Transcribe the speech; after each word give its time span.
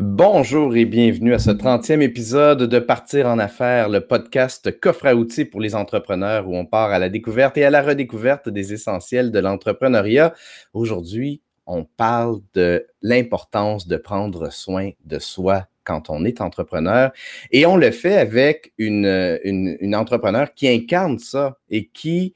Bonjour 0.00 0.76
et 0.76 0.84
bienvenue 0.84 1.34
à 1.34 1.40
ce 1.40 1.50
30e 1.50 2.02
épisode 2.02 2.62
de 2.62 2.78
Partir 2.78 3.26
en 3.26 3.40
affaires, 3.40 3.88
le 3.88 4.00
podcast 4.00 4.78
coffre 4.78 5.06
à 5.06 5.16
outils 5.16 5.44
pour 5.44 5.60
les 5.60 5.74
entrepreneurs 5.74 6.48
où 6.48 6.56
on 6.56 6.66
part 6.66 6.90
à 6.90 7.00
la 7.00 7.08
découverte 7.08 7.58
et 7.58 7.64
à 7.64 7.70
la 7.70 7.82
redécouverte 7.82 8.48
des 8.48 8.72
essentiels 8.72 9.32
de 9.32 9.40
l'entrepreneuriat. 9.40 10.34
Aujourd'hui, 10.72 11.42
on 11.66 11.84
parle 11.84 12.38
de 12.54 12.86
l'importance 13.02 13.88
de 13.88 13.96
prendre 13.96 14.52
soin 14.52 14.90
de 15.04 15.18
soi 15.18 15.66
quand 15.82 16.10
on 16.10 16.24
est 16.24 16.40
entrepreneur 16.40 17.10
et 17.50 17.66
on 17.66 17.76
le 17.76 17.90
fait 17.90 18.18
avec 18.18 18.72
une, 18.78 19.38
une, 19.42 19.96
entrepreneur 19.96 20.54
qui 20.54 20.68
incarne 20.68 21.18
ça 21.18 21.58
et 21.70 21.88
qui, 21.88 22.34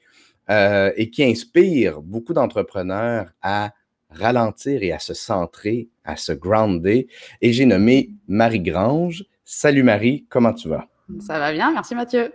euh, 0.49 0.91
et 0.97 1.09
qui 1.09 1.23
inspire 1.23 2.01
beaucoup 2.01 2.33
d'entrepreneurs 2.33 3.29
à 3.41 3.71
ralentir 4.19 4.83
et 4.83 4.91
à 4.91 4.99
se 4.99 5.13
centrer, 5.13 5.89
à 6.03 6.15
se 6.15 6.31
grounder. 6.31 7.07
Et 7.41 7.53
j'ai 7.53 7.65
nommé 7.65 8.11
Marie 8.27 8.61
Grange. 8.61 9.25
Salut 9.43 9.83
Marie, 9.83 10.25
comment 10.29 10.53
tu 10.53 10.69
vas? 10.69 10.87
Ça 11.19 11.39
va 11.39 11.51
bien, 11.51 11.71
merci 11.71 11.95
Mathieu. 11.95 12.31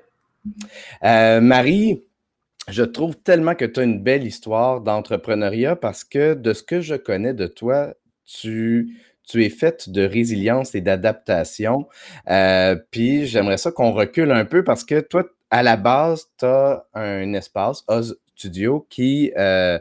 Euh, 1.04 1.40
Marie, 1.40 2.02
je 2.68 2.82
trouve 2.82 3.16
tellement 3.16 3.54
que 3.54 3.64
tu 3.64 3.80
as 3.80 3.82
une 3.82 4.02
belle 4.02 4.26
histoire 4.26 4.80
d'entrepreneuriat 4.80 5.76
parce 5.76 6.04
que 6.04 6.34
de 6.34 6.52
ce 6.52 6.62
que 6.62 6.80
je 6.80 6.94
connais 6.94 7.34
de 7.34 7.46
toi, 7.46 7.94
tu, 8.24 8.98
tu 9.26 9.44
es 9.44 9.48
faite 9.48 9.90
de 9.90 10.02
résilience 10.02 10.74
et 10.74 10.80
d'adaptation. 10.80 11.88
Euh, 12.28 12.76
puis 12.90 13.26
j'aimerais 13.26 13.58
ça 13.58 13.72
qu'on 13.72 13.92
recule 13.92 14.30
un 14.32 14.44
peu 14.44 14.64
parce 14.64 14.84
que 14.84 15.00
toi, 15.00 15.24
à 15.50 15.62
la 15.62 15.76
base, 15.76 16.26
tu 16.38 16.44
as 16.44 16.84
un 16.94 17.32
espace, 17.32 17.84
Oz 17.88 18.18
Studio, 18.36 18.86
qui, 18.90 19.32
euh, 19.36 19.78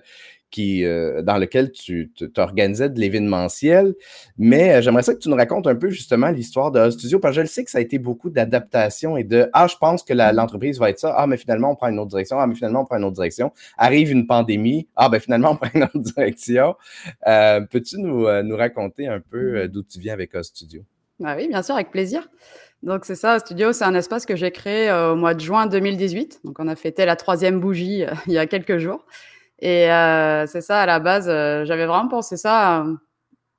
qui, 0.50 0.86
euh, 0.86 1.22
dans 1.22 1.38
lequel 1.38 1.72
tu 1.72 2.12
t'organisais 2.34 2.90
de 2.90 3.00
l'événementiel. 3.00 3.96
Mais 4.38 4.76
euh, 4.76 4.82
j'aimerais 4.82 5.04
ça 5.04 5.14
que 5.14 5.20
tu 5.20 5.30
nous 5.30 5.36
racontes 5.36 5.68
un 5.68 5.76
peu 5.76 5.90
justement 5.90 6.30
l'histoire 6.30 6.72
de 6.72 6.90
Studio, 6.90 7.20
parce 7.20 7.34
que 7.34 7.36
je 7.38 7.42
le 7.42 7.48
sais 7.48 7.64
que 7.64 7.72
ça 7.72 7.80
a 7.80 7.82
été 7.82 8.00
beaucoup 8.00 8.30
d'adaptation 8.30 9.18
et 9.18 9.24
de 9.24 9.49
Ah, 9.54 9.68
je 9.68 9.76
pense 9.76 10.04
que 10.04 10.13
l'entreprise 10.13 10.80
va 10.80 10.90
être 10.90 10.99
ça. 10.99 11.13
Ah, 11.18 11.27
mais 11.27 11.38
finalement, 11.38 11.71
on 11.71 11.76
prend 11.76 11.90
une 11.90 11.99
autre 11.99 12.10
direction. 12.10 12.40
Ah, 12.40 12.48
mais 12.48 12.55
finalement, 12.55 12.82
on 12.82 12.86
prend 12.86 12.98
une 12.98 13.04
autre 13.04 13.16
direction. 13.16 13.52
Arrive 13.77 14.12
une 14.12 14.26
pandémie. 14.26 14.88
Ah, 14.96 15.10
ben 15.10 15.20
finalement, 15.20 15.52
on 15.52 15.55
prend 15.58 15.70
une 15.74 15.84
autre 15.84 15.99
direction. 15.99 16.76
Euh, 17.27 17.62
peux-tu 17.62 17.98
nous, 17.98 18.27
nous, 18.43 18.58
raconter 18.58 19.08
un 19.08 19.20
peu 19.20 19.68
d'où 19.68 19.84
tu 19.84 19.99
viens 19.99 20.14
avec 20.14 20.32
Studio? 20.41 20.84
Ah 21.24 21.36
oui, 21.38 21.48
bien 21.48 21.62
sûr, 21.62 21.76
avec 21.76 21.91
plaisir. 21.91 22.30
Donc 22.84 23.05
c'est 23.05 23.16
ça, 23.16 23.40
Studio, 23.40 23.74
c'est 23.74 23.86
un 23.86 23.96
espace 23.96 24.26
que 24.26 24.36
j'ai 24.36 24.52
créé 24.52 24.91
au 24.91 25.16
mois 25.16 25.34
de 25.34 25.40
juin 25.40 25.66
2018. 25.66 26.41
Donc 26.43 26.60
on 26.60 26.68
a 26.68 26.76
fêté 26.76 27.05
la 27.05 27.16
troisième 27.16 27.60
bougie 27.60 28.04
il 28.27 28.34
y 28.34 28.38
a 28.38 28.46
quelques 28.46 28.77
jours. 28.77 29.05
Et 29.60 29.91
euh, 29.91 30.46
c'est 30.48 30.62
ça, 30.62 30.82
à 30.82 30.86
la 30.86 31.00
base, 31.00 31.27
euh, 31.30 31.66
j'avais 31.66 31.86
vraiment 31.86 32.08
pensé 32.08 32.38
ça, 32.38 32.82
euh, 32.82 32.94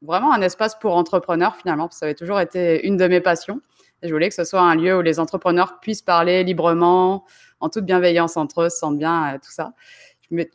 vraiment 0.02 0.32
un 0.32 0.40
espace 0.42 0.76
pour 0.78 0.96
entrepreneurs 0.96 1.56
finalement, 1.56 1.84
parce 1.84 1.96
que 1.96 2.00
ça 2.00 2.06
avait 2.06 2.14
toujours 2.14 2.40
été 2.40 2.86
une 2.86 2.96
de 2.96 3.08
mes 3.08 3.20
passions. 3.20 3.60
Et 4.02 4.08
je 4.08 4.12
voulais 4.12 4.28
que 4.28 4.34
ce 4.34 4.44
soit 4.44 4.60
un 4.60 4.76
lieu 4.76 4.96
où 4.96 5.02
les 5.02 5.18
entrepreneurs 5.18 5.80
puissent 5.80 6.02
parler 6.02 6.44
librement, 6.44 7.24
en 7.58 7.68
toute 7.68 7.84
bienveillance 7.84 8.36
entre 8.36 8.62
eux, 8.62 8.68
se 8.68 8.78
sentent 8.78 8.98
bien, 8.98 9.38
tout 9.42 9.50
ça. 9.50 9.72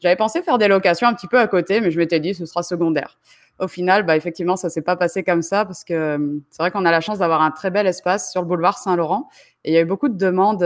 J'avais 0.02 0.16
pensé 0.16 0.42
faire 0.42 0.58
des 0.58 0.70
locations 0.70 1.08
un 1.08 1.14
petit 1.14 1.28
peu 1.28 1.40
à 1.40 1.48
côté, 1.48 1.82
mais 1.82 1.92
je 1.92 1.98
m'étais 1.98 2.22
dit 2.22 2.34
ce 2.34 2.46
sera 2.46 2.64
secondaire. 2.64 3.18
Au 3.60 3.68
final, 3.68 4.04
bah, 4.04 4.16
effectivement, 4.16 4.56
ça 4.56 4.70
s'est 4.70 4.82
pas 4.82 4.96
passé 4.96 5.24
comme 5.24 5.42
ça 5.42 5.66
parce 5.66 5.84
que 5.84 6.42
c'est 6.50 6.62
vrai 6.62 6.72
qu'on 6.72 6.86
a 6.86 6.92
la 6.92 7.02
chance 7.02 7.20
d'avoir 7.20 7.42
un 7.42 7.52
très 7.52 7.70
bel 7.70 7.86
espace 7.86 8.32
sur 8.32 8.42
le 8.42 8.48
boulevard 8.48 8.78
Saint-Laurent 8.78 9.30
et 9.66 9.72
il 9.72 9.74
y 9.74 9.78
a 9.78 9.82
eu 9.82 9.86
beaucoup 9.86 10.10
de 10.10 10.18
demandes 10.18 10.66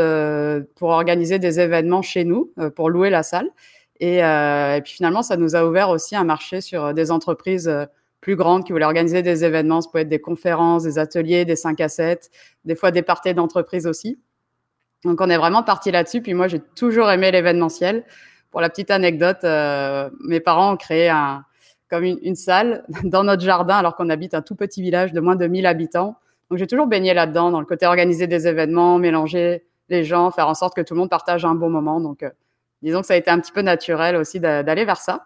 pour 0.76 0.90
organiser 0.90 1.40
des 1.40 1.60
événements 1.60 2.04
chez 2.04 2.26
nous, 2.26 2.54
pour 2.76 2.90
louer 2.90 3.10
la 3.10 3.24
salle. 3.24 3.50
Euh, 4.02 4.76
et, 4.76 4.82
puis 4.82 4.94
finalement, 4.94 5.22
ça 5.22 5.38
nous 5.38 5.56
a 5.56 5.66
ouvert 5.66 5.90
aussi 5.90 6.16
un 6.16 6.24
marché 6.24 6.62
sur 6.62 6.86
euh, 6.86 6.94
des 6.94 7.12
entreprises 7.12 7.68
euh, 7.68 7.86
plus 8.22 8.36
grandes 8.36 8.64
qui 8.64 8.72
voulaient 8.72 8.86
organiser 8.86 9.22
des 9.22 9.44
événements. 9.44 9.82
Ça 9.82 9.90
peut 9.92 10.00
être 10.00 10.10
des 10.10 10.20
conférences, 10.20 10.84
des 10.84 11.00
ateliers, 11.00 11.46
des 11.46 11.56
5 11.56 11.80
à 11.82 11.90
7, 11.90 12.30
des 12.66 12.76
fois 12.76 12.92
des 12.92 13.02
parties 13.02 13.34
d'entreprise 13.34 13.88
aussi. 13.88 14.20
Donc 15.04 15.22
on 15.22 15.30
est 15.30 15.38
vraiment 15.38 15.64
parti 15.64 15.92
là-dessus. 15.92 16.22
Puis 16.22 16.34
moi, 16.34 16.48
j'ai 16.48 16.60
toujours 16.60 17.10
aimé 17.10 17.32
l'événementiel. 17.32 18.04
Pour 18.52 18.62
la 18.62 18.70
petite 18.70 18.92
anecdote, 18.92 19.44
mes 19.44 20.40
parents 20.40 20.74
ont 20.74 20.78
créé 20.78 21.14
comme 21.90 22.04
une, 22.04 22.36
salle 22.36 22.86
dans 23.04 23.24
notre 23.24 23.44
jardin 23.44 23.76
alors 23.76 23.96
qu'on 23.96 24.10
habite 24.10 24.34
un 24.34 24.42
tout 24.42 24.56
petit 24.56 24.82
village 24.82 25.14
de 25.14 25.20
moins 25.20 25.36
de 25.36 25.46
1000 25.46 25.66
habitants. 25.66 26.16
Donc 26.50 26.58
j'ai 26.58 26.68
toujours 26.68 26.88
baigné 26.88 27.14
là-dedans, 27.14 27.52
dans 27.52 27.60
le 27.60 27.66
côté 27.66 27.86
organiser 27.86 28.26
des 28.26 28.48
événements, 28.48 28.98
mélanger 28.98 29.66
les 29.90 30.04
gens, 30.04 30.32
faire 30.32 30.48
en 30.48 30.54
sorte 30.54 30.76
que 30.76 30.82
tout 30.82 30.96
le 30.96 31.02
monde 31.02 31.10
partage 31.10 31.46
un 31.46 31.56
bon 31.56 31.70
moment. 31.70 32.00
Donc 32.00 32.24
disons 32.82 33.02
que 33.02 33.08
ça 33.08 33.14
a 33.14 33.18
été 33.18 33.30
un 33.30 33.40
petit 33.40 33.52
peu 33.52 33.62
naturel 33.62 34.16
aussi 34.16 34.40
d'aller 34.40 34.86
vers 34.86 34.98
ça. 34.98 35.26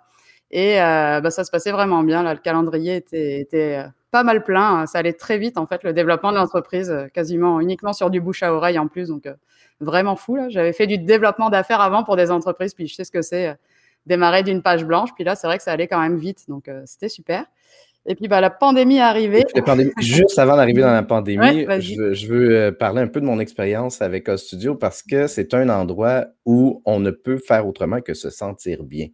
Et 0.52 0.82
euh, 0.82 1.22
bah, 1.22 1.32
ça 1.32 1.44
se 1.44 1.52
passait 1.52 1.72
vraiment 1.72 2.04
bien. 2.04 2.24
Là, 2.24 2.34
le 2.34 2.40
calendrier 2.40 2.98
était, 2.98 3.40
était 3.40 3.78
euh, 3.78 3.88
pas 4.12 4.24
mal 4.24 4.44
plein. 4.44 4.86
Ça 4.86 5.00
allait 5.00 5.14
très 5.14 5.38
vite, 5.38 5.58
en 5.58 5.66
fait, 5.66 5.84
le 5.84 5.94
développement 5.94 6.32
de 6.32 6.38
l'entreprise, 6.38 6.92
euh, 6.92 7.08
quasiment 7.08 7.62
uniquement 7.62 7.94
sur 7.94 8.10
du 8.10 8.20
bouche 8.20 8.44
à 8.44 8.54
oreille 8.54 8.78
en 8.78 8.88
plus. 8.88 9.08
Donc, 9.08 9.28
vraiment 9.80 10.16
fou. 10.16 10.38
J'avais 10.50 10.74
fait 10.74 10.88
du 10.88 10.98
développement 10.98 11.50
d'affaires 11.50 11.82
avant 11.82 12.04
pour 12.04 12.18
des 12.18 12.32
entreprises, 12.32 12.74
puis 12.74 12.88
je 12.88 12.96
sais 12.96 13.06
ce 13.06 13.12
que 13.12 13.22
c'est 13.22 13.56
démarrer 14.06 14.44
d'une 14.44 14.62
page 14.62 14.86
blanche. 14.86 15.10
Puis 15.16 15.24
là, 15.24 15.36
c'est 15.36 15.48
vrai 15.48 15.58
que 15.58 15.64
ça 15.64 15.72
allait 15.72 15.88
quand 15.88 16.02
même 16.02 16.18
vite. 16.18 16.50
Donc, 16.50 16.70
c'était 16.86 17.10
super. 17.10 17.46
Et 18.08 18.16
puis, 18.16 18.28
bah, 18.28 18.42
la 18.42 18.50
pandémie 18.50 18.98
est 18.98 19.02
arrivée. 19.02 19.44
juste 20.00 20.40
avant 20.40 20.56
d'arriver 20.56 20.82
dans 20.82 20.92
la 20.92 21.04
pandémie, 21.04 21.66
je, 21.80 22.28
veux 22.28 22.56
euh, 22.56 22.72
parler 22.72 23.02
un 23.02 23.08
peu 23.08 23.22
de 23.22 23.26
mon 23.26 23.40
expérience 23.40 24.02
avec 24.02 24.28
O 24.28 24.38
Studio 24.38 24.76
parce 24.76 25.04
que 25.04 25.28
c'est 25.28 25.54
un 25.54 25.70
endroit 25.70 26.26
où 26.46 26.82
on 26.86 27.00
ne 27.00 27.12
peut 27.12 27.38
faire 27.38 27.68
autrement 27.68 28.02
que 28.02 28.16
se 28.16 28.32
sentir 28.32 28.84
bien. 28.84 29.08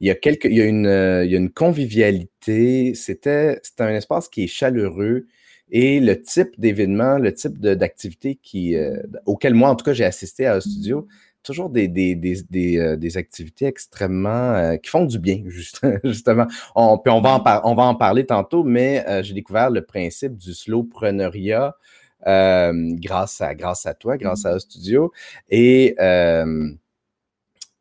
Il 0.00 0.08
y 0.08 0.10
a, 0.10 0.14
quelques, 0.14 0.46
il 0.46 0.56
y 0.56 0.62
a, 0.62 0.64
une, 0.64 0.86
euh, 0.86 1.24
il 1.24 1.30
y 1.30 1.34
a 1.34 1.38
une 1.38 1.50
convivialité. 1.50 2.94
C'était 2.94 3.60
un 3.78 3.94
espace 3.94 4.28
qui 4.28 4.44
est 4.44 4.48
chaleureux. 4.48 5.26
Et 5.70 6.00
le 6.00 6.20
type 6.20 6.58
d'événement, 6.58 7.18
le 7.18 7.32
type 7.32 7.58
d'activité 7.58 8.38
qui, 8.42 8.76
euh, 8.76 8.96
auquel 9.26 9.54
moi, 9.54 9.70
en 9.70 9.76
tout 9.76 9.84
cas, 9.84 9.92
j'ai 9.92 10.04
assisté 10.04 10.46
à 10.46 10.56
O 10.56 10.60
Studio, 10.60 11.06
toujours 11.42 11.70
des, 11.70 11.88
des, 11.88 12.14
des, 12.14 12.78
euh, 12.78 12.96
des, 12.96 13.16
activités 13.16 13.66
extrêmement 13.66 14.54
euh, 14.54 14.76
qui 14.76 14.90
font 14.90 15.04
du 15.04 15.18
bien, 15.18 15.42
justement. 16.04 16.46
On, 16.74 16.98
puis 16.98 17.12
on 17.12 17.20
va, 17.20 17.34
en 17.34 17.60
on 17.64 17.74
va 17.74 17.84
en 17.84 17.94
parler 17.94 18.26
tantôt, 18.26 18.64
mais 18.64 19.04
euh, 19.08 19.22
j'ai 19.22 19.34
découvert 19.34 19.70
le 19.70 19.82
principe 19.82 20.36
du 20.36 20.54
slowpreneuriat 20.54 21.74
grâce, 22.24 23.40
à, 23.40 23.54
grâce 23.54 23.84
à 23.84 23.94
toi, 23.94 24.16
grâce 24.16 24.46
à 24.46 24.58
Studio. 24.60 25.12
Et 25.50 25.96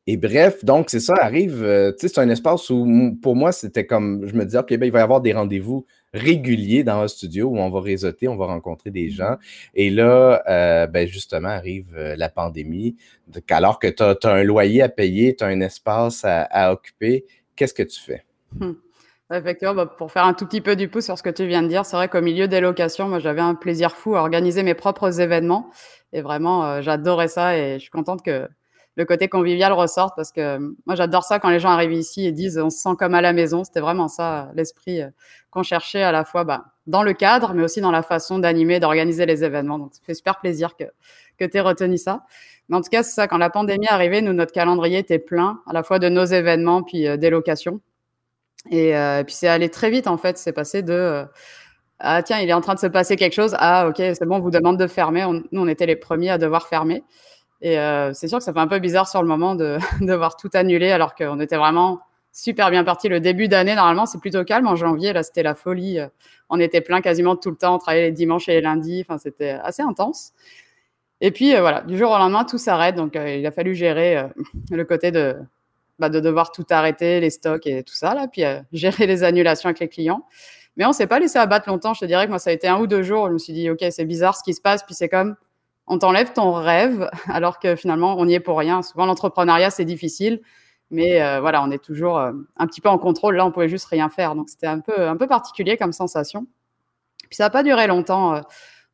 et 0.08 0.18
bref, 0.18 0.66
donc 0.66 0.90
c'est 0.90 1.00
ça, 1.00 1.14
arrive, 1.20 1.64
euh, 1.64 1.92
tu 1.92 2.00
sais, 2.00 2.08
c'est 2.08 2.22
un 2.22 2.30
espace 2.30 2.72
où 2.72 3.16
pour 3.22 3.36
moi, 3.36 3.52
c'était 3.52 3.86
comme, 3.86 4.26
je 4.26 4.34
me 4.34 4.46
disais, 4.46 4.58
OK, 4.58 4.70
ben, 4.76 4.86
il 4.86 4.92
va 4.92 5.00
y 5.00 5.02
avoir 5.04 5.22
des 5.22 5.32
rendez-vous 5.32 5.86
réguliers 6.12 6.84
dans 6.84 7.02
un 7.02 7.08
studio 7.08 7.50
où 7.50 7.60
on 7.60 7.70
va 7.70 7.82
réseauter, 7.82 8.28
on 8.28 8.36
va 8.36 8.48
rencontrer 8.48 8.90
des 8.90 9.10
gens. 9.10 9.38
Et 9.76 9.92
là, 9.92 10.42
euh, 10.50 10.88
ben, 10.88 11.08
justement, 11.08 11.50
arrive 11.50 11.94
euh, 11.96 12.16
la 12.18 12.30
pandémie. 12.30 12.96
Donc, 13.28 13.50
alors 13.52 13.78
que 13.78 13.88
tu 13.88 14.02
as, 14.02 14.18
un 14.32 14.44
loyer 14.44 14.82
à 14.82 14.90
payer, 14.90 15.36
tu 15.36 15.44
as 15.44 15.48
un 15.48 15.62
espace 15.62 16.26
à, 16.26 16.74
occuper, 16.74 17.26
qu'est-ce 17.56 17.76
que 17.76 17.84
tu 17.84 18.00
fais? 18.00 18.26
Hum. 18.60 18.78
Effectivement, 19.32 19.76
bah, 19.76 19.86
pour 19.86 20.12
faire 20.12 20.26
un 20.26 20.34
tout 20.34 20.46
petit 20.46 20.62
peu 20.62 20.76
du 20.76 20.90
pouce 20.90 21.06
sur 21.06 21.18
ce 21.18 21.24
que 21.24 21.30
tu 21.30 21.46
viens 21.46 21.62
de 21.62 21.68
dire, 21.68 21.86
c'est 21.86 21.96
vrai 21.96 22.10
qu'au 22.10 22.22
milieu 22.22 22.48
des 22.48 22.60
locations, 22.60 23.08
moi, 23.08 23.20
j'avais 23.20 23.40
un 23.40 23.56
plaisir 23.56 23.96
fou 23.96 24.16
à 24.16 24.20
organiser 24.20 24.64
mes 24.64 24.74
propres 24.74 25.22
événements. 25.22 25.70
Et 26.12 26.22
vraiment, 26.22 26.82
j'adorais 26.82 27.30
ça 27.30 27.56
et 27.58 27.76
je 27.76 27.84
suis 27.84 27.92
contente 27.92 28.24
que 28.26 28.50
le 28.98 29.06
côté 29.06 29.30
convivial 29.30 29.72
ressort 29.72 30.14
parce 30.16 30.32
que 30.32 30.58
moi 30.86 30.96
j'adore 30.96 31.24
ça 31.24 31.40
quand 31.40 31.50
les 31.50 31.60
gens 31.60 31.70
arrivent 31.70 31.94
ici 31.94 32.26
et 32.26 32.32
disent 32.32 32.58
on 32.58 32.70
se 32.70 32.78
sent 32.78 32.96
comme 33.00 33.14
à 33.14 33.22
la 33.22 33.34
maison. 33.34 33.64
C'était 33.64 33.80
vraiment 33.80 34.08
ça 34.08 34.52
l'esprit 34.54 35.02
euh, 35.02 35.10
qu'on 35.50 35.64
cherchait 35.64 36.04
à 36.04 36.12
la 36.12 36.26
fois 36.26 36.44
bah, 36.44 36.66
dans 36.88 37.04
le 37.04 37.14
cadre, 37.14 37.54
mais 37.54 37.64
aussi 37.64 37.82
dans 37.82 37.92
la 37.92 38.04
façon 38.04 38.40
d'animer, 38.40 38.80
d'organiser 38.80 39.26
les 39.26 39.44
événements. 39.44 39.80
Donc 39.80 39.94
ça 39.94 40.02
fait 40.04 40.14
super 40.14 40.40
plaisir 40.40 40.76
que, 40.76 40.86
que 41.38 41.46
tu 41.46 41.58
aies 41.58 41.62
retenu 41.62 41.98
ça. 41.98 42.24
Mais 42.70 42.78
en 42.78 42.82
tout 42.82 42.90
cas, 42.90 43.04
c'est 43.04 43.14
ça, 43.14 43.28
quand 43.28 43.38
la 43.38 43.50
pandémie 43.50 43.86
est 43.86 43.92
arrivée, 43.92 44.22
nous, 44.22 44.34
notre 44.34 44.54
calendrier 44.54 45.00
était 45.00 45.20
plein, 45.20 45.62
à 45.68 45.74
la 45.74 45.84
fois 45.84 46.00
de 46.00 46.08
nos 46.10 46.26
événements 46.26 46.84
puis 46.84 47.08
euh, 47.08 47.18
des 47.18 47.30
locations. 47.30 47.82
Et, 48.70 48.96
euh, 48.96 49.24
puis 49.24 49.34
c'est 49.34 49.48
allé 49.48 49.70
très 49.70 49.90
vite 49.90 50.08
en 50.08 50.18
fait, 50.18 50.38
c'est 50.38 50.54
passé 50.54 50.84
de 50.84 51.26
ah 52.04 52.24
tiens, 52.24 52.40
il 52.40 52.50
est 52.50 52.54
en 52.54 52.62
train 52.62 52.74
de 52.74 52.80
se 52.80 52.88
passer 52.88 53.16
quelque 53.16 53.34
chose. 53.34 53.56
Ah 53.60 53.88
ok, 53.88 53.98
c'est 53.98 54.26
bon, 54.26 54.38
on 54.38 54.40
vous 54.40 54.52
demande 54.52 54.78
de 54.78 54.88
fermer. 54.88 55.24
nous, 55.52 55.62
on 55.62 55.68
était 55.68 55.86
les 55.86 55.96
premiers 55.96 56.32
à 56.32 56.38
devoir 56.40 56.68
fermer. 56.68 57.04
Et 57.62 57.78
euh, 57.78 58.12
c'est 58.14 58.28
sûr 58.28 58.40
que 58.40 58.44
ça 58.44 58.54
fait 58.54 58.60
un 58.60 58.68
peu 58.68 58.80
bizarre 58.80 59.08
sur 59.08 59.22
le 59.22 59.28
moment 59.28 59.56
de 59.56 59.78
devoir 60.02 60.36
tout 60.36 60.50
annuler 60.54 60.92
alors 60.92 61.16
qu'on 61.16 61.40
était 61.40 61.58
vraiment 61.58 62.00
super 62.34 62.72
bien 62.72 62.84
parti 62.84 63.08
le 63.08 63.20
début 63.20 63.48
d'année. 63.48 63.76
Normalement, 63.76 64.06
c'est 64.06 64.20
plutôt 64.20 64.44
calme. 64.44 64.68
En 64.68 64.76
janvier, 64.76 65.14
là, 65.14 65.22
c'était 65.22 65.44
la 65.44 65.54
folie. 65.54 66.00
On 66.50 66.60
était 66.60 66.82
plein 66.82 67.02
quasiment 67.02 67.36
tout 67.36 67.52
le 67.52 67.58
temps. 67.58 67.76
On 67.76 67.78
travaillait 67.78 68.08
les 68.08 68.12
dimanches 68.12 68.50
et 68.50 68.54
les 68.54 68.62
lundis. 68.62 69.02
Enfin, 69.02 69.18
c'était 69.18 69.52
assez 69.52 69.84
intense. 69.84 70.34
Et 71.20 71.30
puis, 71.30 71.56
euh, 71.56 71.62
voilà, 71.62 71.82
du 71.82 71.98
jour 71.98 72.10
au 72.12 72.18
lendemain, 72.18 72.46
tout 72.46 72.58
s'arrête. 72.58 72.96
Donc, 72.96 73.16
euh, 73.16 73.36
il 73.36 73.46
a 73.46 73.52
fallu 73.52 73.76
gérer 73.76 74.26
le 74.72 74.84
côté 74.86 75.12
de, 75.12 75.36
bah, 76.00 76.10
de 76.10 76.20
devoir 76.20 76.52
tout 76.52 76.66
arrêter, 76.72 77.20
les 77.20 77.30
stocks 77.30 77.68
et 77.68 77.84
tout 77.84 77.94
ça, 77.94 78.16
là. 78.16 78.28
Puis, 78.28 78.42
gérer 78.74 79.06
les 79.06 79.24
annulations 79.24 79.68
avec 79.68 79.80
les 79.80 79.90
clients. 79.90 80.26
Mais 80.78 80.86
on 80.86 80.94
s'est 80.94 81.06
pas 81.06 81.20
laissé 81.20 81.38
abattre 81.38 81.70
longtemps. 81.70 81.94
Je 81.94 82.00
te 82.00 82.06
dirais 82.06 82.26
que 82.26 82.30
moi, 82.32 82.40
ça 82.40 82.50
a 82.50 82.54
été 82.54 82.68
un 82.68 82.80
ou 82.80 82.88
deux 82.88 83.04
jours. 83.04 83.28
Je 83.28 83.34
me 83.34 83.38
suis 83.38 83.54
dit, 83.54 83.70
OK, 83.70 83.84
c'est 83.92 84.06
bizarre 84.06 84.36
ce 84.36 84.44
qui 84.44 84.56
se 84.56 84.62
passe. 84.62 84.84
Puis, 84.84 84.96
c'est 84.96 85.10
comme, 85.10 85.36
on 85.92 85.98
t'enlève 85.98 86.32
ton 86.32 86.54
rêve 86.54 87.10
alors 87.28 87.60
que 87.60 87.76
finalement 87.76 88.16
on 88.18 88.26
n'y 88.26 88.34
est 88.34 88.40
pour 88.40 88.58
rien. 88.58 88.82
Souvent 88.82 89.06
l'entrepreneuriat 89.06 89.70
c'est 89.70 89.86
difficile, 89.86 90.42
mais 90.90 91.22
euh, 91.22 91.42
voilà, 91.42 91.62
on 91.62 91.70
est 91.70 91.84
toujours 91.84 92.18
euh, 92.18 92.32
un 92.58 92.66
petit 92.66 92.80
peu 92.80 92.90
en 92.90 92.98
contrôle. 92.98 93.36
Là, 93.36 93.46
on 93.46 93.52
pouvait 93.52 93.68
juste 93.68 93.86
rien 93.88 94.10
faire, 94.10 94.34
donc 94.34 94.50
c'était 94.50 94.68
un 94.68 94.80
peu 94.80 95.08
un 95.08 95.18
peu 95.18 95.28
particulier 95.28 95.78
comme 95.78 95.92
sensation. 95.92 96.48
Puis 97.30 97.36
ça 97.36 97.44
n'a 97.44 97.50
pas 97.50 97.64
duré 97.64 97.88
longtemps. 97.88 98.42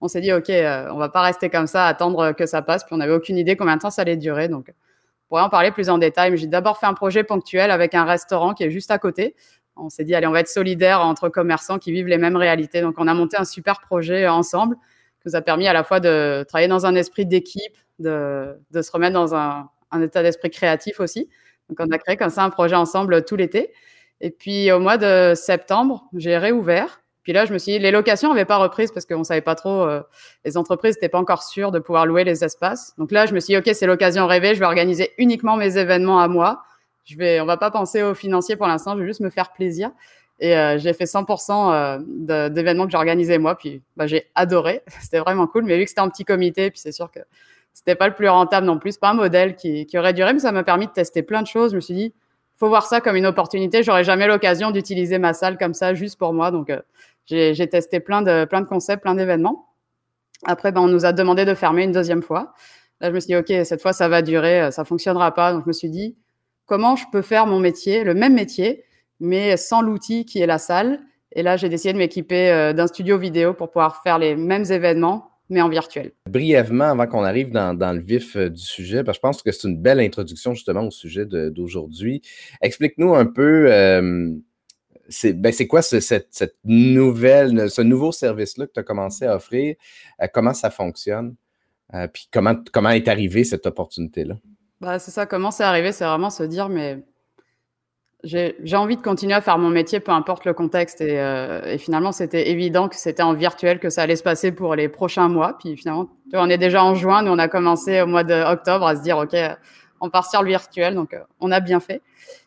on 0.02 0.08
s'est 0.08 0.22
dit, 0.22 0.34
OK, 0.34 0.50
on 0.50 0.98
va 0.98 1.10
pas 1.10 1.22
rester 1.22 1.50
comme 1.50 1.68
ça, 1.68 1.88
attendre 1.88 2.34
que 2.34 2.46
ça 2.46 2.62
passe. 2.62 2.84
Puis 2.84 2.94
on 2.94 2.98
n'avait 2.98 3.14
aucune 3.14 3.38
idée 3.38 3.56
combien 3.56 3.78
de 3.78 3.82
temps 3.82 3.90
ça 3.90 4.04
allait 4.04 4.18
durer. 4.18 4.48
Donc, 4.48 4.70
on 4.70 5.28
pourrait 5.30 5.42
en 5.42 5.50
parler 5.50 5.72
plus 5.72 5.90
en 5.90 5.98
détail. 5.98 6.38
J'ai 6.38 6.46
d'abord 6.46 6.78
fait 6.78 6.86
un 6.86 6.94
projet 6.94 7.24
ponctuel 7.24 7.72
avec 7.72 7.96
un 7.96 8.04
restaurant 8.06 8.54
qui 8.54 8.64
est 8.64 8.70
juste 8.70 8.92
à 8.92 9.00
côté. 9.00 9.36
On 9.76 9.90
s'est 9.90 10.04
dit, 10.04 10.14
allez, 10.14 10.28
on 10.28 10.32
va 10.32 10.42
être 10.42 10.50
solidaire 10.50 11.02
entre 11.02 11.30
commerçants 11.30 11.80
qui 11.80 11.92
vivent 11.92 12.08
les 12.08 12.20
mêmes 12.20 12.36
réalités. 12.36 12.82
Donc, 12.82 12.96
on 12.98 13.08
a 13.08 13.14
monté 13.16 13.38
un 13.38 13.46
super 13.46 13.80
projet 13.82 14.28
ensemble 14.28 14.78
nous 15.28 15.36
a 15.36 15.42
permis 15.42 15.68
à 15.68 15.74
la 15.74 15.84
fois 15.84 16.00
de 16.00 16.46
travailler 16.48 16.68
dans 16.68 16.86
un 16.86 16.96
esprit 16.96 17.26
d'équipe, 17.26 17.78
de, 18.00 18.58
se 18.74 18.92
remettre 18.92 19.14
dans 19.14 19.36
un, 19.36 19.70
état 20.02 20.24
d'esprit 20.24 20.50
créatif 20.50 21.00
aussi. 21.00 21.30
Donc, 21.70 21.78
on 21.80 21.92
a 21.92 21.98
créé 21.98 22.18
comme 22.18 22.30
ça 22.30 22.44
un 22.44 22.50
projet 22.50 22.76
ensemble 22.76 23.26
tout 23.26 23.36
l'été. 23.36 23.74
Et 24.22 24.32
puis, 24.32 24.72
au 24.72 24.80
mois 24.80 24.98
de 24.98 25.34
septembre, 25.36 26.06
j'ai 26.14 26.38
réouvert. 26.38 27.02
Puis 27.24 27.34
là, 27.34 27.46
je 27.46 27.52
me 27.52 27.58
suis 27.58 27.74
dit, 27.74 27.80
les 27.80 27.92
locations 27.92 28.30
n'avaient 28.30 28.46
pas 28.46 28.58
repris 28.58 28.88
parce 28.94 29.06
qu'on 29.06 29.20
ne 29.20 29.24
savait 29.26 29.42
pas 29.42 29.56
trop, 29.56 29.84
euh, 29.84 30.02
les 30.46 30.56
entreprises 30.56 30.96
n'étaient 30.96 31.10
pas 31.10 31.20
encore 31.20 31.44
sûres 31.44 31.72
de 31.72 31.80
pouvoir 31.80 32.06
louer 32.06 32.24
les 32.24 32.46
espaces. 32.46 32.94
Donc 32.98 33.12
là, 33.12 33.26
je 33.26 33.34
me 33.34 33.42
suis 33.42 33.54
dit, 33.54 33.58
OK, 33.58 33.70
c'est 33.76 33.86
l'occasion 33.86 34.26
rêvée, 34.28 34.56
je 34.56 34.60
vais 34.62 34.66
organiser 34.66 35.12
uniquement 35.18 35.58
mes 35.58 35.78
événements 35.78 36.22
à 36.22 36.30
moi. 36.30 36.64
Je 37.04 37.18
vais, 37.18 37.42
on 37.42 37.46
va 37.46 37.58
pas 37.58 37.70
penser 37.70 38.02
aux 38.02 38.14
financiers 38.14 38.56
pour 38.56 38.68
l'instant, 38.68 38.96
je 38.96 39.02
vais 39.02 39.08
juste 39.08 39.20
me 39.20 39.30
faire 39.30 39.52
plaisir. 39.52 39.92
Et 40.40 40.56
euh, 40.56 40.78
j'ai 40.78 40.94
fait 40.94 41.06
100% 41.06 41.74
euh, 41.74 42.50
d'événements 42.50 42.86
que 42.86 42.92
j'ai 42.92 42.98
organisés 42.98 43.38
moi. 43.38 43.58
Puis 43.58 43.82
bah, 43.96 44.08
j'ai 44.08 44.30
adoré, 44.36 44.82
c'était 45.02 45.20
vraiment 45.20 45.48
cool. 45.48 45.66
Mais 45.66 45.78
vu 45.78 45.84
que 45.84 45.90
c'était 45.90 46.02
un 46.02 46.10
petit 46.10 46.26
comité, 46.26 46.70
puis 46.70 46.80
c'est 46.80 46.92
sûr 46.92 47.10
que 47.12 47.20
c'était 47.74 47.96
pas 47.96 48.08
le 48.08 48.14
plus 48.14 48.30
rentable 48.30 48.66
non 48.66 48.80
plus, 48.80 48.98
pas 48.98 49.10
un 49.10 49.14
modèle 49.14 49.56
qui, 49.56 49.86
qui 49.86 49.98
aurait 49.98 50.14
duré, 50.14 50.34
mais 50.34 50.40
ça 50.40 50.52
m'a 50.52 50.64
permis 50.64 50.88
de 50.88 50.92
tester 50.92 51.24
plein 51.24 51.42
de 51.42 51.48
choses. 51.48 51.72
Je 51.72 51.76
me 51.76 51.82
suis 51.82 51.94
dit, 51.94 52.14
faut 52.56 52.70
voir 52.70 52.86
ça 52.88 53.02
comme 53.02 53.16
une 53.16 53.26
opportunité. 53.26 53.84
J'aurais 53.84 54.04
jamais 54.04 54.28
l'occasion 54.28 54.72
d'utiliser 54.72 55.20
ma 55.20 55.34
salle 55.34 55.58
comme 55.58 55.74
ça 55.74 55.94
juste 55.94 56.18
pour 56.18 56.34
moi. 56.34 56.50
Donc, 56.52 56.70
euh, 56.70 56.82
j'ai 57.28 57.68
testé 57.68 58.00
plein 58.00 58.22
de, 58.22 58.46
plein 58.46 58.62
de 58.62 58.68
concepts, 58.68 59.04
plein 59.04 59.16
d'événements. 59.16 59.68
Après, 60.46 60.72
ben, 60.72 60.82
on 60.82 60.88
nous 60.88 61.06
a 61.06 61.14
demandé 61.14 61.46
de 61.46 61.54
fermer 61.54 61.84
une 61.84 61.92
deuxième 61.92 62.22
fois. 62.24 62.54
Là, 63.00 63.10
je 63.10 63.14
me 63.14 63.20
suis 63.20 63.28
dit, 63.28 63.36
OK, 63.36 63.66
cette 63.66 63.82
fois, 63.82 63.94
ça 63.94 64.08
va 64.08 64.24
durer, 64.24 64.72
ça 64.72 64.86
fonctionnera 64.86 65.34
pas. 65.34 65.54
Donc, 65.54 65.64
je 65.64 65.68
me 65.68 65.74
suis 65.74 65.90
dit, 65.90 66.16
comment 66.66 66.96
je 66.96 67.06
peux 67.12 67.22
faire 67.22 67.46
mon 67.46 67.60
métier, 67.60 68.04
le 68.04 68.16
même 68.16 68.34
métier, 68.34 68.86
mais 69.20 69.58
sans 69.58 69.82
l'outil 69.82 70.26
qui 70.26 70.40
est 70.40 70.46
la 70.46 70.58
salle. 70.58 71.00
Et 71.34 71.44
là, 71.44 71.58
j'ai 71.58 71.70
décidé 71.70 71.94
de 71.94 71.98
m'équiper 71.98 72.52
euh, 72.52 72.74
d'un 72.74 72.88
studio 72.88 73.18
vidéo 73.18 73.54
pour 73.54 73.70
pouvoir 73.70 74.02
faire 74.02 74.18
les 74.18 74.36
mêmes 74.36 74.66
événements 74.70 75.32
mais 75.50 75.62
en 75.62 75.70
virtuel. 75.70 76.12
Brièvement, 76.30 76.86
avant 76.86 77.08
qu'on 77.08 77.24
arrive 77.24 77.52
dans, 77.52 77.96
le 77.96 78.02
vif 78.02 78.36
euh, 78.36 78.50
du 78.50 78.62
sujet, 78.62 79.04
parce 79.04 79.18
que 79.18 79.20
je 79.20 79.22
pense 79.22 79.44
que 79.44 79.52
c'est 79.52 79.68
une 79.68 79.82
belle 79.82 80.00
introduction 80.00 80.54
justement 80.54 80.82
au 80.82 80.92
sujet 80.92 81.26
d'aujourd'hui. 81.26 82.22
Explique-nous 82.62 83.16
un 83.16 83.26
peu, 83.26 83.72
euh, 83.72 84.34
ben, 85.24 85.54
c'est 85.54 85.68
quoi 85.68 85.82
cette, 85.82 86.56
nouvelle, 86.66 87.70
ce 87.70 87.82
nouveau 87.82 88.12
service-là 88.12 88.68
que 88.68 88.74
tu 88.74 88.80
as 88.80 88.84
commencé 88.84 89.26
à 89.26 89.36
offrir, 89.36 89.76
euh, 90.22 90.28
comment 90.34 90.54
ça 90.54 90.70
fonctionne, 90.70 91.36
puis 92.14 92.28
comment, 92.32 92.56
comment 92.74 92.90
est 92.90 93.08
arrivée 93.08 93.46
cette 93.46 93.66
opportunité-là? 93.66 94.36
Bah, 94.82 95.00
c'est 95.00 95.12
ça, 95.12 95.26
comment 95.26 95.52
c'est 95.52 95.64
arrivé, 95.64 95.94
c'est 95.94 96.06
vraiment 96.06 96.30
se 96.30 96.44
dire, 96.44 96.68
mais 96.68 97.04
j'ai 98.24 98.76
envie 98.76 98.98
de 98.98 99.02
continuer 99.02 99.34
à 99.34 99.42
faire 99.42 99.58
mon 99.58 99.70
métier, 99.70 100.00
peu 100.00 100.12
importe 100.12 100.46
le 100.46 100.54
contexte. 100.54 101.02
Et, 101.02 101.20
euh, 101.20 101.62
et 101.66 101.78
finalement, 101.78 102.12
c'était 102.12 102.50
évident 102.50 102.90
que 102.90 102.96
c'était 102.96 103.24
en 103.24 103.34
virtuel 103.34 103.80
que 103.80 103.90
ça 103.90 104.02
allait 104.02 104.16
se 104.16 104.24
passer 104.24 104.52
pour 104.52 104.76
les 104.76 104.90
prochains 104.90 105.30
mois. 105.30 105.58
Puis 105.58 105.78
finalement, 105.78 106.10
on 106.34 106.50
est 106.50 106.58
déjà 106.58 106.84
en 106.84 106.96
juin, 106.96 107.22
nous 107.22 107.32
on 107.32 107.38
a 107.38 107.48
commencé 107.48 108.02
au 108.02 108.08
mois 108.08 108.24
d'octobre 108.24 108.88
à 108.88 108.96
se 108.96 109.02
dire, 109.02 109.18
OK, 109.18 109.36
on 110.02 110.10
part 110.10 110.30
sur 110.30 110.42
le 110.42 110.50
virtuel. 110.50 110.96
Donc, 110.96 111.14
euh, 111.14 111.20
on 111.40 111.52
a 111.52 111.60
bien 111.60 111.80
fait. 111.80 112.02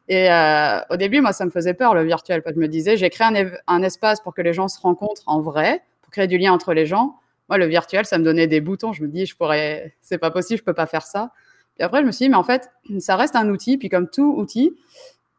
Et 0.08 0.30
euh, 0.30 0.80
au 0.90 0.96
début, 0.96 1.20
moi, 1.20 1.32
ça 1.32 1.44
me 1.44 1.50
faisait 1.50 1.74
peur 1.74 1.94
le 1.94 2.02
virtuel. 2.02 2.42
Parce 2.42 2.56
je 2.56 2.60
me 2.60 2.68
disais, 2.68 2.96
j'ai 2.96 3.10
créé 3.10 3.28
un, 3.66 3.82
espace 3.82 4.20
pour 4.20 4.34
que 4.34 4.42
les 4.42 4.52
gens 4.52 4.68
se 4.68 4.80
rencontrent 4.80 5.22
en 5.26 5.40
vrai, 5.40 5.82
pour 6.02 6.10
créer 6.10 6.26
du 6.26 6.38
lien 6.38 6.52
entre 6.52 6.74
les 6.74 6.86
gens. 6.86 7.16
Moi, 7.48 7.58
le 7.58 7.66
virtuel, 7.66 8.04
ça 8.04 8.18
me 8.18 8.24
donnait 8.24 8.46
des 8.46 8.60
boutons. 8.60 8.92
Je 8.92 9.02
me 9.02 9.08
dis, 9.08 9.26
je 9.26 9.36
pourrais, 9.36 9.94
c'est 10.02 10.18
pas 10.18 10.30
possible, 10.30 10.58
je 10.58 10.64
peux 10.64 10.74
pas 10.74 10.86
faire 10.86 11.06
ça. 11.06 11.30
Puis 11.76 11.84
après, 11.84 12.00
je 12.00 12.06
me 12.06 12.12
suis 12.12 12.24
dit, 12.24 12.28
mais 12.28 12.36
en 12.36 12.44
fait, 12.44 12.70
ça 12.98 13.16
reste 13.16 13.36
un 13.36 13.48
outil. 13.48 13.78
Puis 13.78 13.88
comme 13.88 14.08
tout 14.08 14.34
outil, 14.36 14.76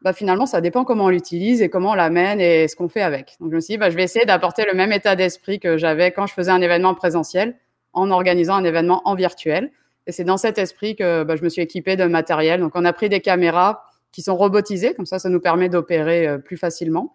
bah, 0.02 0.12
finalement, 0.12 0.46
ça 0.46 0.60
dépend 0.60 0.84
comment 0.84 1.04
on 1.04 1.08
l'utilise 1.08 1.62
et 1.62 1.68
comment 1.68 1.90
on 1.90 1.94
l'amène 1.94 2.40
et 2.40 2.66
ce 2.68 2.76
qu'on 2.76 2.88
fait 2.88 3.02
avec. 3.02 3.36
Donc, 3.40 3.50
je 3.50 3.56
me 3.56 3.60
suis 3.60 3.74
dit, 3.74 3.78
bah, 3.78 3.90
je 3.90 3.96
vais 3.96 4.02
essayer 4.02 4.24
d'apporter 4.24 4.64
le 4.66 4.74
même 4.74 4.92
état 4.92 5.16
d'esprit 5.16 5.60
que 5.60 5.76
j'avais 5.76 6.10
quand 6.10 6.26
je 6.26 6.34
faisais 6.34 6.50
un 6.50 6.60
événement 6.60 6.94
présentiel 6.94 7.56
en 7.92 8.10
organisant 8.10 8.54
un 8.54 8.64
événement 8.64 9.02
en 9.04 9.14
virtuel. 9.14 9.70
Et 10.06 10.12
c'est 10.12 10.24
dans 10.24 10.36
cet 10.36 10.58
esprit 10.58 10.96
que 10.96 11.22
bah, 11.22 11.36
je 11.36 11.42
me 11.42 11.48
suis 11.48 11.62
équipée 11.62 11.96
de 11.96 12.04
matériel. 12.04 12.60
Donc, 12.60 12.72
on 12.74 12.84
a 12.84 12.92
pris 12.92 13.08
des 13.08 13.20
caméras 13.20 13.84
qui 14.10 14.22
sont 14.22 14.36
robotisées, 14.36 14.94
comme 14.94 15.06
ça, 15.06 15.18
ça 15.18 15.28
nous 15.28 15.40
permet 15.40 15.68
d'opérer 15.68 16.26
euh, 16.26 16.38
plus 16.38 16.56
facilement. 16.56 17.14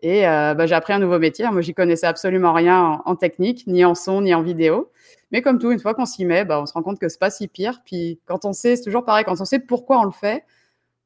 Et 0.00 0.28
euh, 0.28 0.54
bah, 0.54 0.66
j'ai 0.66 0.74
appris 0.74 0.92
un 0.92 1.00
nouveau 1.00 1.18
métier. 1.18 1.44
Moi, 1.50 1.60
j'y 1.60 1.74
connaissais 1.74 2.06
absolument 2.06 2.52
rien 2.52 3.02
en, 3.04 3.16
technique, 3.16 3.66
ni 3.66 3.84
en 3.84 3.94
son, 3.94 4.22
ni 4.22 4.32
en 4.32 4.42
vidéo. 4.42 4.90
Mais 5.32 5.42
comme 5.42 5.58
tout, 5.58 5.72
une 5.72 5.80
fois 5.80 5.94
qu'on 5.94 6.06
s'y 6.06 6.24
met, 6.24 6.44
bah, 6.44 6.62
on 6.62 6.66
se 6.66 6.72
rend 6.72 6.82
compte 6.82 6.98
que 7.00 7.08
c'est 7.08 7.18
pas 7.18 7.30
si 7.30 7.48
pire. 7.48 7.80
Puis 7.84 8.20
quand 8.26 8.44
on 8.44 8.52
sait, 8.52 8.76
c'est 8.76 8.84
toujours 8.84 9.04
pareil, 9.04 9.24
quand 9.24 9.40
on 9.40 9.44
sait 9.44 9.58
pourquoi 9.58 10.00
on 10.00 10.04
le 10.04 10.12
fait, 10.12 10.44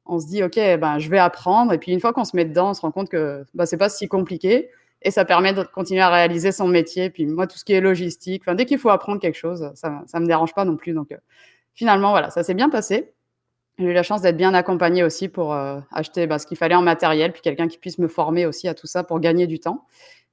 on 0.05 0.19
se 0.19 0.27
dit, 0.27 0.43
OK, 0.43 0.55
ben, 0.55 0.99
je 0.99 1.09
vais 1.09 1.19
apprendre. 1.19 1.73
Et 1.73 1.77
puis, 1.77 1.91
une 1.91 1.99
fois 1.99 2.13
qu'on 2.13 2.25
se 2.25 2.35
met 2.35 2.45
dedans, 2.45 2.71
on 2.71 2.73
se 2.73 2.81
rend 2.81 2.91
compte 2.91 3.09
que 3.09 3.45
ben, 3.53 3.65
c'est 3.65 3.77
pas 3.77 3.89
si 3.89 4.07
compliqué. 4.07 4.69
Et 5.01 5.11
ça 5.11 5.25
permet 5.25 5.53
de 5.53 5.63
continuer 5.63 6.01
à 6.01 6.09
réaliser 6.09 6.51
son 6.51 6.67
métier. 6.67 7.09
Puis, 7.09 7.25
moi, 7.25 7.47
tout 7.47 7.57
ce 7.57 7.65
qui 7.65 7.73
est 7.73 7.81
logistique, 7.81 8.43
dès 8.49 8.65
qu'il 8.65 8.79
faut 8.79 8.89
apprendre 8.89 9.19
quelque 9.19 9.37
chose, 9.37 9.71
ça 9.75 9.89
ne 10.13 10.19
me 10.19 10.27
dérange 10.27 10.53
pas 10.53 10.65
non 10.65 10.77
plus. 10.77 10.93
Donc, 10.93 11.11
euh, 11.11 11.17
finalement, 11.73 12.11
voilà, 12.11 12.29
ça 12.29 12.43
s'est 12.43 12.53
bien 12.53 12.69
passé. 12.69 13.13
J'ai 13.79 13.85
eu 13.85 13.93
la 13.93 14.03
chance 14.03 14.21
d'être 14.21 14.37
bien 14.37 14.53
accompagnée 14.53 15.03
aussi 15.03 15.29
pour 15.29 15.53
euh, 15.53 15.79
acheter 15.91 16.27
ben, 16.27 16.37
ce 16.37 16.45
qu'il 16.45 16.57
fallait 16.57 16.75
en 16.75 16.81
matériel, 16.81 17.31
puis 17.33 17.41
quelqu'un 17.41 17.67
qui 17.67 17.77
puisse 17.77 17.97
me 17.97 18.07
former 18.07 18.45
aussi 18.45 18.67
à 18.67 18.73
tout 18.73 18.87
ça 18.87 19.03
pour 19.03 19.19
gagner 19.19 19.47
du 19.47 19.59
temps. 19.59 19.85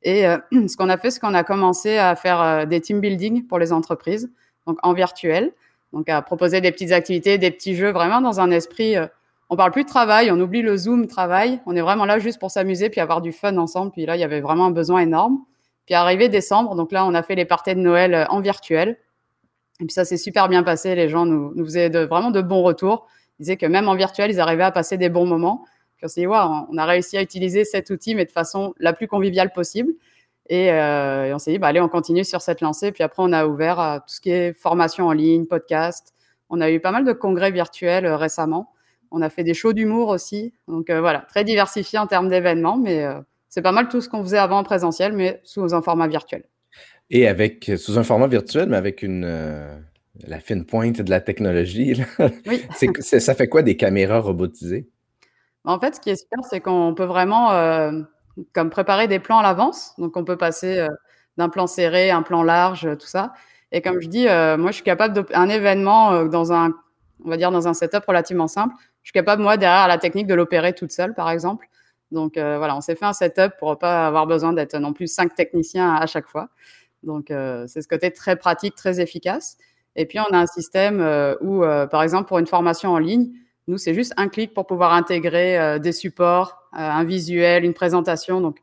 Et 0.02 0.26
euh, 0.26 0.38
ce 0.68 0.76
qu'on 0.76 0.88
a 0.88 0.98
fait, 0.98 1.10
c'est 1.10 1.20
qu'on 1.20 1.34
a 1.34 1.42
commencé 1.42 1.96
à 1.96 2.14
faire 2.16 2.66
des 2.66 2.80
team 2.80 3.00
building 3.00 3.46
pour 3.46 3.58
les 3.58 3.72
entreprises, 3.72 4.30
donc 4.66 4.78
en 4.82 4.92
virtuel, 4.92 5.52
donc 5.92 6.08
à 6.08 6.20
proposer 6.22 6.60
des 6.60 6.70
petites 6.70 6.92
activités, 6.92 7.38
des 7.38 7.50
petits 7.50 7.74
jeux, 7.74 7.90
vraiment 7.90 8.20
dans 8.20 8.40
un 8.40 8.50
esprit 8.50 8.94
on 9.50 9.56
parle 9.56 9.72
plus 9.72 9.82
de 9.82 9.88
travail, 9.88 10.30
on 10.30 10.38
oublie 10.38 10.62
le 10.62 10.76
Zoom 10.76 11.08
travail. 11.08 11.60
On 11.66 11.74
est 11.74 11.80
vraiment 11.80 12.04
là 12.04 12.20
juste 12.20 12.38
pour 12.38 12.52
s'amuser 12.52 12.88
puis 12.88 13.00
avoir 13.00 13.20
du 13.20 13.32
fun 13.32 13.56
ensemble. 13.56 13.90
Puis 13.90 14.06
là, 14.06 14.16
il 14.16 14.20
y 14.20 14.24
avait 14.24 14.40
vraiment 14.40 14.66
un 14.66 14.70
besoin 14.70 15.00
énorme. 15.00 15.40
Puis 15.86 15.94
arrivé 15.96 16.28
décembre, 16.28 16.76
donc 16.76 16.92
là, 16.92 17.04
on 17.04 17.14
a 17.14 17.22
fait 17.24 17.34
les 17.34 17.44
parties 17.44 17.74
de 17.74 17.80
Noël 17.80 18.14
euh, 18.14 18.24
en 18.28 18.40
virtuel. 18.40 18.96
Et 19.80 19.86
puis 19.86 19.92
ça 19.92 20.04
s'est 20.04 20.18
super 20.18 20.48
bien 20.48 20.62
passé. 20.62 20.94
Les 20.94 21.08
gens 21.08 21.26
nous, 21.26 21.64
faisaient 21.64 21.88
vraiment 21.88 22.30
de 22.30 22.40
bons 22.40 22.62
retours. 22.62 23.08
Ils 23.38 23.42
disaient 23.42 23.56
que 23.56 23.66
même 23.66 23.88
en 23.88 23.96
virtuel, 23.96 24.30
ils 24.30 24.38
arrivaient 24.38 24.62
à 24.62 24.70
passer 24.70 24.98
des 24.98 25.08
bons 25.08 25.26
moments. 25.26 25.64
Puis 25.96 26.04
on 26.04 26.08
s'est 26.08 26.20
dit, 26.20 26.26
on 26.28 26.78
a 26.78 26.86
réussi 26.86 27.16
à 27.16 27.22
utiliser 27.22 27.64
cet 27.64 27.90
outil, 27.90 28.14
mais 28.14 28.24
de 28.24 28.30
façon 28.30 28.72
la 28.78 28.92
plus 28.92 29.08
conviviale 29.08 29.52
possible. 29.52 29.92
Et, 30.48 30.70
euh, 30.70 31.34
on 31.34 31.38
s'est 31.38 31.52
dit, 31.52 31.58
bah, 31.58 31.68
allez, 31.68 31.80
on 31.80 31.88
continue 31.88 32.24
sur 32.24 32.40
cette 32.40 32.60
lancée. 32.60 32.92
Puis 32.92 33.02
après, 33.02 33.22
on 33.24 33.32
a 33.32 33.46
ouvert 33.46 33.80
à 33.80 34.00
tout 34.00 34.14
ce 34.14 34.20
qui 34.20 34.30
est 34.30 34.52
formation 34.52 35.08
en 35.08 35.12
ligne, 35.12 35.46
podcast. 35.46 36.14
On 36.50 36.60
a 36.60 36.70
eu 36.70 36.78
pas 36.78 36.92
mal 36.92 37.04
de 37.04 37.12
congrès 37.12 37.50
virtuels 37.50 38.06
euh, 38.06 38.16
récemment. 38.16 38.72
On 39.10 39.22
a 39.22 39.30
fait 39.30 39.44
des 39.44 39.54
shows 39.54 39.72
d'humour 39.72 40.08
aussi. 40.08 40.52
Donc 40.68 40.90
euh, 40.90 41.00
voilà, 41.00 41.20
très 41.28 41.44
diversifié 41.44 41.98
en 41.98 42.06
termes 42.06 42.28
d'événements, 42.28 42.76
mais 42.76 43.04
euh, 43.04 43.20
c'est 43.48 43.62
pas 43.62 43.72
mal 43.72 43.88
tout 43.88 44.00
ce 44.00 44.08
qu'on 44.08 44.22
faisait 44.22 44.38
avant 44.38 44.58
en 44.58 44.64
présentiel, 44.64 45.12
mais 45.12 45.40
sous 45.42 45.74
un 45.74 45.82
format 45.82 46.06
virtuel. 46.06 46.44
Et 47.10 47.26
avec 47.26 47.72
sous 47.76 47.98
un 47.98 48.04
format 48.04 48.28
virtuel, 48.28 48.68
mais 48.68 48.76
avec 48.76 49.02
une 49.02 49.24
euh, 49.24 49.76
la 50.26 50.38
fine 50.38 50.64
pointe 50.64 51.00
de 51.00 51.10
la 51.10 51.20
technologie. 51.20 52.02
Oui. 52.46 52.64
ça 53.00 53.34
fait 53.34 53.48
quoi 53.48 53.62
des 53.62 53.76
caméras 53.76 54.20
robotisées? 54.20 54.88
En 55.64 55.80
fait, 55.80 55.96
ce 55.96 56.00
qui 56.00 56.10
est 56.10 56.16
super, 56.16 56.38
c'est 56.48 56.60
qu'on 56.60 56.94
peut 56.94 57.04
vraiment 57.04 57.50
comme 58.52 58.70
préparer 58.70 59.08
des 59.08 59.18
plans 59.18 59.38
à 59.38 59.42
l'avance. 59.42 59.94
Donc 59.98 60.16
on 60.16 60.24
peut 60.24 60.36
passer 60.36 60.86
d'un 61.36 61.48
plan 61.48 61.66
serré, 61.66 62.10
un 62.10 62.22
plan 62.22 62.42
large, 62.42 62.88
tout 62.98 63.06
ça. 63.06 63.32
Et 63.72 63.82
comme 63.82 64.00
je 64.00 64.08
dis, 64.08 64.24
moi 64.24 64.68
je 64.68 64.72
suis 64.72 64.84
capable 64.84 65.26
d'un 65.26 65.48
événement 65.48 66.24
dans 66.24 66.52
un 66.52 66.72
on 67.24 67.28
va 67.28 67.36
dire 67.36 67.50
dans 67.50 67.68
un 67.68 67.74
setup 67.74 68.04
relativement 68.06 68.48
simple 68.48 68.74
je 69.02 69.08
suis 69.08 69.12
capable, 69.12 69.42
moi, 69.42 69.56
derrière 69.56 69.88
la 69.88 69.98
technique, 69.98 70.26
de 70.26 70.34
l'opérer 70.34 70.74
toute 70.74 70.92
seule, 70.92 71.14
par 71.14 71.30
exemple. 71.30 71.66
Donc 72.12 72.36
euh, 72.36 72.58
voilà, 72.58 72.76
on 72.76 72.80
s'est 72.80 72.96
fait 72.96 73.04
un 73.04 73.12
setup 73.12 73.52
pour 73.58 73.78
pas 73.78 74.06
avoir 74.06 74.26
besoin 74.26 74.52
d'être 74.52 74.76
non 74.78 74.92
plus 74.92 75.06
cinq 75.06 75.34
techniciens 75.34 75.94
à, 75.94 76.06
chaque 76.06 76.26
fois. 76.26 76.48
Donc 77.02 77.30
euh, 77.30 77.66
c'est 77.66 77.82
ce 77.82 77.88
côté 77.88 78.10
très 78.10 78.36
pratique, 78.36 78.74
très 78.74 79.00
efficace. 79.00 79.56
Et 79.96 80.06
puis 80.06 80.18
on 80.20 80.32
a 80.32 80.38
un 80.38 80.46
système 80.46 81.00
euh, 81.00 81.34
où, 81.40 81.60
par 81.90 82.02
exemple, 82.02 82.28
pour 82.28 82.38
une 82.38 82.46
formation 82.46 82.90
en 82.90 82.98
ligne, 82.98 83.30
nous 83.68 83.78
c'est 83.78 83.94
juste 83.94 84.12
un 84.16 84.28
clic 84.28 84.54
pour 84.54 84.66
pouvoir 84.66 84.92
intégrer 84.92 85.78
des 85.78 85.92
supports, 85.92 86.68
un 86.72 87.04
visuel, 87.04 87.64
une 87.64 87.74
présentation. 87.74 88.40
Donc 88.40 88.58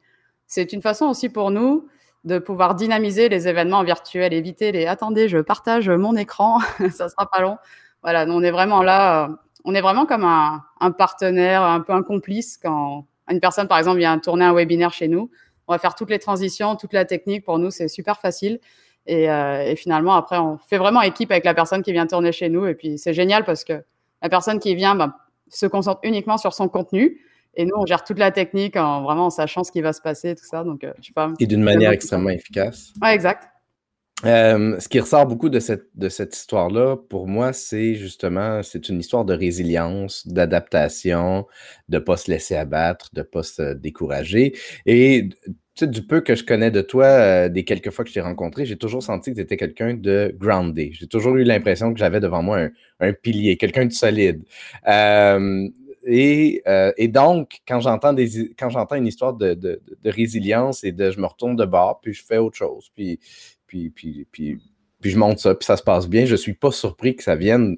c'est 0.48 0.74
une 0.74 0.82
façon 0.82 1.06
aussi 1.06 1.30
pour 1.30 1.52
nous 1.52 1.88
de 2.24 2.40
pouvoir 2.40 2.76
dynamiser 2.76 3.30
les 3.30 3.48
événements 3.48 3.84
virtuels, 3.84 4.34
éviter 4.34 4.74
les 4.74 4.86
attendez, 4.86 5.30
je 5.30 5.38
partage 5.38 5.90
mon 5.90 6.16
écran, 6.16 6.60
ça 6.92 7.08
sera 7.08 7.30
pas 7.30 7.42
long. 7.42 7.58
Voilà, 8.04 8.26
on 8.28 8.44
est 8.44 8.52
vraiment 8.52 8.84
là 8.84 9.30
on 9.68 9.76
est 9.76 9.82
vraiment 9.82 10.06
comme 10.06 10.24
un, 10.24 10.92
partenaire, 10.92 11.62
un 11.62 11.82
peu 11.82 11.92
un 11.92 12.02
complice 12.02 12.58
quand 12.58 13.06
une 13.30 13.42
personne, 13.42 13.68
par 13.68 13.78
exemple, 13.78 13.98
vient 13.98 14.18
tourner 14.18 14.46
un 14.46 14.54
webinaire 14.54 14.94
chez 14.94 15.10
nous. 15.10 15.30
On 15.68 15.74
va 15.74 15.78
faire 15.78 15.94
toutes 15.94 16.10
les 16.10 16.20
transitions, 16.20 16.78
toute 16.78 16.94
la 16.94 17.04
technique. 17.04 17.44
Pour 17.44 17.60
nous, 17.60 17.70
c'est 17.70 17.90
super 17.90 18.22
facile. 18.22 18.62
Et, 19.06 19.30
euh, 19.30 19.76
finalement, 19.76 20.16
après, 20.16 20.38
on 20.38 20.58
fait 20.58 20.78
vraiment 20.78 21.02
équipe 21.02 21.32
avec 21.32 21.44
la 21.44 21.54
personne 21.54 21.84
qui 21.84 21.92
vient 21.92 22.08
tourner 22.08 22.32
chez 22.32 22.48
nous. 22.48 22.66
Et 22.66 22.76
puis, 22.76 22.98
c'est 22.98 23.14
génial 23.14 23.44
parce 23.44 23.66
que 23.66 23.84
la 24.22 24.30
personne 24.30 24.60
qui 24.60 24.74
vient 24.74 24.96
bah, 24.96 25.18
se 25.50 25.66
concentre 25.66 26.00
uniquement 26.04 26.38
sur 26.38 26.54
son 26.54 26.70
contenu. 26.70 27.20
Et 27.54 27.66
nous, 27.66 27.76
on 27.76 27.86
gère 27.86 28.06
toute 28.06 28.20
la 28.20 28.32
technique 28.32 28.78
en 28.78 29.02
vraiment 29.02 29.26
en 29.26 29.30
sachant 29.30 29.66
ce 29.66 29.74
qui 29.74 29.82
va 29.82 29.92
se 29.92 30.02
passer, 30.02 30.34
tout 30.34 30.46
ça. 30.46 30.64
Donc, 30.64 30.88
je 31.02 31.08
sais 31.08 31.14
pas. 31.14 31.34
Et 31.42 31.46
d'une 31.46 31.64
manière 31.64 31.92
extrêmement 31.92 32.30
efficace. 32.30 32.94
Ouais, 33.02 33.14
exact. 33.14 33.50
Ce 34.24 34.88
qui 34.88 35.00
ressort 35.00 35.26
beaucoup 35.28 35.50
de 35.50 35.60
cette, 35.60 35.88
de 35.96 36.10
cette 36.10 36.36
histoire-là, 36.36 36.98
pour 37.10 37.28
moi, 37.28 37.54
c'est 37.54 37.96
justement, 37.96 38.64
c'est 38.64 38.90
une 38.90 39.00
histoire 39.00 39.26
de 39.26 39.34
résilience, 39.34 40.28
d'adaptation, 40.28 41.46
de 41.90 41.98
ne 41.98 42.04
pas 42.04 42.18
se 42.18 42.32
laisser 42.32 42.56
abattre, 42.56 43.10
de 43.14 43.22
ne 43.22 43.26
pas 43.26 43.44
se 43.44 43.74
décourager. 43.74 44.56
Et 44.86 45.30
du 45.86 46.02
peu 46.02 46.22
que 46.22 46.36
je 46.36 46.44
connais 46.44 46.72
de 46.72 46.82
toi, 46.82 47.06
euh, 47.06 47.50
des 47.50 47.64
quelques 47.64 47.92
fois 47.92 48.04
que 48.04 48.10
je 48.10 48.16
t'ai 48.16 48.22
rencontré, 48.22 48.66
j'ai 48.66 48.78
toujours 48.78 49.04
senti 49.04 49.32
que 49.32 49.36
tu 49.36 49.42
étais 49.42 49.58
quelqu'un 49.58 49.94
de 49.94 50.34
grounded. 50.38 50.94
J'ai 50.94 51.08
toujours 51.08 51.36
eu 51.36 51.44
l'impression 51.44 51.94
que 51.94 52.00
j'avais 52.00 52.20
devant 52.20 52.42
moi 52.42 52.68
un, 53.00 53.14
pilier, 53.14 53.58
quelqu'un 53.58 53.86
de 53.86 53.94
solide. 53.94 54.44
Euh, 54.88 55.68
euh, 56.08 56.92
et, 56.98 57.08
donc, 57.10 57.60
quand 57.68 57.82
j'entends 57.82 58.16
quand 58.58 58.70
j'entends 58.70 58.96
une 58.96 59.08
histoire 59.08 59.34
de, 59.34 59.82
résilience 60.06 60.84
et 60.84 60.92
de 60.92 61.12
je 61.12 61.20
me 61.20 61.26
retourne 61.26 61.56
de 61.56 61.66
bord, 61.66 62.00
puis 62.02 62.14
je 62.14 62.24
fais 62.24 62.38
autre 62.38 62.58
chose, 62.58 62.90
puis, 62.96 63.20
puis, 63.68 63.94
je 65.04 65.18
monte 65.18 65.40
ça, 65.40 65.54
puis 65.54 65.66
ça 65.66 65.78
se 65.78 65.84
passe 65.84 66.08
bien, 66.08 66.26
je 66.26 66.32
ne 66.32 66.38
suis 66.38 66.54
pas 66.54 66.72
surpris 66.72 67.16
que 67.16 67.24
ça 67.24 67.36
vienne 67.36 67.78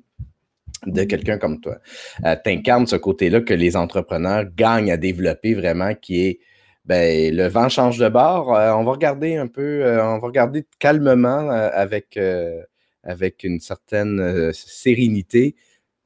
de 0.85 1.03
quelqu'un 1.03 1.37
comme 1.37 1.59
toi. 1.59 1.79
tu 2.23 2.49
incarnes 2.49 2.87
ce 2.87 2.95
côté-là 2.95 3.41
que 3.41 3.53
les 3.53 3.75
entrepreneurs 3.75 4.45
gagnent 4.55 4.91
à 4.91 4.97
développer 4.97 5.53
vraiment, 5.53 5.93
qui 5.95 6.21
est 6.21 6.39
ben, 6.89 7.35
le 7.35 7.47
vent 7.47 7.69
change 7.69 7.99
de 7.99 8.09
bord. 8.09 8.55
Euh, 8.55 8.71
on 8.71 8.83
va 8.83 8.91
regarder 8.91 9.35
un 9.35 9.45
peu, 9.45 9.85
euh, 9.85 10.03
on 10.03 10.17
va 10.17 10.27
regarder 10.27 10.65
calmement 10.79 11.51
euh, 11.51 11.69
avec, 11.71 12.19
avec 13.03 13.43
une 13.43 13.59
certaine 13.59 14.51
sérénité 14.53 15.55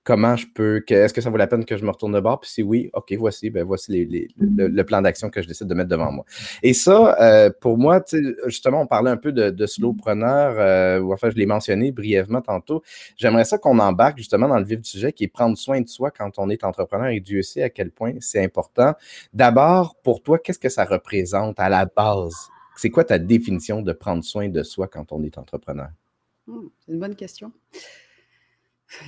comment 0.04 0.36
je 0.36 0.48
peux, 0.54 0.84
est-ce 0.88 1.14
que 1.14 1.22
ça 1.22 1.30
vaut 1.30 1.38
la 1.38 1.48
peine 1.48 1.66
que 1.66 1.78
je 1.78 1.86
me 1.86 1.90
retourne 1.90 2.14
de 2.14 2.20
bord? 2.20 2.40
Puis 2.42 2.50
si 2.50 2.64
oui, 2.64 2.90
OK, 2.94 3.14
voici, 3.14 3.50
ben 3.50 3.64
voici 3.64 4.06
le, 4.38 4.84
plan 4.84 5.02
d'action 5.02 5.30
que 5.30 5.42
je 5.42 5.48
décide 5.48 5.68
de 5.68 5.74
mettre 5.74 5.90
devant 5.90 6.12
moi. 6.12 6.26
Et 6.62 6.74
ça, 6.74 7.18
euh, 7.22 7.50
pour 7.62 7.78
moi, 7.78 8.04
justement, 8.46 8.82
on 8.82 8.88
parlait 8.88 9.12
un 9.12 9.18
peu 9.18 9.32
de, 9.32 9.50
de 9.50 9.66
slowpreneur, 9.66 10.56
euh, 10.58 11.14
enfin, 11.14 11.30
je 11.30 11.36
l'ai 11.36 11.46
mentionné 11.46 11.92
brièvement 11.92 12.42
tantôt. 12.42 12.84
J'aimerais 13.16 13.46
ça 13.46 13.58
qu'on 13.58 13.80
embarque 13.80 14.18
justement 14.18 14.48
dans 14.48 14.60
le 14.60 14.66
vif 14.66 14.82
du 14.82 14.90
sujet, 14.90 15.14
qui 15.14 15.24
est 15.24 15.28
prendre 15.30 15.58
soin 15.58 15.80
de 15.80 15.88
soi 15.88 16.12
quand 16.12 16.38
on 16.38 16.50
est 16.50 16.64
entrepreneur, 16.64 17.08
et 17.08 17.20
Dieu 17.20 17.42
sait 17.42 17.64
à 17.64 17.70
quel 17.70 17.92
point 17.92 18.14
c'est 18.20 18.44
important. 18.44 18.94
D'abord, 19.34 19.96
pour 20.04 20.22
toi, 20.22 20.38
qu'est-ce 20.38 20.60
que 20.60 20.70
ça 20.70 20.84
représente 20.84 21.60
à 21.60 21.70
la 21.70 21.86
base? 21.86 22.50
C'est 22.76 22.90
quoi 22.90 23.04
ta 23.04 23.20
définition 23.20 23.82
de 23.82 23.94
prendre 23.94 24.24
soin 24.24 24.50
de 24.50 24.64
soi 24.64 24.88
quand 24.88 25.12
on 25.12 25.24
est 25.24 25.38
entrepreneur? 25.38 25.90
Hmm, 26.48 26.68
c'est 26.80 26.92
une 26.92 27.00
bonne 27.00 27.16
question. 27.16 27.52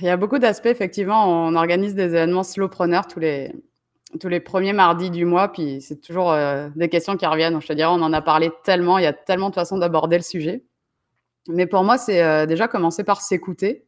Il 0.00 0.06
y 0.06 0.08
a 0.08 0.16
beaucoup 0.16 0.38
d'aspects, 0.38 0.66
effectivement. 0.66 1.46
On 1.46 1.54
organise 1.54 1.94
des 1.94 2.04
événements 2.04 2.42
slowpreneurs 2.42 3.06
tous 3.06 3.20
les, 3.20 3.52
tous 4.20 4.28
les 4.28 4.40
premiers 4.40 4.72
mardis 4.72 5.10
du 5.10 5.24
mois, 5.24 5.48
puis 5.48 5.80
c'est 5.80 6.00
toujours 6.00 6.32
euh, 6.32 6.68
des 6.76 6.88
questions 6.88 7.16
qui 7.16 7.26
reviennent. 7.26 7.60
Je 7.60 7.66
te 7.66 7.72
dirais, 7.72 7.90
on 7.90 8.02
en 8.02 8.12
a 8.12 8.22
parlé 8.22 8.50
tellement, 8.64 8.98
il 8.98 9.04
y 9.04 9.06
a 9.06 9.12
tellement 9.12 9.50
de 9.50 9.54
façons 9.54 9.78
d'aborder 9.78 10.16
le 10.16 10.22
sujet. 10.22 10.64
Mais 11.48 11.66
pour 11.66 11.84
moi, 11.84 11.98
c'est 11.98 12.22
euh, 12.22 12.46
déjà 12.46 12.68
commencer 12.68 13.04
par 13.04 13.20
s'écouter. 13.20 13.84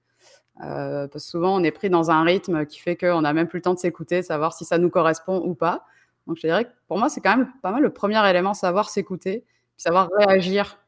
Euh, 0.62 1.06
parce 1.08 1.24
que 1.24 1.30
souvent, 1.30 1.54
on 1.54 1.62
est 1.62 1.70
pris 1.70 1.88
dans 1.88 2.10
un 2.10 2.22
rythme 2.24 2.66
qui 2.66 2.80
fait 2.80 2.96
qu'on 2.96 3.22
n'a 3.22 3.32
même 3.32 3.46
plus 3.46 3.58
le 3.58 3.62
temps 3.62 3.74
de 3.74 3.78
s'écouter, 3.78 4.22
savoir 4.22 4.52
si 4.54 4.64
ça 4.64 4.78
nous 4.78 4.90
correspond 4.90 5.40
ou 5.44 5.54
pas. 5.54 5.84
Donc, 6.26 6.36
je 6.36 6.42
te 6.42 6.46
dirais 6.46 6.64
que 6.64 6.70
pour 6.88 6.98
moi, 6.98 7.08
c'est 7.08 7.20
quand 7.20 7.36
même 7.36 7.48
pas 7.62 7.70
mal 7.70 7.82
le 7.82 7.90
premier 7.90 8.28
élément, 8.28 8.54
savoir 8.54 8.90
s'écouter, 8.90 9.44
savoir 9.76 10.10
réagir 10.18 10.78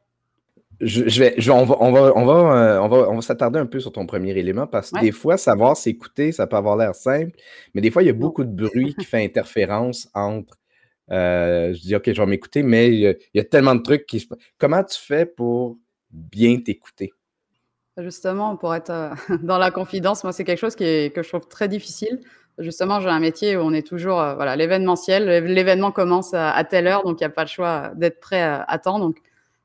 je, 0.81 1.21
vais, 1.23 1.51
on 1.51 1.65
va, 1.65 1.77
on 1.81 1.93
va, 1.93 2.13
on 2.17 2.25
va, 2.25 2.57
euh, 2.57 2.81
on 2.81 2.89
va, 2.89 3.11
on 3.11 3.15
va 3.17 3.21
s'attarder 3.21 3.59
un 3.59 3.67
peu 3.67 3.81
sur 3.81 3.93
ton 3.93 4.07
premier 4.07 4.31
élément 4.31 4.67
parce 4.67 4.91
que 4.91 5.01
des 5.01 5.13
fois, 5.13 5.37
savoir 5.37 5.77
s'écouter, 5.77 6.33
ça 6.33 6.47
peut 6.47 6.57
avoir 6.57 6.77
l'air 6.77 6.95
simple, 6.95 7.37
mais 7.75 7.83
des 7.83 7.91
fois, 7.91 8.03
il 8.03 8.07
y 8.07 8.11
a 8.11 8.15
beaucoup 8.15 8.45
de 8.45 8.51
bruit 8.51 8.95
qui 8.99 9.05
fait 9.05 9.23
interférence 9.25 10.09
entre. 10.15 10.57
Euh, 11.11 11.75
je 11.75 11.81
dis, 11.81 11.97
OK, 11.97 12.11
je 12.13 12.21
vais 12.21 12.27
m'écouter, 12.27 12.63
mais 12.63 12.89
il 12.89 13.19
y, 13.35 13.41
a, 13.41 13.45
tellement 13.45 13.75
de 13.75 13.83
trucs 13.83 14.07
qui 14.07 14.21
se. 14.21 14.27
Comment 14.59 14.83
tu 14.85 14.99
fais 14.99 15.27
pour 15.27 15.77
bien 16.11 16.59
t'écouter? 16.61 17.13
Justement, 17.99 18.57
pour 18.57 18.75
être 18.75 18.91
euh, 18.91 19.11
dans 19.43 19.59
la 19.59 19.71
confidence, 19.71 20.25
moi, 20.25 20.33
c'est 20.33 20.45
quelque 20.45 20.61
chose 20.61 20.77
qui 20.77 20.85
est, 20.85 21.15
que 21.15 21.23
je 21.23 21.29
trouve 21.29 21.47
très 21.49 21.69
difficile. 21.69 22.21
Justement, 22.59 23.01
j'ai 23.01 23.09
un 23.09 23.21
métier 23.21 23.57
où 23.57 23.61
on 23.61 23.73
est 23.73 23.87
toujours, 23.87 24.17
voilà, 24.17 24.57
l'événementiel. 24.57 25.45
L'événement 25.45 25.93
commence 25.93 26.33
à, 26.35 26.63
telle 26.65 26.87
heure, 26.87 27.03
donc 27.05 27.21
il 27.21 27.25
n'y 27.25 27.27
a 27.27 27.31
pas 27.31 27.45
le 27.45 27.49
choix 27.49 27.93
d'être 27.97 28.21
prêt 28.21 28.43
à, 28.43 28.63
à 28.63 28.79
temps. 28.79 28.99
Donc, 28.99 29.17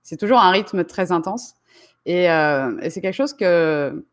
c'est 0.05 0.17
toujours 0.17 0.39
un 0.39 0.51
rythme 0.51 0.85
très 0.85 1.11
intense. 1.11 1.55
Euh, 2.07 2.79
et, 2.79 2.89
c'est 2.91 3.01
quelque 3.01 3.15
chose 3.15 3.33
que, 3.33 4.05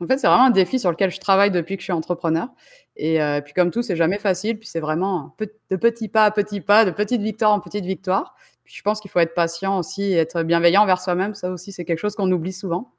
en 0.00 0.06
fait, 0.06 0.16
c'est 0.16 0.28
vraiment 0.28 0.44
un 0.44 0.50
défi 0.50 0.78
sur 0.78 0.90
lequel 0.90 1.10
je 1.10 1.18
travaille 1.18 1.50
depuis 1.50 1.76
que 1.76 1.82
je 1.82 1.86
suis 1.86 1.92
entrepreneur. 1.92 2.48
Et, 2.96 3.20
euh, 3.20 3.40
puis, 3.40 3.52
comme 3.52 3.72
tout, 3.72 3.82
c'est 3.82 3.96
jamais 3.96 4.18
facile. 4.18 4.58
Puis, 4.58 4.68
c'est 4.68 4.78
vraiment 4.78 5.34
de 5.38 5.76
petits 5.76 6.08
pas 6.08 6.24
à 6.24 6.30
petits 6.30 6.60
pas, 6.60 6.84
de 6.84 6.92
petite 6.92 7.20
victoire 7.20 7.52
en 7.52 7.58
petite 7.58 7.84
victoire. 7.84 8.36
Puis, 8.64 8.74
je 8.76 8.82
pense 8.82 9.00
qu'il 9.00 9.10
faut 9.10 9.18
être 9.18 9.34
patient 9.34 9.76
aussi, 9.76 10.12
être 10.12 10.44
bienveillant 10.44 10.82
envers 10.82 11.00
soi-même. 11.00 11.34
Ça 11.34 11.50
aussi, 11.50 11.72
c'est 11.72 11.84
quelque 11.84 11.98
chose 11.98 12.14
qu'on 12.14 12.30
oublie 12.30 12.52
souvent. 12.52 12.92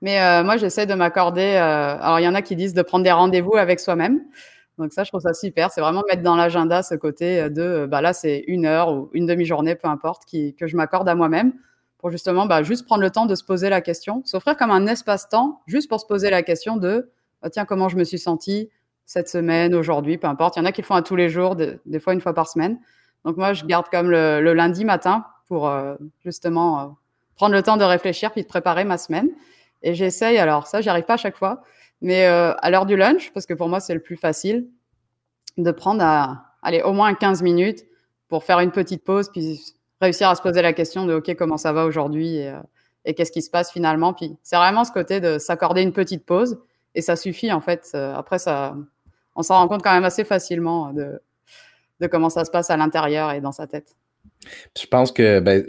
Mais 0.00 0.22
euh, 0.22 0.44
moi, 0.44 0.56
j'essaie 0.56 0.86
de 0.86 0.94
m'accorder. 0.94 1.56
alors, 1.56 2.20
il 2.20 2.24
y 2.24 2.28
en 2.28 2.34
a 2.34 2.40
qui 2.40 2.56
disent 2.56 2.74
de 2.74 2.82
prendre 2.82 3.04
des 3.04 3.12
rendez-vous 3.12 3.56
avec 3.56 3.80
soi-même. 3.80 4.22
Donc 4.78 4.92
ça, 4.92 5.04
je 5.04 5.10
trouve 5.10 5.20
ça 5.20 5.34
super. 5.34 5.70
C'est 5.70 5.80
vraiment 5.80 6.02
mettre 6.08 6.22
dans 6.22 6.36
l'agenda 6.36 6.82
ce 6.82 6.94
côté 6.94 7.48
de, 7.50 7.86
bah 7.86 8.00
là, 8.00 8.12
c'est 8.12 8.44
une 8.48 8.66
heure 8.66 8.92
ou 8.92 9.10
une 9.12 9.26
demi-journée, 9.26 9.74
peu 9.74 9.88
importe, 9.88 10.24
que 10.30 10.66
je 10.66 10.76
m'accorde 10.76 11.08
à 11.08 11.14
moi-même 11.14 11.52
pour 12.04 12.10
justement 12.10 12.44
bah, 12.44 12.62
juste 12.62 12.84
prendre 12.84 13.00
le 13.00 13.08
temps 13.08 13.24
de 13.24 13.34
se 13.34 13.42
poser 13.42 13.70
la 13.70 13.80
question, 13.80 14.20
s'offrir 14.26 14.58
comme 14.58 14.70
un 14.70 14.86
espace-temps, 14.86 15.62
juste 15.66 15.88
pour 15.88 16.00
se 16.00 16.06
poser 16.06 16.28
la 16.28 16.42
question 16.42 16.76
de, 16.76 17.10
bah, 17.40 17.48
tiens, 17.48 17.64
comment 17.64 17.88
je 17.88 17.96
me 17.96 18.04
suis 18.04 18.18
senti 18.18 18.68
cette 19.06 19.26
semaine, 19.28 19.74
aujourd'hui, 19.74 20.18
peu 20.18 20.26
importe. 20.26 20.56
Il 20.56 20.58
y 20.58 20.62
en 20.62 20.66
a 20.66 20.72
qui 20.72 20.82
le 20.82 20.86
font 20.86 20.96
à 20.96 21.02
tous 21.02 21.16
les 21.16 21.30
jours, 21.30 21.56
des 21.56 22.00
fois 22.00 22.12
une 22.12 22.20
fois 22.20 22.34
par 22.34 22.46
semaine. 22.48 22.78
Donc 23.24 23.38
moi, 23.38 23.54
je 23.54 23.64
garde 23.64 23.88
comme 23.88 24.10
le, 24.10 24.52
lundi 24.52 24.84
matin 24.84 25.24
pour 25.48 25.66
euh, 25.66 25.94
justement 26.22 26.80
euh, 26.80 26.86
prendre 27.36 27.54
le 27.54 27.62
temps 27.62 27.78
de 27.78 27.84
réfléchir 27.84 28.32
puis 28.32 28.42
de 28.42 28.48
préparer 28.48 28.84
ma 28.84 28.98
semaine. 28.98 29.30
Et 29.82 29.94
j'essaye, 29.94 30.36
alors 30.36 30.66
ça, 30.66 30.82
j'y 30.82 30.90
arrive 30.90 31.04
pas 31.04 31.14
à 31.14 31.18
chaque 31.18 31.36
fois, 31.36 31.62
mais 32.00 32.26
euh, 32.26 32.54
à 32.58 32.70
l'heure 32.70 32.86
du 32.86 32.96
lunch, 32.96 33.32
parce 33.32 33.46
que 33.46 33.54
pour 33.54 33.68
moi, 33.68 33.80
c'est 33.80 33.94
le 33.94 34.00
plus 34.00 34.16
facile, 34.16 34.68
de 35.56 35.70
prendre 35.70 36.02
à, 36.02 36.46
allez, 36.62 36.82
au 36.82 36.92
moins 36.92 37.14
15 37.14 37.42
minutes 37.42 37.84
pour 38.28 38.44
faire 38.44 38.60
une 38.60 38.72
petite 38.72 39.04
pause, 39.04 39.30
puis 39.30 39.60
réussir 40.00 40.28
à 40.28 40.34
se 40.34 40.42
poser 40.42 40.62
la 40.62 40.72
question 40.72 41.06
de 41.06 41.14
OK, 41.14 41.34
comment 41.36 41.56
ça 41.56 41.72
va 41.72 41.84
aujourd'hui 41.86 42.36
et, 42.36 42.48
euh, 42.48 43.12
qu'est-ce 43.12 43.32
qui 43.32 43.42
se 43.42 43.50
passe 43.50 43.70
finalement? 43.70 44.12
Puis 44.12 44.36
c'est 44.42 44.56
vraiment 44.56 44.84
ce 44.84 44.92
côté 44.92 45.20
de 45.20 45.38
s'accorder 45.38 45.82
une 45.82 45.92
petite 45.92 46.24
pause 46.24 46.58
et 46.94 47.02
ça 47.02 47.16
suffit 47.16 47.52
en 47.52 47.60
fait. 47.60 47.90
Euh, 47.94 48.14
après, 48.14 48.38
ça, 48.38 48.74
on 49.34 49.42
s'en 49.42 49.56
rend 49.56 49.68
compte 49.68 49.82
quand 49.82 49.92
même 49.92 50.04
assez 50.04 50.24
facilement 50.24 50.92
de, 50.92 51.20
de 52.00 52.06
comment 52.06 52.30
ça 52.30 52.44
se 52.44 52.50
passe 52.50 52.70
à 52.70 52.76
l'intérieur 52.76 53.32
et 53.32 53.40
dans 53.40 53.52
sa 53.52 53.66
tête. 53.66 53.94
Je 54.76 54.86
pense 54.86 55.12
que 55.12 55.40
ben, 55.40 55.64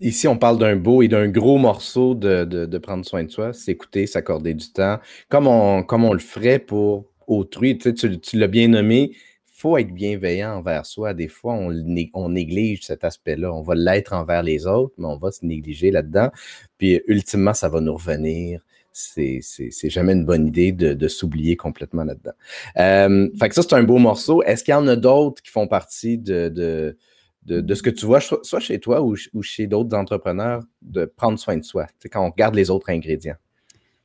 ici, 0.00 0.28
on 0.28 0.36
parle 0.36 0.58
d'un 0.58 0.76
beau 0.76 1.02
et 1.02 1.08
d'un 1.08 1.28
gros 1.28 1.58
morceau 1.58 2.14
de, 2.14 2.44
de, 2.44 2.78
prendre 2.78 3.04
soin 3.04 3.24
de 3.24 3.30
soi, 3.30 3.52
s'écouter, 3.52 4.06
s'accorder 4.06 4.54
du 4.54 4.70
temps, 4.70 4.98
comme 5.28 5.46
on, 5.46 5.82
comme 5.82 6.04
on 6.04 6.12
le 6.12 6.18
ferait 6.18 6.58
pour 6.58 7.06
autrui. 7.26 7.78
Tu, 7.78 7.94
tu, 7.94 8.38
l'as 8.38 8.46
bien 8.46 8.68
nommé, 8.68 9.10
il 9.12 9.16
faut 9.60 9.76
être 9.76 9.92
bienveillant 9.92 10.56
envers 10.56 10.86
soi. 10.86 11.14
Des 11.14 11.28
fois, 11.28 11.54
on, 11.54 11.72
on 12.14 12.28
néglige 12.28 12.84
cet 12.84 13.04
aspect-là. 13.04 13.52
On 13.52 13.62
va 13.62 13.74
l'être 13.74 14.12
envers 14.12 14.42
les 14.42 14.66
autres, 14.66 14.94
mais 14.98 15.06
on 15.06 15.18
va 15.18 15.30
se 15.30 15.44
négliger 15.44 15.90
là-dedans. 15.90 16.30
Puis, 16.78 17.00
ultimement, 17.06 17.54
ça 17.54 17.68
va 17.68 17.80
nous 17.80 17.94
revenir. 17.94 18.60
C'est 18.92 19.40
jamais 19.84 20.12
une 20.12 20.24
bonne 20.24 20.48
idée 20.48 20.72
de, 20.72 20.92
de 20.92 21.08
s'oublier 21.08 21.56
complètement 21.56 22.02
là-dedans. 22.02 22.32
Euh, 22.78 23.28
fait 23.38 23.48
que 23.48 23.54
ça, 23.54 23.62
c'est 23.62 23.74
un 23.74 23.84
beau 23.84 23.98
morceau. 23.98 24.42
Est-ce 24.42 24.64
qu'il 24.64 24.72
y 24.72 24.76
en 24.76 24.88
a 24.88 24.96
d'autres 24.96 25.40
qui 25.40 25.50
font 25.50 25.68
partie 25.68 26.18
de, 26.18 26.48
de 26.48 26.96
de, 27.48 27.74
ce 27.74 27.82
que 27.82 27.90
tu 27.90 28.06
vois, 28.06 28.20
soit 28.20 28.60
chez 28.60 28.78
toi 28.78 29.02
ou, 29.02 29.16
chez 29.42 29.66
d'autres 29.66 29.96
entrepreneurs, 29.96 30.62
de 30.82 31.04
prendre 31.04 31.38
soin 31.38 31.56
de 31.56 31.64
soi, 31.64 31.86
quand 32.12 32.24
on 32.24 32.30
regarde 32.30 32.54
les 32.54 32.70
autres 32.70 32.90
ingrédients? 32.90 33.36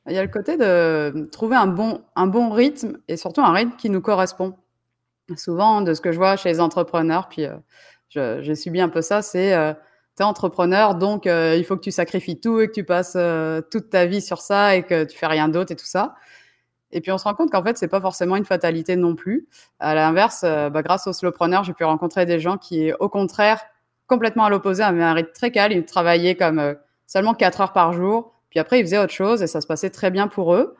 Il 0.06 0.14
y 0.14 0.18
a 0.18 0.22
le 0.22 0.30
côté 0.30 0.56
de 0.56 1.26
trouver 1.30 1.56
un 1.56 1.66
bon, 1.66 2.02
un 2.14 2.26
bon 2.26 2.50
rythme 2.50 2.98
et 3.08 3.16
surtout 3.16 3.40
un 3.40 3.52
rythme 3.52 3.72
qui 3.76 3.88
nous 3.88 4.02
correspond. 4.02 4.54
Souvent, 5.36 5.80
de 5.80 5.94
ce 5.94 6.02
que 6.02 6.12
je 6.12 6.18
vois 6.18 6.36
chez 6.36 6.50
les 6.50 6.60
entrepreneurs, 6.60 7.28
puis 7.28 7.46
euh, 7.46 8.42
j'ai 8.42 8.54
subi 8.54 8.82
un 8.82 8.90
peu 8.90 9.00
ça, 9.00 9.22
c'est 9.22 9.54
euh, 9.54 9.72
tu 10.16 10.22
es 10.22 10.26
entrepreneur, 10.26 10.94
donc 10.94 11.26
euh, 11.26 11.56
il 11.56 11.64
faut 11.64 11.76
que 11.76 11.80
tu 11.80 11.90
sacrifies 11.90 12.38
tout 12.38 12.60
et 12.60 12.68
que 12.68 12.72
tu 12.72 12.84
passes 12.84 13.16
toute 13.70 13.88
ta 13.88 14.04
vie 14.04 14.20
sur 14.20 14.42
ça 14.42 14.76
et 14.76 14.82
que 14.82 15.04
tu 15.04 15.16
fais 15.16 15.26
rien 15.26 15.48
d'autre 15.48 15.72
et 15.72 15.76
tout 15.76 15.86
ça. 15.86 16.14
Et 16.94 17.00
puis 17.00 17.10
on 17.10 17.18
se 17.18 17.24
rend 17.24 17.34
compte 17.34 17.50
qu'en 17.50 17.62
fait, 17.62 17.76
c'est 17.76 17.88
pas 17.88 18.00
forcément 18.00 18.36
une 18.36 18.44
fatalité 18.44 18.96
non 18.96 19.14
plus. 19.14 19.48
À 19.80 19.94
l'inverse, 19.94 20.42
euh, 20.44 20.70
bah, 20.70 20.82
grâce 20.82 21.06
au 21.06 21.12
slowpreneur, 21.12 21.64
j'ai 21.64 21.72
pu 21.72 21.84
rencontrer 21.84 22.24
des 22.24 22.38
gens 22.38 22.56
qui, 22.56 22.92
au 23.00 23.08
contraire, 23.08 23.60
complètement 24.06 24.44
à 24.44 24.50
l'opposé, 24.50 24.82
avaient 24.82 25.02
un 25.02 25.12
rythme 25.12 25.32
très 25.34 25.50
calme. 25.50 25.72
Ils 25.72 25.84
travaillaient 25.84 26.36
comme 26.36 26.60
euh, 26.60 26.74
seulement 27.06 27.34
4 27.34 27.60
heures 27.60 27.72
par 27.72 27.92
jour. 27.92 28.32
Puis 28.50 28.60
après, 28.60 28.78
ils 28.78 28.84
faisaient 28.84 28.98
autre 28.98 29.12
chose 29.12 29.42
et 29.42 29.48
ça 29.48 29.60
se 29.60 29.66
passait 29.66 29.90
très 29.90 30.10
bien 30.10 30.28
pour 30.28 30.54
eux. 30.54 30.76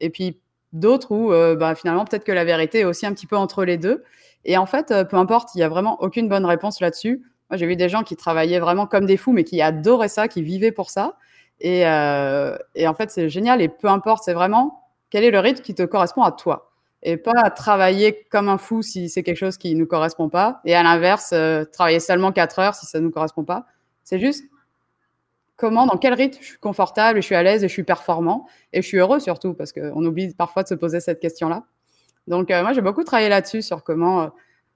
Et 0.00 0.10
puis 0.10 0.40
d'autres 0.72 1.12
où 1.12 1.32
euh, 1.32 1.54
bah, 1.54 1.74
finalement, 1.74 2.06
peut-être 2.06 2.24
que 2.24 2.32
la 2.32 2.44
vérité 2.44 2.80
est 2.80 2.84
aussi 2.84 3.04
un 3.04 3.12
petit 3.12 3.26
peu 3.26 3.36
entre 3.36 3.64
les 3.64 3.76
deux. 3.76 4.02
Et 4.44 4.56
en 4.56 4.66
fait, 4.66 4.94
peu 5.10 5.16
importe, 5.16 5.50
il 5.54 5.58
n'y 5.58 5.64
a 5.64 5.68
vraiment 5.68 6.00
aucune 6.00 6.28
bonne 6.28 6.46
réponse 6.46 6.80
là-dessus. 6.80 7.22
Moi, 7.50 7.58
j'ai 7.58 7.66
vu 7.66 7.76
des 7.76 7.88
gens 7.88 8.02
qui 8.02 8.16
travaillaient 8.16 8.60
vraiment 8.60 8.86
comme 8.86 9.04
des 9.04 9.16
fous, 9.16 9.32
mais 9.32 9.44
qui 9.44 9.60
adoraient 9.60 10.08
ça, 10.08 10.28
qui 10.28 10.42
vivaient 10.42 10.72
pour 10.72 10.88
ça. 10.88 11.16
Et 11.60 11.84
en 11.84 12.94
fait, 12.96 13.10
c'est 13.10 13.28
génial. 13.28 13.60
Et 13.60 13.68
peu 13.68 13.88
importe, 13.88 14.24
c'est 14.24 14.32
vraiment 14.32 14.87
quel 15.10 15.24
est 15.24 15.30
le 15.30 15.38
rythme 15.40 15.62
qui 15.62 15.74
te 15.74 15.82
correspond 15.82 16.22
à 16.22 16.32
toi 16.32 16.68
et 17.02 17.16
pas 17.16 17.50
travailler 17.50 18.26
comme 18.30 18.48
un 18.48 18.58
fou 18.58 18.82
si 18.82 19.08
c'est 19.08 19.22
quelque 19.22 19.36
chose 19.36 19.56
qui 19.56 19.74
ne 19.74 19.80
nous 19.80 19.86
correspond 19.86 20.28
pas. 20.28 20.60
Et 20.64 20.74
à 20.74 20.82
l'inverse, 20.82 21.30
euh, 21.32 21.64
travailler 21.64 22.00
seulement 22.00 22.32
4 22.32 22.58
heures 22.58 22.74
si 22.74 22.86
ça 22.86 22.98
ne 22.98 23.04
nous 23.04 23.10
correspond 23.10 23.44
pas. 23.44 23.66
C'est 24.02 24.18
juste 24.18 24.44
comment, 25.56 25.86
dans 25.86 25.96
quel 25.96 26.14
rythme 26.14 26.38
je 26.40 26.46
suis 26.46 26.58
confortable, 26.58 27.20
je 27.20 27.26
suis 27.26 27.34
à 27.34 27.42
l'aise 27.42 27.62
et 27.62 27.68
je 27.68 27.72
suis 27.72 27.84
performant. 27.84 28.48
Et 28.72 28.82
je 28.82 28.86
suis 28.86 28.98
heureux 28.98 29.20
surtout, 29.20 29.54
parce 29.54 29.72
qu'on 29.72 30.04
oublie 30.04 30.34
parfois 30.34 30.64
de 30.64 30.68
se 30.68 30.74
poser 30.74 31.00
cette 31.00 31.20
question-là. 31.20 31.64
Donc, 32.26 32.50
euh, 32.50 32.62
moi, 32.62 32.72
j'ai 32.72 32.80
beaucoup 32.80 33.04
travaillé 33.04 33.28
là-dessus, 33.28 33.62
sur 33.62 33.84
comment 33.84 34.22
euh, 34.22 34.26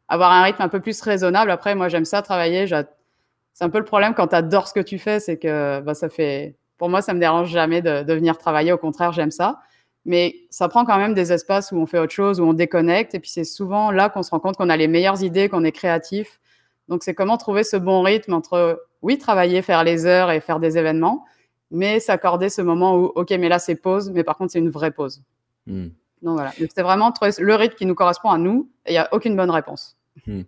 avoir 0.09 0.33
un 0.33 0.43
rythme 0.43 0.63
un 0.63 0.69
peu 0.69 0.81
plus 0.81 1.01
raisonnable. 1.01 1.51
Après, 1.51 1.75
moi, 1.75 1.89
j'aime 1.89 2.05
ça 2.05 2.23
travailler. 2.23 2.67
C'est 2.67 3.65
un 3.65 3.71
peu 3.71 3.79
le 3.79 3.85
problème 3.85 4.15
quand 4.15 4.29
tu 4.29 4.37
adores 4.37 4.69
ce 4.69 4.75
que 4.75 4.81
tu 4.81 4.99
fais, 4.99 5.19
c'est 5.19 5.39
que 5.39 5.81
bah, 5.81 5.95
ça 5.95 6.09
fait. 6.09 6.57
Pour 6.79 6.89
moi, 6.89 7.03
ça 7.03 7.15
me 7.15 7.21
dérange 7.21 7.51
jamais 7.51 7.83
de, 7.83 8.03
de 8.03 8.15
venir 8.15 8.39
travailler. 8.39 8.73
Au 8.73 8.79
contraire, 8.79 9.13
j'aime 9.13 9.31
ça. 9.31 9.61
Mais 10.05 10.35
ça 10.51 10.69
prend 10.69 10.85
quand 10.85 10.99
même 10.99 11.15
des 11.15 11.33
espaces 11.33 11.71
où 11.73 11.77
on 11.77 11.87
fait 11.87 11.99
autre 11.99 12.13
chose, 12.13 12.41
où 12.41 12.45
on 12.45 12.53
déconnecte. 12.53 13.15
Et 13.15 13.21
puis, 13.21 13.31
c'est 13.31 13.45
souvent 13.45 13.91
là 13.91 14.09
qu'on 14.09 14.23
se 14.23 14.31
rend 14.31 14.41
compte 14.41 14.57
qu'on 14.57 14.69
a 14.69 14.77
les 14.77 14.89
meilleures 14.89 15.23
idées, 15.23 15.49
qu'on 15.49 15.65
est 15.65 15.73
créatif. 15.73 16.41
Donc, 16.89 17.05
c'est 17.05 17.15
comment 17.15 17.37
trouver 17.37 17.63
ce 17.63 17.77
bon 17.77 18.03
rythme 18.03 18.33
entre, 18.33 18.85
oui, 19.03 19.19
travailler, 19.19 19.63
faire 19.63 19.85
les 19.85 20.05
heures 20.07 20.31
et 20.31 20.41
faire 20.41 20.59
des 20.59 20.77
événements, 20.77 21.25
mais 21.71 22.01
s'accorder 22.01 22.49
ce 22.49 22.63
moment 22.63 22.97
où, 22.97 23.05
OK, 23.15 23.31
mais 23.31 23.49
là, 23.49 23.59
c'est 23.59 23.77
pause, 23.77 24.11
mais 24.11 24.25
par 24.25 24.37
contre, 24.37 24.53
c'est 24.53 24.59
une 24.59 24.71
vraie 24.71 24.91
pause. 24.91 25.23
Hmm. 25.67 25.89
Donc 26.23 26.35
voilà, 26.35 26.53
c'est 26.57 26.83
vraiment 26.83 27.13
le 27.39 27.55
rythme 27.55 27.75
qui 27.75 27.87
nous 27.87 27.95
correspond 27.95 28.31
à 28.31 28.39
nous 28.39 28.71
et 28.87 28.91
il 28.91 28.93
n'y 28.93 28.99
a 28.99 29.09
aucune 29.13 29.37
bonne 29.37 29.51
réponse. 29.51 29.97
Hmm. 30.27 30.43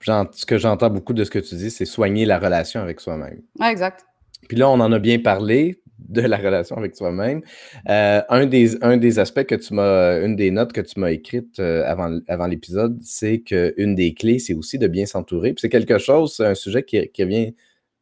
Ce 0.00 0.46
que 0.46 0.58
j'entends 0.58 0.90
beaucoup 0.90 1.12
de 1.12 1.24
ce 1.24 1.30
que 1.30 1.38
tu 1.38 1.54
dis, 1.56 1.70
c'est 1.70 1.84
soigner 1.84 2.24
la 2.24 2.38
relation 2.38 2.80
avec 2.80 3.00
soi-même. 3.00 3.42
Ouais, 3.58 3.70
exact. 3.70 4.06
Puis 4.48 4.56
là, 4.56 4.68
on 4.70 4.80
en 4.80 4.90
a 4.90 4.98
bien 4.98 5.18
parlé 5.18 5.82
de 5.98 6.20
la 6.22 6.36
relation 6.36 6.76
avec 6.76 6.96
soi-même. 6.96 7.42
Euh, 7.88 8.22
un, 8.28 8.46
des, 8.46 9.18
aspects 9.18 9.44
que 9.44 9.54
tu 9.54 9.74
m'as, 9.74 10.24
une 10.24 10.36
des 10.36 10.50
notes 10.50 10.72
que 10.72 10.80
tu 10.80 10.98
m'as 11.00 11.10
écrites 11.10 11.58
euh, 11.58 11.84
avant, 11.86 12.46
l'épisode, 12.46 12.98
c'est 13.02 13.40
qu'une 13.40 13.94
des 13.94 14.14
clés, 14.14 14.38
c'est 14.38 14.54
aussi 14.54 14.78
de 14.78 14.86
bien 14.86 15.06
s'entourer. 15.06 15.54
C'est 15.58 15.68
quelque 15.68 15.98
chose, 15.98 16.34
c'est 16.36 16.46
un 16.46 16.54
sujet 16.54 16.82
qui, 16.84 17.08
qui 17.08 17.24
revient, 17.24 17.54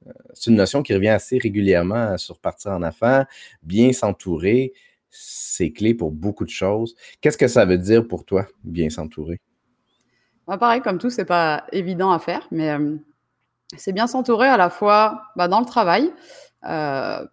euh, 0.06 0.12
c'est 0.34 0.50
une 0.50 0.56
notion 0.56 0.82
qui 0.82 0.94
revient 0.94 1.08
assez 1.08 1.38
régulièrement 1.38 2.16
sur 2.18 2.38
partir 2.38 2.72
en 2.72 2.82
affaires, 2.82 3.26
bien 3.62 3.92
s'entourer 3.92 4.72
c'est 5.18 5.72
clé 5.72 5.94
pour 5.94 6.10
beaucoup 6.10 6.44
de 6.44 6.50
choses. 6.50 6.94
Qu'est-ce 7.22 7.38
que 7.38 7.48
ça 7.48 7.64
veut 7.64 7.78
dire 7.78 8.06
pour 8.06 8.26
toi, 8.26 8.46
bien 8.64 8.90
s'entourer? 8.90 9.40
Bah, 10.46 10.58
pareil, 10.58 10.82
comme 10.82 10.98
tout, 10.98 11.08
c'est 11.08 11.24
pas 11.24 11.64
évident 11.72 12.12
à 12.12 12.18
faire, 12.18 12.46
mais 12.50 12.76
c'est 13.76 13.92
bien 13.92 14.06
s'entourer 14.06 14.46
à 14.46 14.56
la 14.56 14.68
fois 14.68 15.22
bah, 15.34 15.48
dans 15.48 15.60
le 15.60 15.66
travail, 15.66 16.12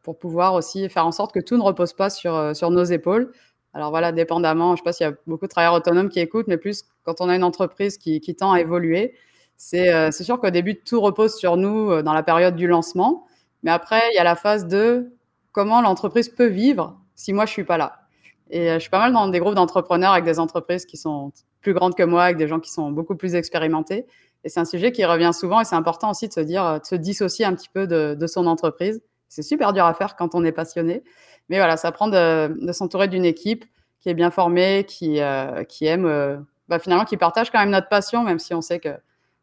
pour 0.03 0.17
pouvoir 0.19 0.53
aussi 0.53 0.89
faire 0.89 1.05
en 1.05 1.11
sorte 1.11 1.33
que 1.33 1.39
tout 1.39 1.57
ne 1.57 1.63
repose 1.63 1.93
pas 1.93 2.09
sur, 2.09 2.35
euh, 2.35 2.53
sur 2.53 2.71
nos 2.71 2.83
épaules. 2.83 3.31
Alors 3.73 3.89
voilà, 3.89 4.11
dépendamment, 4.11 4.69
je 4.69 4.71
ne 4.73 4.77
sais 4.77 4.83
pas 4.83 4.93
s'il 4.93 5.07
y 5.07 5.09
a 5.09 5.13
beaucoup 5.25 5.45
de 5.45 5.49
travailleurs 5.49 5.73
autonomes 5.73 6.09
qui 6.09 6.19
écoutent, 6.19 6.47
mais 6.47 6.57
plus 6.57 6.83
quand 7.03 7.21
on 7.21 7.29
a 7.29 7.35
une 7.35 7.43
entreprise 7.43 7.97
qui, 7.97 8.19
qui 8.19 8.35
tend 8.35 8.51
à 8.51 8.61
évoluer, 8.61 9.15
c'est 9.57 10.11
sûr 10.11 10.39
qu'au 10.39 10.49
début, 10.49 10.79
tout 10.79 11.01
repose 11.01 11.35
sur 11.35 11.57
nous 11.57 12.01
dans 12.01 12.13
la 12.13 12.23
période 12.23 12.55
du 12.55 12.67
lancement, 12.67 13.25
mais 13.63 13.71
après, 13.71 14.01
il 14.11 14.15
y 14.15 14.19
a 14.19 14.23
la 14.23 14.35
phase 14.35 14.67
de 14.67 15.13
comment 15.51 15.81
l'entreprise 15.81 16.29
peut 16.29 16.47
vivre 16.47 16.99
si 17.15 17.31
moi 17.33 17.45
je 17.45 17.51
suis 17.51 17.63
pas 17.63 17.77
là. 17.77 18.03
Et 18.49 18.69
euh, 18.69 18.75
je 18.75 18.79
suis 18.79 18.89
pas 18.89 18.99
mal 18.99 19.13
dans 19.13 19.27
des 19.27 19.39
groupes 19.39 19.55
d'entrepreneurs 19.55 20.11
avec 20.11 20.25
des 20.25 20.39
entreprises 20.39 20.85
qui 20.85 20.97
sont 20.97 21.31
plus 21.61 21.73
grandes 21.73 21.95
que 21.95 22.03
moi, 22.03 22.25
avec 22.25 22.37
des 22.37 22.47
gens 22.47 22.59
qui 22.59 22.71
sont 22.71 22.91
beaucoup 22.91 23.15
plus 23.15 23.35
expérimentés. 23.35 24.05
Et 24.43 24.49
c'est 24.49 24.59
un 24.59 24.65
sujet 24.65 24.91
qui 24.91 25.05
revient 25.05 25.31
souvent 25.33 25.61
et 25.61 25.65
c'est 25.65 25.75
important 25.75 26.11
aussi 26.11 26.27
de 26.27 26.33
se 26.33 26.41
dire, 26.41 26.65
euh, 26.65 26.79
de 26.79 26.85
se 26.85 26.95
dissocier 26.95 27.45
un 27.45 27.55
petit 27.55 27.69
peu 27.69 27.87
de 27.87 28.27
son 28.27 28.45
entreprise. 28.45 29.01
C'est 29.33 29.41
super 29.41 29.73
dur 29.73 29.85
à 29.85 29.93
faire 29.93 30.15
quand 30.15 30.35
on 30.35 30.43
est 30.43 30.51
passionné. 30.51 31.03
Mais 31.49 31.57
voilà, 31.57 31.75
ça 31.75 31.91
prend 31.91 32.07
de, 32.07 32.71
s'entourer 32.71 33.07
d'une 33.07 33.25
équipe 33.25 33.65
qui 33.99 34.09
est 34.09 34.13
bien 34.13 34.31
formée, 34.31 34.85
qui, 34.87 35.21
euh, 35.21 35.63
qui 35.63 35.85
aime, 35.85 36.05
euh, 36.05 36.37
bah 36.67 36.79
finalement, 36.79 37.05
qui 37.05 37.17
partage 37.17 37.49
quand 37.51 37.59
même 37.59 37.71
notre 37.71 37.89
passion, 37.89 38.23
même 38.23 38.39
si 38.39 38.53
on 38.53 38.61
sait 38.61 38.79
que 38.79 38.95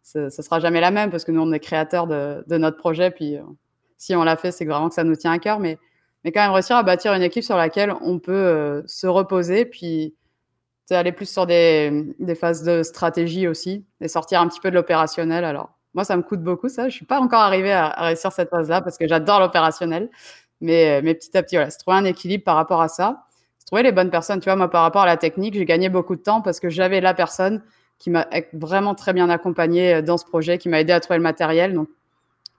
ce, 0.03 0.29
ce 0.29 0.43
sera 0.43 0.61
jamais 0.61 0.81
la 0.81 0.91
même 0.91 1.11
parce 1.11 1.25
que 1.25 1.33
nous, 1.33 1.41
on 1.41 1.53
est 1.53 1.61
créateurs 1.61 2.07
de, 2.07 2.57
notre 2.57 2.77
projet. 2.77 3.11
Puis 3.11 3.37
si 3.97 4.15
on 4.15 4.23
l'a 4.23 4.37
fait, 4.37 4.53
c'est 4.53 4.65
vraiment 4.65 4.89
que 4.89 4.95
ça 4.95 5.05
nous 5.05 5.17
tient 5.17 5.33
à 5.33 5.39
cœur. 5.39 5.59
Mais 5.59 5.79
mais 6.25 6.33
quand 6.33 6.43
même 6.43 6.53
réussir 6.53 6.77
à 6.77 6.83
bâtir 6.83 7.15
une 7.15 7.23
équipe 7.23 7.45
sur 7.45 7.57
laquelle 7.57 7.95
on 8.03 8.19
peut 8.19 8.33
euh, 8.33 8.83
se 8.87 9.07
reposer, 9.07 9.65
puis 9.65 10.15
aller 10.91 11.13
plus 11.13 11.31
sur 11.31 11.47
des, 11.47 12.15
des, 12.19 12.35
phases 12.35 12.65
de 12.65 12.83
stratégie 12.83 13.47
aussi, 13.47 13.87
et 14.01 14.09
sortir 14.09 14.41
un 14.41 14.49
petit 14.49 14.59
peu 14.59 14.71
de 14.71 14.75
l'opérationnel. 14.75 15.45
Alors, 15.45 15.79
moi, 15.95 16.05
ça 16.05 16.17
me 16.17 16.23
coûte 16.23 16.43
beaucoup, 16.43 16.69
ça. 16.69 16.89
Je 16.89 16.95
suis 16.95 17.07
pas 17.07 17.21
encore 17.21 17.41
arrivée 17.41 17.73
à, 17.73 17.91
réussir 17.99 18.33
cette 18.33 18.51
phase-là 18.51 18.81
parce 18.81 18.97
que 18.99 19.09
j'adore 19.09 19.41
l'opérationnel. 19.41 20.09
Mais, 20.61 20.99
euh, 20.99 21.01
mais 21.03 21.15
petit 21.15 21.37
à 21.37 21.43
petit, 21.43 21.57
voilà, 21.57 21.71
c'est 21.71 21.79
trouver 21.79 21.97
un 21.97 22.05
équilibre 22.05 22.45
par 22.45 22.57
rapport 22.57 22.83
à 22.83 22.89
ça. 22.89 23.25
C'est 23.59 23.67
trouver 23.67 23.83
les 23.83 23.93
bonnes 23.93 24.11
personnes. 24.11 24.41
Tu 24.41 24.45
vois, 24.45 24.57
moi, 24.57 24.71
par 24.71 24.83
rapport 24.83 25.03
à 25.03 25.07
la 25.07 25.17
technique, 25.17 25.55
j'ai 25.55 25.65
gagné 25.65 25.89
beaucoup 25.89 26.17
de 26.17 26.23
temps 26.23 26.43
parce 26.43 26.61
que 26.61 26.69
j'avais 26.69 27.01
la 27.01 27.15
personne 27.15 27.63
qui 27.99 28.11
m'a 28.11 28.27
vraiment 28.53 28.95
très 28.95 29.13
bien 29.13 29.29
accompagnée 29.29 29.95
euh, 29.97 30.03
dans 30.03 30.17
ce 30.17 30.25
projet, 30.25 30.59
qui 30.59 30.69
m'a 30.69 30.81
aidé 30.81 30.93
à 30.93 31.01
trouver 31.01 31.19
le 31.19 31.23
matériel. 31.23 31.75
Donc, 31.75 31.89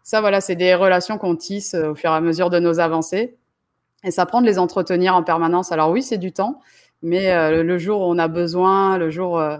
ça, 0.03 0.19
voilà, 0.19 0.41
c'est 0.41 0.55
des 0.55 0.75
relations 0.75 1.17
qu'on 1.17 1.35
tisse 1.35 1.75
au 1.75 1.95
fur 1.95 2.11
et 2.11 2.15
à 2.15 2.21
mesure 2.21 2.49
de 2.49 2.59
nos 2.59 2.79
avancées. 2.79 3.37
Et 4.03 4.11
ça 4.11 4.25
prend 4.25 4.41
de 4.41 4.47
les 4.47 4.57
entretenir 4.57 5.15
en 5.15 5.23
permanence. 5.23 5.71
Alors 5.71 5.91
oui, 5.91 6.01
c'est 6.01 6.17
du 6.17 6.31
temps, 6.31 6.59
mais 7.01 7.31
euh, 7.31 7.63
le 7.63 7.77
jour 7.77 8.01
où 8.01 8.05
on 8.05 8.17
a 8.17 8.27
besoin, 8.27 8.97
le 8.97 9.09
jour 9.09 9.39
euh, 9.39 9.57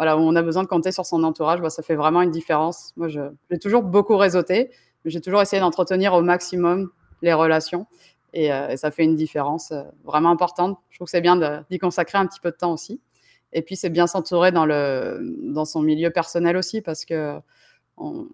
voilà, 0.00 0.16
on 0.16 0.34
a 0.34 0.40
besoin 0.40 0.62
de 0.62 0.68
compter 0.68 0.92
sur 0.92 1.04
son 1.04 1.22
entourage, 1.24 1.60
bah, 1.60 1.68
ça 1.68 1.82
fait 1.82 1.94
vraiment 1.94 2.22
une 2.22 2.30
différence. 2.30 2.94
Moi, 2.96 3.08
j'ai 3.08 3.58
toujours 3.58 3.82
beaucoup 3.82 4.16
réseauté, 4.16 4.70
mais 5.04 5.10
j'ai 5.10 5.20
toujours 5.20 5.42
essayé 5.42 5.60
d'entretenir 5.60 6.14
au 6.14 6.22
maximum 6.22 6.88
les 7.20 7.34
relations. 7.34 7.86
Et, 8.32 8.50
euh, 8.50 8.74
ça 8.76 8.90
fait 8.90 9.04
une 9.04 9.14
différence 9.14 9.74
vraiment 10.02 10.30
importante. 10.30 10.78
Je 10.88 10.96
trouve 10.96 11.04
que 11.04 11.10
c'est 11.10 11.20
bien 11.20 11.36
d'y 11.68 11.78
consacrer 11.78 12.16
un 12.16 12.24
petit 12.24 12.40
peu 12.40 12.50
de 12.50 12.56
temps 12.56 12.72
aussi. 12.72 13.02
Et 13.52 13.60
puis, 13.60 13.76
c'est 13.76 13.90
bien 13.90 14.06
s'entourer 14.06 14.52
dans, 14.52 14.66
dans 14.66 15.66
son 15.66 15.82
milieu 15.82 16.08
personnel 16.08 16.56
aussi, 16.56 16.80
parce 16.80 17.04
que 17.04 17.38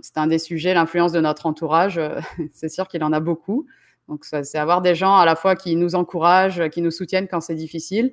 c'est 0.03 0.19
un 0.19 0.29
des 0.29 0.39
sujets, 0.39 0.73
l'influence 0.73 1.11
de 1.11 1.21
notre 1.21 1.47
entourage. 1.47 2.01
c'est 2.53 2.69
sûr 2.69 2.87
qu'il 2.87 3.03
en 3.03 3.13
a 3.13 3.19
beaucoup. 3.19 3.67
Donc, 4.07 4.25
c'est 4.25 4.57
avoir 4.57 4.83
des 4.83 4.95
gens 4.95 5.17
à 5.17 5.25
la 5.25 5.35
fois 5.35 5.57
qui 5.57 5.75
nous 5.75 5.97
encouragent, 5.97 6.69
qui 6.69 6.81
nous 6.81 6.93
soutiennent 6.93 7.27
quand 7.27 7.41
c'est 7.41 7.57
difficile, 7.57 8.13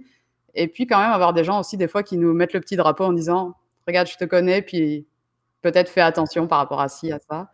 et 0.56 0.68
puis 0.68 0.88
quand 0.88 1.00
même 1.00 1.12
avoir 1.12 1.34
des 1.34 1.44
gens 1.44 1.60
aussi 1.60 1.78
des 1.78 1.88
fois 1.88 2.04
qui 2.04 2.18
nous 2.18 2.34
mettent 2.34 2.54
le 2.54 2.60
petit 2.60 2.76
drapeau 2.76 3.06
en 3.06 3.14
disant 3.14 3.56
regarde, 3.88 4.08
je 4.08 4.18
te 4.18 4.26
connais, 4.26 4.62
puis 4.62 5.06
peut-être 5.62 5.90
fais 5.90 6.02
attention 6.02 6.48
par 6.48 6.60
rapport 6.60 6.82
à 6.82 6.90
ci, 6.90 7.12
à 7.12 7.20
ça. 7.20 7.50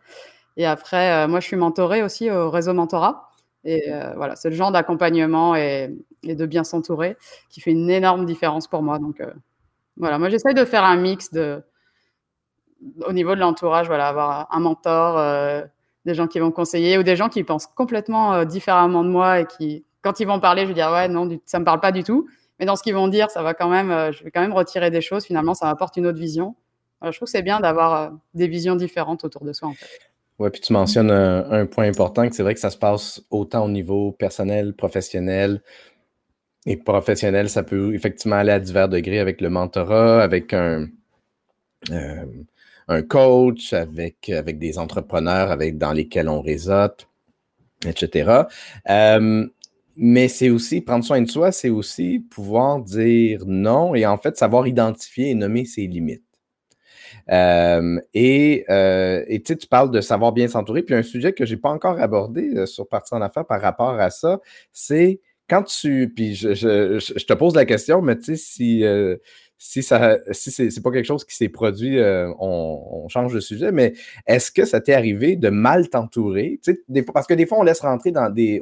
Et 0.56 0.66
après, 0.66 1.24
euh, 1.24 1.28
moi, 1.28 1.40
je 1.40 1.46
suis 1.46 1.56
mentorée 1.56 2.02
aussi 2.02 2.30
au 2.30 2.50
réseau 2.50 2.74
mentorat. 2.74 3.30
Et 3.64 3.92
euh, 3.92 4.12
voilà, 4.16 4.36
c'est 4.36 4.50
le 4.50 4.56
genre 4.56 4.72
d'accompagnement 4.72 5.54
et, 5.54 5.94
de 6.22 6.46
bien 6.46 6.64
s'entourer 6.64 7.16
qui 7.50 7.60
fait 7.60 7.70
une 7.70 7.90
énorme 7.90 8.24
différence 8.24 8.66
pour 8.66 8.82
moi. 8.82 8.98
Donc 8.98 9.20
euh, 9.20 9.32
voilà, 9.96 10.18
moi, 10.18 10.28
j'essaye 10.28 10.54
de 10.54 10.64
faire 10.64 10.84
un 10.84 10.96
mix 10.96 11.30
de, 11.30 11.62
au 13.06 13.12
niveau 13.12 13.34
de 13.34 13.40
l'entourage, 13.40 13.86
voilà, 13.86 14.08
avoir 14.08 14.48
un 14.50 14.60
mentor 14.60 15.66
des 16.06 16.14
gens 16.14 16.26
qui 16.26 16.38
vont 16.38 16.50
conseiller 16.50 16.96
ou 16.96 17.02
des 17.02 17.16
gens 17.16 17.28
qui 17.28 17.44
pensent 17.44 17.66
complètement 17.66 18.44
différemment 18.46 19.04
de 19.04 19.10
moi 19.10 19.40
et 19.40 19.46
qui, 19.46 19.84
quand 20.00 20.20
ils 20.20 20.26
vont 20.26 20.40
parler, 20.40 20.62
je 20.62 20.68
vais 20.68 20.74
dire 20.74 20.90
ouais 20.90 21.08
non, 21.08 21.28
ça 21.44 21.58
me 21.58 21.64
parle 21.64 21.80
pas 21.80 21.92
du 21.92 22.02
tout. 22.02 22.26
Mais 22.60 22.66
dans 22.66 22.76
ce 22.76 22.82
qu'ils 22.82 22.94
vont 22.94 23.08
dire, 23.08 23.30
ça 23.30 23.42
va 23.42 23.54
quand 23.54 23.70
même, 23.70 23.90
euh, 23.90 24.12
je 24.12 24.22
vais 24.22 24.30
quand 24.30 24.42
même 24.42 24.52
retirer 24.52 24.90
des 24.90 25.00
choses. 25.00 25.24
Finalement, 25.24 25.54
ça 25.54 25.66
m'apporte 25.66 25.96
une 25.96 26.06
autre 26.06 26.18
vision. 26.18 26.54
je 27.02 27.10
trouve 27.10 27.26
que 27.26 27.30
c'est 27.30 27.42
bien 27.42 27.58
d'avoir 27.58 27.94
euh, 27.94 28.10
des 28.34 28.48
visions 28.48 28.76
différentes 28.76 29.24
autour 29.24 29.44
de 29.44 29.52
soi. 29.54 29.68
En 29.68 29.72
fait. 29.72 29.86
Ouais, 30.38 30.50
puis 30.50 30.60
tu 30.60 30.72
mentionnes 30.72 31.10
un, 31.10 31.66
point 31.66 31.88
important 31.88 32.28
que 32.28 32.34
c'est 32.34 32.42
vrai 32.42 32.54
que 32.54 32.60
ça 32.60 32.70
se 32.70 32.78
passe 32.78 33.22
autant 33.30 33.64
au 33.64 33.68
niveau 33.68 34.12
personnel, 34.12 34.74
professionnel. 34.74 35.62
Et 36.66 36.76
professionnel, 36.76 37.48
ça 37.48 37.62
peut 37.62 37.94
effectivement 37.94 38.36
aller 38.36 38.52
à 38.52 38.60
divers 38.60 38.88
degrés 38.88 39.18
avec 39.18 39.40
le 39.40 39.48
mentorat, 39.50 40.22
avec 40.22 40.52
un, 40.52 40.88
un 41.90 43.02
coach, 43.02 43.72
avec, 43.72 44.28
avec 44.28 44.58
des 44.58 44.78
entrepreneurs 44.78 45.50
avec, 45.50 45.78
dans 45.78 45.92
lesquels 45.92 46.28
on 46.28 46.42
réseaute, 46.42 47.06
etc. 47.86 48.42
Euh, 48.88 49.46
mais 50.02 50.28
c'est 50.28 50.48
aussi 50.48 50.80
prendre 50.80 51.04
soin 51.04 51.20
de 51.20 51.30
soi, 51.30 51.52
c'est 51.52 51.68
aussi 51.68 52.20
pouvoir 52.30 52.80
dire 52.80 53.44
non 53.46 53.94
et 53.94 54.06
en 54.06 54.16
fait 54.16 54.34
savoir 54.34 54.66
identifier 54.66 55.28
et 55.28 55.34
nommer 55.34 55.66
ses 55.66 55.86
limites. 55.86 56.24
Euh, 57.30 58.00
et 58.14 58.64
euh, 58.70 59.22
tu 59.44 59.66
parles 59.68 59.90
de 59.90 60.00
savoir 60.00 60.32
bien 60.32 60.48
s'entourer. 60.48 60.82
Puis 60.82 60.94
un 60.94 61.02
sujet 61.02 61.34
que 61.34 61.44
je 61.44 61.54
n'ai 61.54 61.60
pas 61.60 61.68
encore 61.68 62.00
abordé 62.00 62.48
euh, 62.56 62.64
sur 62.64 62.88
Partir 62.88 63.18
en 63.18 63.20
affaires 63.20 63.46
par 63.46 63.60
rapport 63.60 64.00
à 64.00 64.08
ça, 64.08 64.40
c'est 64.72 65.20
quand 65.50 65.64
tu. 65.64 66.10
Puis 66.16 66.34
je, 66.34 67.24
te 67.26 67.32
pose 67.34 67.54
la 67.54 67.66
question, 67.66 68.00
mais 68.00 68.16
tu 68.16 68.24
sais, 68.24 68.36
si, 68.36 68.84
si 69.62 69.82
ça 69.82 70.16
si 70.32 70.50
c'est 70.50 70.82
pas 70.82 70.90
quelque 70.90 71.04
chose 71.04 71.22
qui 71.22 71.36
s'est 71.36 71.50
produit, 71.50 71.98
euh, 71.98 72.32
on, 72.38 73.06
change 73.08 73.34
de 73.34 73.40
sujet, 73.40 73.72
mais 73.72 73.92
est-ce 74.26 74.50
que 74.50 74.64
ça 74.64 74.80
t'est 74.80 74.94
arrivé 74.94 75.36
de 75.36 75.50
mal 75.50 75.90
t'entourer? 75.90 76.58
Parce 77.12 77.26
que 77.26 77.34
des 77.34 77.44
fois, 77.44 77.58
on 77.58 77.62
laisse 77.62 77.80
rentrer 77.80 78.10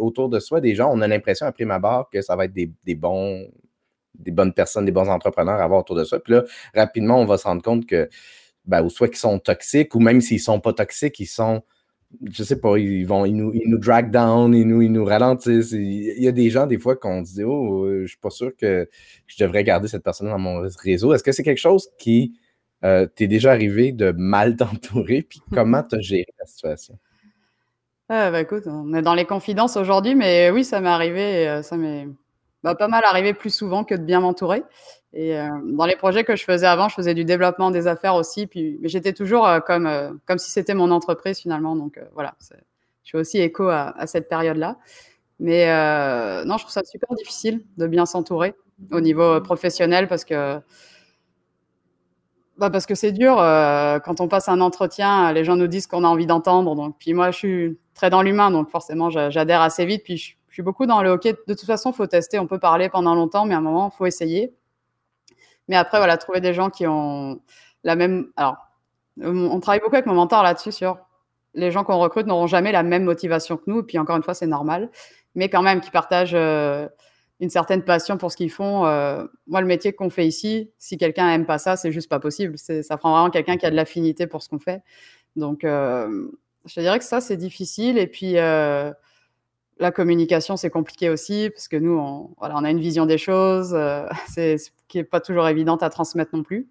autour 0.00 0.28
de 0.28 0.40
soi 0.40 0.60
des 0.60 0.74
gens, 0.74 0.90
on 0.92 1.00
a 1.00 1.06
l'impression 1.06 1.46
après 1.46 1.64
ma 1.64 1.78
barre 1.78 2.08
que 2.10 2.20
ça 2.20 2.34
va 2.34 2.46
être 2.46 2.52
des, 2.52 2.94
bonnes 2.96 4.52
personnes, 4.52 4.86
des 4.86 4.92
bons 4.92 5.08
entrepreneurs 5.08 5.60
à 5.60 5.64
avoir 5.64 5.80
autour 5.80 5.94
de 5.94 6.02
soi. 6.02 6.18
Puis 6.18 6.32
là, 6.32 6.44
rapidement, 6.74 7.20
on 7.20 7.26
va 7.26 7.38
se 7.38 7.44
rendre 7.44 7.62
compte 7.62 7.86
que, 7.86 8.08
ben, 8.64 8.82
ou 8.82 8.90
soit 8.90 9.06
qu'ils 9.06 9.18
sont 9.18 9.38
toxiques, 9.38 9.94
ou 9.94 10.00
même 10.00 10.20
s'ils 10.20 10.40
sont 10.40 10.58
pas 10.58 10.72
toxiques, 10.72 11.20
ils 11.20 11.26
sont 11.26 11.62
je 12.30 12.42
sais 12.42 12.58
pas, 12.58 12.78
ils 12.78 13.04
vont, 13.04 13.24
ils 13.24 13.34
nous, 13.34 13.52
ils 13.54 13.68
nous 13.68 13.78
drag 13.78 14.10
down, 14.10 14.54
ils 14.54 14.66
nous, 14.66 14.82
ils 14.82 14.92
nous 14.92 15.04
ralentissent. 15.04 15.72
Il 15.72 16.22
y 16.22 16.28
a 16.28 16.32
des 16.32 16.50
gens, 16.50 16.66
des 16.66 16.78
fois, 16.78 16.96
qu'on 16.96 17.22
dit, 17.22 17.44
oh, 17.44 17.86
je 18.02 18.06
suis 18.06 18.18
pas 18.18 18.30
sûr 18.30 18.56
que 18.56 18.88
je 19.26 19.42
devrais 19.42 19.64
garder 19.64 19.88
cette 19.88 20.02
personne 20.02 20.28
dans 20.28 20.38
mon 20.38 20.66
réseau. 20.82 21.12
Est-ce 21.12 21.22
que 21.22 21.32
c'est 21.32 21.42
quelque 21.42 21.58
chose 21.58 21.88
qui 21.98 22.38
euh, 22.84 23.06
t'est 23.06 23.26
déjà 23.26 23.52
arrivé 23.52 23.92
de 23.92 24.12
mal 24.16 24.56
t'entourer? 24.56 25.22
Puis 25.22 25.40
comment 25.52 25.82
tu 25.82 25.96
as 25.96 26.00
géré 26.00 26.26
la 26.38 26.46
situation? 26.46 26.98
Ah, 28.08 28.30
bah, 28.30 28.40
écoute, 28.40 28.64
on 28.66 28.94
est 28.94 29.02
dans 29.02 29.14
les 29.14 29.26
confidences 29.26 29.76
aujourd'hui, 29.76 30.14
mais 30.14 30.50
oui, 30.50 30.64
ça 30.64 30.80
m'est 30.80 30.88
arrivé, 30.88 31.46
euh, 31.46 31.62
ça 31.62 31.76
m'est 31.76 32.06
bah, 32.62 32.74
pas 32.74 32.88
mal 32.88 33.04
arrivé 33.04 33.34
plus 33.34 33.54
souvent 33.54 33.84
que 33.84 33.94
de 33.94 34.02
bien 34.02 34.20
m'entourer. 34.20 34.62
Et 35.12 35.38
euh, 35.38 35.48
dans 35.64 35.86
les 35.86 35.96
projets 35.96 36.24
que 36.24 36.36
je 36.36 36.44
faisais 36.44 36.66
avant, 36.66 36.88
je 36.88 36.94
faisais 36.94 37.14
du 37.14 37.24
développement 37.24 37.70
des 37.70 37.86
affaires 37.86 38.14
aussi, 38.14 38.46
puis 38.46 38.78
mais 38.82 38.88
j'étais 38.88 39.12
toujours 39.12 39.46
euh, 39.46 39.60
comme 39.60 39.86
euh, 39.86 40.10
comme 40.26 40.38
si 40.38 40.50
c'était 40.50 40.74
mon 40.74 40.90
entreprise 40.90 41.38
finalement. 41.38 41.76
Donc 41.76 41.98
voilà, 42.14 42.34
je 43.04 43.10
fais 43.12 43.18
aussi 43.18 43.38
écho 43.38 43.68
à, 43.68 44.06
cette 44.06 44.28
période-là. 44.28 44.76
Mais 45.40 45.66
non, 46.44 46.56
je 46.56 46.64
trouve 46.64 46.72
ça 46.72 46.82
super 46.84 47.14
difficile 47.16 47.64
de 47.76 47.86
bien 47.86 48.06
s'entourer 48.06 48.54
au 48.90 49.00
niveau 49.00 49.40
professionnel 49.40 50.08
parce 50.08 50.24
que 50.24 50.60
bah 52.58 52.70
parce 52.70 52.86
que 52.86 52.96
c'est 52.96 53.12
dur 53.12 53.36
quand 53.36 54.20
on 54.20 54.28
passe 54.28 54.48
un 54.48 54.60
entretien, 54.60 55.32
les 55.32 55.44
gens 55.44 55.56
nous 55.56 55.68
disent 55.68 55.86
qu'on 55.86 56.04
a 56.04 56.08
envie 56.08 56.26
d'entendre. 56.26 56.74
Donc 56.74 56.96
puis 56.98 57.14
moi, 57.14 57.30
je 57.30 57.36
suis 57.38 57.78
très 57.94 58.10
dans 58.10 58.20
l'humain, 58.22 58.50
donc 58.50 58.68
forcément, 58.68 59.10
j'adhère 59.10 59.62
assez 59.62 59.86
vite. 59.86 60.02
Puis 60.04 60.16
je, 60.16 60.34
suis 60.58 60.64
beaucoup 60.64 60.86
dans 60.86 61.02
le 61.02 61.10
hockey. 61.10 61.34
De 61.46 61.54
toute 61.54 61.66
façon, 61.66 61.92
faut 61.92 62.08
tester. 62.08 62.40
On 62.40 62.48
peut 62.48 62.58
parler 62.58 62.88
pendant 62.88 63.14
longtemps, 63.14 63.46
mais 63.46 63.54
à 63.54 63.58
un 63.58 63.60
moment, 63.60 63.90
faut 63.90 64.06
essayer. 64.06 64.52
Mais 65.68 65.76
après, 65.76 65.98
voilà, 65.98 66.16
trouver 66.16 66.40
des 66.40 66.52
gens 66.52 66.68
qui 66.68 66.84
ont 66.86 67.40
la 67.84 67.94
même. 67.94 68.32
Alors, 68.36 68.56
on 69.22 69.60
travaille 69.60 69.80
beaucoup 69.80 69.94
avec 69.94 70.06
mon 70.06 70.14
mentor 70.14 70.42
là-dessus 70.42 70.72
sur 70.72 70.98
les 71.54 71.70
gens 71.70 71.84
qu'on 71.84 71.98
recrute 71.98 72.26
n'auront 72.26 72.48
jamais 72.48 72.72
la 72.72 72.82
même 72.82 73.04
motivation 73.04 73.56
que 73.56 73.64
nous. 73.68 73.80
Et 73.80 73.82
puis 73.84 73.98
encore 73.98 74.16
une 74.16 74.22
fois, 74.24 74.34
c'est 74.34 74.46
normal. 74.48 74.90
Mais 75.36 75.48
quand 75.48 75.62
même, 75.62 75.80
qui 75.80 75.92
partagent 75.92 76.34
euh, 76.34 76.88
une 77.38 77.50
certaine 77.50 77.84
passion 77.84 78.18
pour 78.18 78.32
ce 78.32 78.36
qu'ils 78.36 78.50
font. 78.50 78.84
Euh, 78.86 79.24
moi, 79.46 79.60
le 79.60 79.66
métier 79.68 79.92
qu'on 79.92 80.10
fait 80.10 80.26
ici, 80.26 80.72
si 80.78 80.98
quelqu'un 80.98 81.30
aime 81.30 81.46
pas 81.46 81.58
ça, 81.58 81.76
c'est 81.76 81.92
juste 81.92 82.08
pas 82.08 82.18
possible. 82.18 82.58
Ça 82.58 82.96
prend 82.96 83.12
vraiment 83.12 83.30
quelqu'un 83.30 83.56
qui 83.56 83.66
a 83.66 83.70
de 83.70 83.76
l'affinité 83.76 84.26
pour 84.26 84.42
ce 84.42 84.48
qu'on 84.48 84.58
fait. 84.58 84.82
Donc, 85.36 85.62
euh, 85.62 86.28
je 86.64 86.80
dirais 86.80 86.98
que 86.98 87.04
ça, 87.04 87.20
c'est 87.20 87.36
difficile. 87.36 87.96
Et 87.96 88.08
puis, 88.08 88.36
la 89.80 89.92
communication, 89.92 90.56
c'est 90.56 90.70
compliqué 90.70 91.10
aussi, 91.10 91.50
parce 91.50 91.68
que 91.68 91.76
nous, 91.76 91.98
on, 92.38 92.64
a 92.64 92.70
une 92.70 92.80
vision 92.80 93.06
des 93.06 93.18
choses, 93.18 93.74
euh, 93.74 94.06
c'est 94.28 94.56
qui 94.88 94.98
n'est 94.98 95.04
pas 95.04 95.20
toujours 95.20 95.46
évidente 95.48 95.82
à 95.82 95.90
transmettre 95.90 96.34
non 96.34 96.42
plus. 96.42 96.68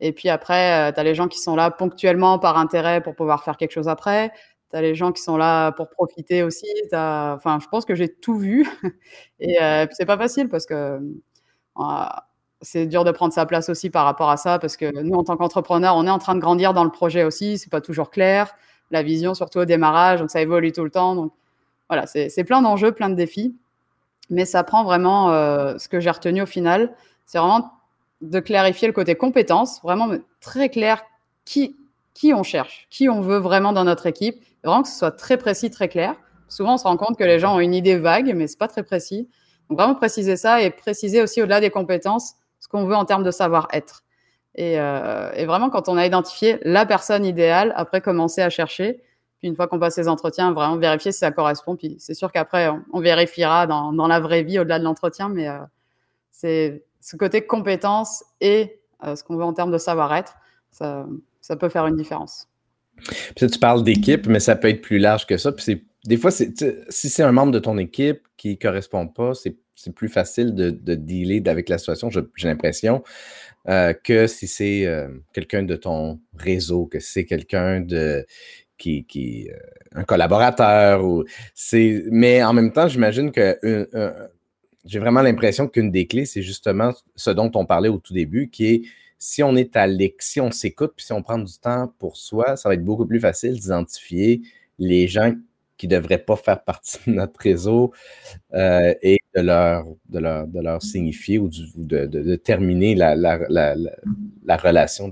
Et 0.00 0.12
puis 0.12 0.28
après, 0.28 0.90
euh, 0.90 0.92
tu 0.92 1.00
as 1.00 1.04
les 1.04 1.14
gens 1.14 1.28
qui 1.28 1.38
sont 1.38 1.56
là 1.56 1.70
ponctuellement 1.70 2.38
par 2.38 2.58
intérêt 2.58 3.00
pour 3.02 3.14
pouvoir 3.14 3.44
faire 3.44 3.56
quelque 3.56 3.72
chose 3.72 3.88
après. 3.88 4.32
Tu 4.70 4.76
as 4.76 4.82
les 4.82 4.94
gens 4.94 5.12
qui 5.12 5.22
sont 5.22 5.36
là 5.36 5.72
pour 5.72 5.90
profiter 5.90 6.42
aussi. 6.42 6.66
Enfin, 6.92 7.58
je 7.60 7.68
pense 7.68 7.84
que 7.84 7.94
j'ai 7.94 8.08
tout 8.08 8.36
vu. 8.36 8.66
Et 9.40 9.62
euh, 9.62 9.86
c'est 9.92 10.06
pas 10.06 10.16
facile 10.18 10.48
parce 10.48 10.66
que 10.66 11.00
euh, 11.78 12.06
c'est 12.62 12.86
dur 12.86 13.04
de 13.04 13.10
prendre 13.10 13.32
sa 13.32 13.46
place 13.46 13.68
aussi 13.68 13.90
par 13.90 14.04
rapport 14.04 14.30
à 14.30 14.36
ça, 14.36 14.58
parce 14.58 14.76
que 14.76 15.02
nous, 15.02 15.14
en 15.14 15.24
tant 15.24 15.36
qu'entrepreneur, 15.36 15.96
on 15.96 16.06
est 16.06 16.10
en 16.10 16.18
train 16.18 16.34
de 16.34 16.40
grandir 16.40 16.74
dans 16.74 16.84
le 16.84 16.90
projet 16.90 17.24
aussi. 17.24 17.58
C'est 17.58 17.70
pas 17.70 17.80
toujours 17.80 18.10
clair. 18.10 18.54
La 18.90 19.02
vision, 19.02 19.34
surtout 19.34 19.60
au 19.60 19.64
démarrage, 19.64 20.20
donc 20.20 20.30
ça 20.30 20.40
évolue 20.42 20.72
tout 20.72 20.84
le 20.84 20.90
temps. 20.90 21.14
Donc 21.14 21.32
voilà, 21.90 22.06
c'est 22.06 22.44
plein 22.44 22.62
d'enjeux, 22.62 22.92
plein 22.92 23.08
de 23.08 23.16
défis, 23.16 23.56
mais 24.30 24.44
ça 24.44 24.62
prend 24.62 24.84
vraiment 24.84 25.32
euh, 25.32 25.76
ce 25.76 25.88
que 25.88 25.98
j'ai 25.98 26.10
retenu 26.10 26.40
au 26.40 26.46
final, 26.46 26.94
c'est 27.26 27.38
vraiment 27.38 27.72
de 28.20 28.38
clarifier 28.38 28.86
le 28.86 28.94
côté 28.94 29.16
compétence, 29.16 29.82
vraiment 29.82 30.08
très 30.40 30.68
clair 30.68 31.02
qui, 31.44 31.74
qui 32.14 32.32
on 32.32 32.44
cherche, 32.44 32.86
qui 32.90 33.08
on 33.08 33.20
veut 33.20 33.38
vraiment 33.38 33.72
dans 33.72 33.82
notre 33.82 34.06
équipe, 34.06 34.40
vraiment 34.62 34.82
que 34.82 34.88
ce 34.88 34.96
soit 34.96 35.10
très 35.10 35.36
précis, 35.36 35.68
très 35.68 35.88
clair. 35.88 36.14
Souvent, 36.46 36.74
on 36.74 36.78
se 36.78 36.84
rend 36.84 36.96
compte 36.96 37.18
que 37.18 37.24
les 37.24 37.40
gens 37.40 37.56
ont 37.56 37.60
une 37.60 37.74
idée 37.74 37.96
vague, 37.96 38.32
mais 38.36 38.46
c'est 38.46 38.58
pas 38.58 38.68
très 38.68 38.84
précis. 38.84 39.28
Donc 39.68 39.78
vraiment 39.78 39.96
préciser 39.96 40.36
ça 40.36 40.62
et 40.62 40.70
préciser 40.70 41.22
aussi 41.22 41.42
au-delà 41.42 41.60
des 41.60 41.70
compétences 41.70 42.34
ce 42.60 42.68
qu'on 42.68 42.84
veut 42.84 42.94
en 42.94 43.04
termes 43.04 43.24
de 43.24 43.32
savoir-être. 43.32 44.04
Et, 44.54 44.78
euh, 44.78 45.32
et, 45.34 45.44
vraiment, 45.44 45.70
quand 45.70 45.88
on 45.88 45.96
a 45.96 46.06
identifié 46.06 46.58
la 46.62 46.86
personne 46.86 47.24
idéale, 47.24 47.72
après 47.76 48.00
commencer 48.00 48.42
à 48.42 48.50
chercher, 48.50 49.00
puis 49.40 49.48
une 49.48 49.56
fois 49.56 49.66
qu'on 49.68 49.78
passe 49.78 49.96
les 49.96 50.06
entretiens, 50.06 50.52
vraiment 50.52 50.76
vérifier 50.76 51.12
si 51.12 51.18
ça 51.18 51.30
correspond. 51.32 51.74
Puis 51.74 51.96
c'est 51.98 52.12
sûr 52.12 52.30
qu'après, 52.30 52.68
on, 52.92 53.00
vérifiera 53.00 53.66
dans, 53.66 54.06
la 54.06 54.20
vraie 54.20 54.42
vie 54.42 54.58
au-delà 54.58 54.78
de 54.78 54.84
l'entretien, 54.84 55.30
mais 55.30 55.48
euh, 55.48 55.58
c'est 56.30 56.84
ce 57.00 57.16
côté 57.16 57.46
compétence 57.46 58.22
et 58.42 58.80
euh, 59.02 59.16
ce 59.16 59.24
qu'on 59.24 59.36
veut 59.36 59.44
en 59.44 59.54
termes 59.54 59.72
de 59.72 59.78
savoir-être, 59.78 60.34
ça, 60.70 61.06
peut 61.58 61.70
faire 61.70 61.86
une 61.86 61.96
différence. 61.96 62.48
Puis 63.34 63.46
tu 63.46 63.58
parles 63.58 63.82
d'équipe, 63.82 64.26
mais 64.26 64.40
ça 64.40 64.56
peut 64.56 64.68
être 64.68 64.82
plus 64.82 64.98
large 64.98 65.26
que 65.26 65.38
ça. 65.38 65.52
Puis 65.52 65.86
des 66.04 66.18
fois, 66.18 66.30
si 66.30 66.52
c'est 66.90 67.22
un 67.22 67.32
membre 67.32 67.52
de 67.52 67.58
ton 67.58 67.78
équipe 67.78 68.20
qui 68.36 68.50
ne 68.50 68.54
correspond 68.56 69.08
pas, 69.08 69.32
c'est, 69.34 69.56
plus 69.94 70.10
facile 70.10 70.54
de, 70.54 70.68
de, 70.68 70.94
dealer 70.94 71.42
avec 71.46 71.70
la 71.70 71.78
situation, 71.78 72.10
j'ai 72.10 72.46
l'impression, 72.46 73.02
euh, 73.66 73.94
que 73.94 74.26
si 74.26 74.46
c'est 74.46 74.86
quelqu'un 75.32 75.62
de 75.62 75.76
ton 75.76 76.20
réseau, 76.36 76.84
que 76.84 77.00
c'est 77.00 77.24
quelqu'un 77.24 77.80
de 77.80 78.26
qui, 78.80 79.04
qui 79.04 79.48
euh, 79.50 79.56
un 80.00 80.04
collaborateur 80.04 81.04
ou 81.04 81.24
mais 82.10 82.42
en 82.42 82.52
même 82.52 82.72
temps 82.72 82.88
j'imagine 82.88 83.30
que 83.30 83.58
j'ai 84.84 84.98
vraiment 84.98 85.22
l'impression 85.22 85.68
qu'une 85.68 85.90
des 85.90 86.06
clés 86.06 86.24
c'est 86.26 86.42
justement 86.42 86.92
ce 87.14 87.30
dont 87.30 87.50
on 87.54 87.66
parlait 87.66 87.88
au 87.88 87.98
tout 87.98 88.14
début 88.14 88.48
qui 88.48 88.66
est 88.66 88.82
si 89.18 89.42
on 89.42 89.54
est 89.54 89.76
à 89.76 89.86
si 90.18 90.40
on 90.40 90.50
s'écoute 90.50 90.94
puis 90.96 91.06
si 91.06 91.12
on 91.12 91.22
prend 91.22 91.38
du 91.38 91.58
temps 91.58 91.92
pour 91.98 92.16
soi 92.16 92.56
ça 92.56 92.68
va 92.68 92.74
être 92.74 92.84
beaucoup 92.84 93.06
plus 93.06 93.20
facile 93.20 93.52
d'identifier 93.52 94.40
les 94.78 95.06
gens 95.06 95.34
qui 95.80 95.88
ne 95.88 95.96
devraient 95.96 96.18
pas 96.18 96.36
faire 96.36 96.62
partie 96.62 96.98
de 97.06 97.12
notre 97.14 97.40
réseau 97.40 97.94
euh, 98.52 98.94
et 99.00 99.18
de 99.34 99.40
leur, 99.40 99.86
de, 100.10 100.18
leur, 100.18 100.46
de 100.46 100.60
leur 100.60 100.82
signifier 100.82 101.38
ou 101.38 101.48
de, 101.48 102.04
de, 102.04 102.36
terminer 102.36 102.94
la, 102.94 103.16
la, 103.16 103.38
la, 103.48 103.74
la 104.44 104.56
relation 104.58 105.10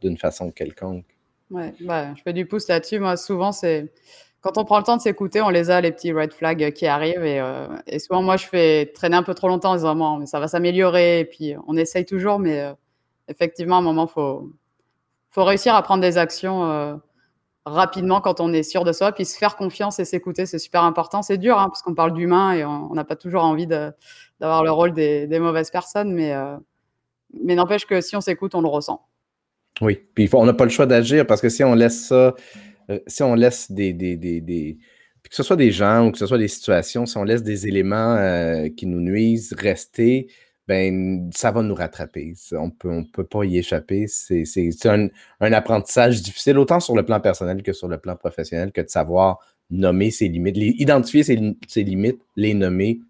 d'une 0.00 0.18
façon 0.18 0.50
quelconque. 0.50 1.13
Ouais, 1.50 1.74
bah, 1.80 2.14
je 2.14 2.22
fais 2.22 2.32
du 2.32 2.46
pouce 2.46 2.68
là-dessus. 2.68 2.98
Moi, 2.98 3.16
souvent, 3.16 3.52
c'est 3.52 3.92
quand 4.40 4.58
on 4.58 4.64
prend 4.64 4.78
le 4.78 4.84
temps 4.84 4.96
de 4.96 5.02
s'écouter, 5.02 5.40
on 5.40 5.48
les 5.48 5.70
a, 5.70 5.80
les 5.80 5.90
petits 5.90 6.12
red 6.12 6.32
flags 6.34 6.72
qui 6.74 6.86
arrivent. 6.86 7.24
Et, 7.24 7.40
euh, 7.40 7.66
et 7.86 7.98
souvent, 7.98 8.22
moi, 8.22 8.36
je 8.36 8.46
fais 8.46 8.92
traîner 8.94 9.16
un 9.16 9.22
peu 9.22 9.34
trop 9.34 9.48
longtemps 9.48 9.72
en 9.72 9.76
disant, 9.76 10.18
mais 10.18 10.26
ça 10.26 10.38
va 10.40 10.48
s'améliorer. 10.48 11.20
Et 11.20 11.24
puis, 11.24 11.54
on 11.66 11.76
essaye 11.76 12.04
toujours, 12.04 12.38
mais 12.38 12.60
euh, 12.60 12.72
effectivement, 13.28 13.76
à 13.76 13.78
un 13.78 13.82
moment, 13.82 14.06
il 14.06 14.12
faut, 14.12 14.50
faut 15.30 15.44
réussir 15.44 15.74
à 15.74 15.82
prendre 15.82 16.02
des 16.02 16.18
actions 16.18 16.70
euh, 16.70 16.96
rapidement 17.66 18.20
quand 18.20 18.40
on 18.40 18.52
est 18.52 18.62
sûr 18.62 18.84
de 18.84 18.92
soi. 18.92 19.12
Puis 19.12 19.24
se 19.26 19.38
faire 19.38 19.56
confiance 19.56 19.98
et 19.98 20.04
s'écouter, 20.04 20.46
c'est 20.46 20.58
super 20.58 20.84
important. 20.84 21.22
C'est 21.22 21.38
dur, 21.38 21.58
hein, 21.58 21.68
parce 21.68 21.82
qu'on 21.82 21.94
parle 21.94 22.12
d'humain 22.14 22.52
et 22.52 22.64
on 22.66 22.94
n'a 22.94 23.04
pas 23.04 23.16
toujours 23.16 23.44
envie 23.44 23.66
d'avoir 23.66 24.64
le 24.64 24.70
rôle 24.70 24.92
des, 24.92 25.26
des, 25.26 25.38
mauvaises 25.38 25.70
personnes. 25.70 26.12
Mais, 26.12 26.34
mais 27.32 27.54
n'empêche 27.54 27.86
que 27.86 28.00
si 28.02 28.16
on 28.16 28.20
s'écoute, 28.20 28.54
on 28.54 28.60
le 28.60 28.68
ressent. 28.68 29.06
Oui, 29.80 30.00
puis 30.14 30.28
on 30.32 30.46
n'a 30.46 30.52
pas 30.52 30.64
le 30.64 30.70
choix 30.70 30.86
d'agir 30.86 31.26
parce 31.26 31.40
que 31.40 31.48
si 31.48 31.64
on 31.64 31.74
laisse 31.74 32.06
ça, 32.06 32.34
euh, 32.90 32.98
si 33.06 33.22
on 33.22 33.34
laisse 33.34 33.70
des, 33.70 33.92
des, 33.92 34.16
des, 34.16 34.78
que 35.22 35.34
ce 35.34 35.42
soit 35.42 35.56
des 35.56 35.72
gens 35.72 36.06
ou 36.06 36.12
que 36.12 36.18
ce 36.18 36.26
soit 36.26 36.38
des 36.38 36.48
situations, 36.48 37.06
si 37.06 37.16
on 37.16 37.24
laisse 37.24 37.42
des 37.42 37.66
éléments 37.66 38.16
euh, 38.16 38.68
qui 38.68 38.86
nous 38.86 39.00
nuisent 39.00 39.52
rester, 39.58 40.28
ben 40.68 41.28
ça 41.34 41.50
va 41.50 41.62
nous 41.62 41.74
rattraper. 41.74 42.34
On 42.52 42.70
peut, 42.70 42.90
on 42.90 43.04
peut 43.04 43.24
pas 43.24 43.44
y 43.44 43.58
échapper. 43.58 44.06
C'est 44.06 44.86
un, 44.86 45.08
un, 45.40 45.52
apprentissage 45.52 46.22
difficile, 46.22 46.58
autant 46.58 46.80
sur 46.80 46.94
le 46.94 47.04
plan 47.04 47.20
personnel 47.20 47.62
que 47.62 47.72
sur 47.72 47.88
le 47.88 47.98
plan 47.98 48.16
professionnel, 48.16 48.72
que 48.72 48.80
de 48.80 48.88
savoir 48.88 49.38
nommer 49.70 50.10
ses 50.10 50.28
limites, 50.28 50.56
identifier 50.56 51.22
ses 51.22 51.82
limites, 51.82 52.20
les 52.36 52.54
nommer 52.54 53.00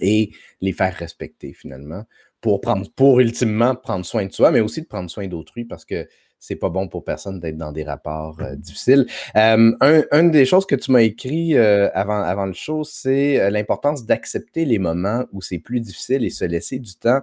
et 0.00 0.30
les 0.60 0.72
faire 0.72 0.94
respecter 0.94 1.52
finalement 1.52 2.04
pour 2.40 2.60
prendre, 2.60 2.88
pour 2.94 3.20
ultimement 3.20 3.74
prendre 3.74 4.04
soin 4.04 4.26
de 4.26 4.32
soi, 4.32 4.50
mais 4.50 4.60
aussi 4.60 4.82
de 4.82 4.86
prendre 4.86 5.10
soin 5.10 5.26
d'autrui 5.26 5.64
parce 5.64 5.84
que 5.84 6.06
c'est 6.38 6.56
pas 6.56 6.68
bon 6.68 6.88
pour 6.88 7.04
personne 7.04 7.40
d'être 7.40 7.56
dans 7.56 7.72
des 7.72 7.82
rapports 7.82 8.38
euh, 8.40 8.54
difficiles. 8.54 9.06
Euh, 9.36 9.72
un, 9.80 10.02
une 10.12 10.30
des 10.30 10.44
choses 10.44 10.66
que 10.66 10.76
tu 10.76 10.92
m'as 10.92 11.02
écrit 11.02 11.56
euh, 11.56 11.90
avant, 11.94 12.22
avant 12.22 12.46
le 12.46 12.52
show, 12.52 12.84
c'est 12.84 13.50
l'importance 13.50 14.06
d'accepter 14.06 14.64
les 14.64 14.78
moments 14.78 15.24
où 15.32 15.42
c'est 15.42 15.58
plus 15.58 15.80
difficile 15.80 16.24
et 16.24 16.30
se 16.30 16.44
laisser 16.44 16.78
du 16.78 16.94
temps. 16.94 17.20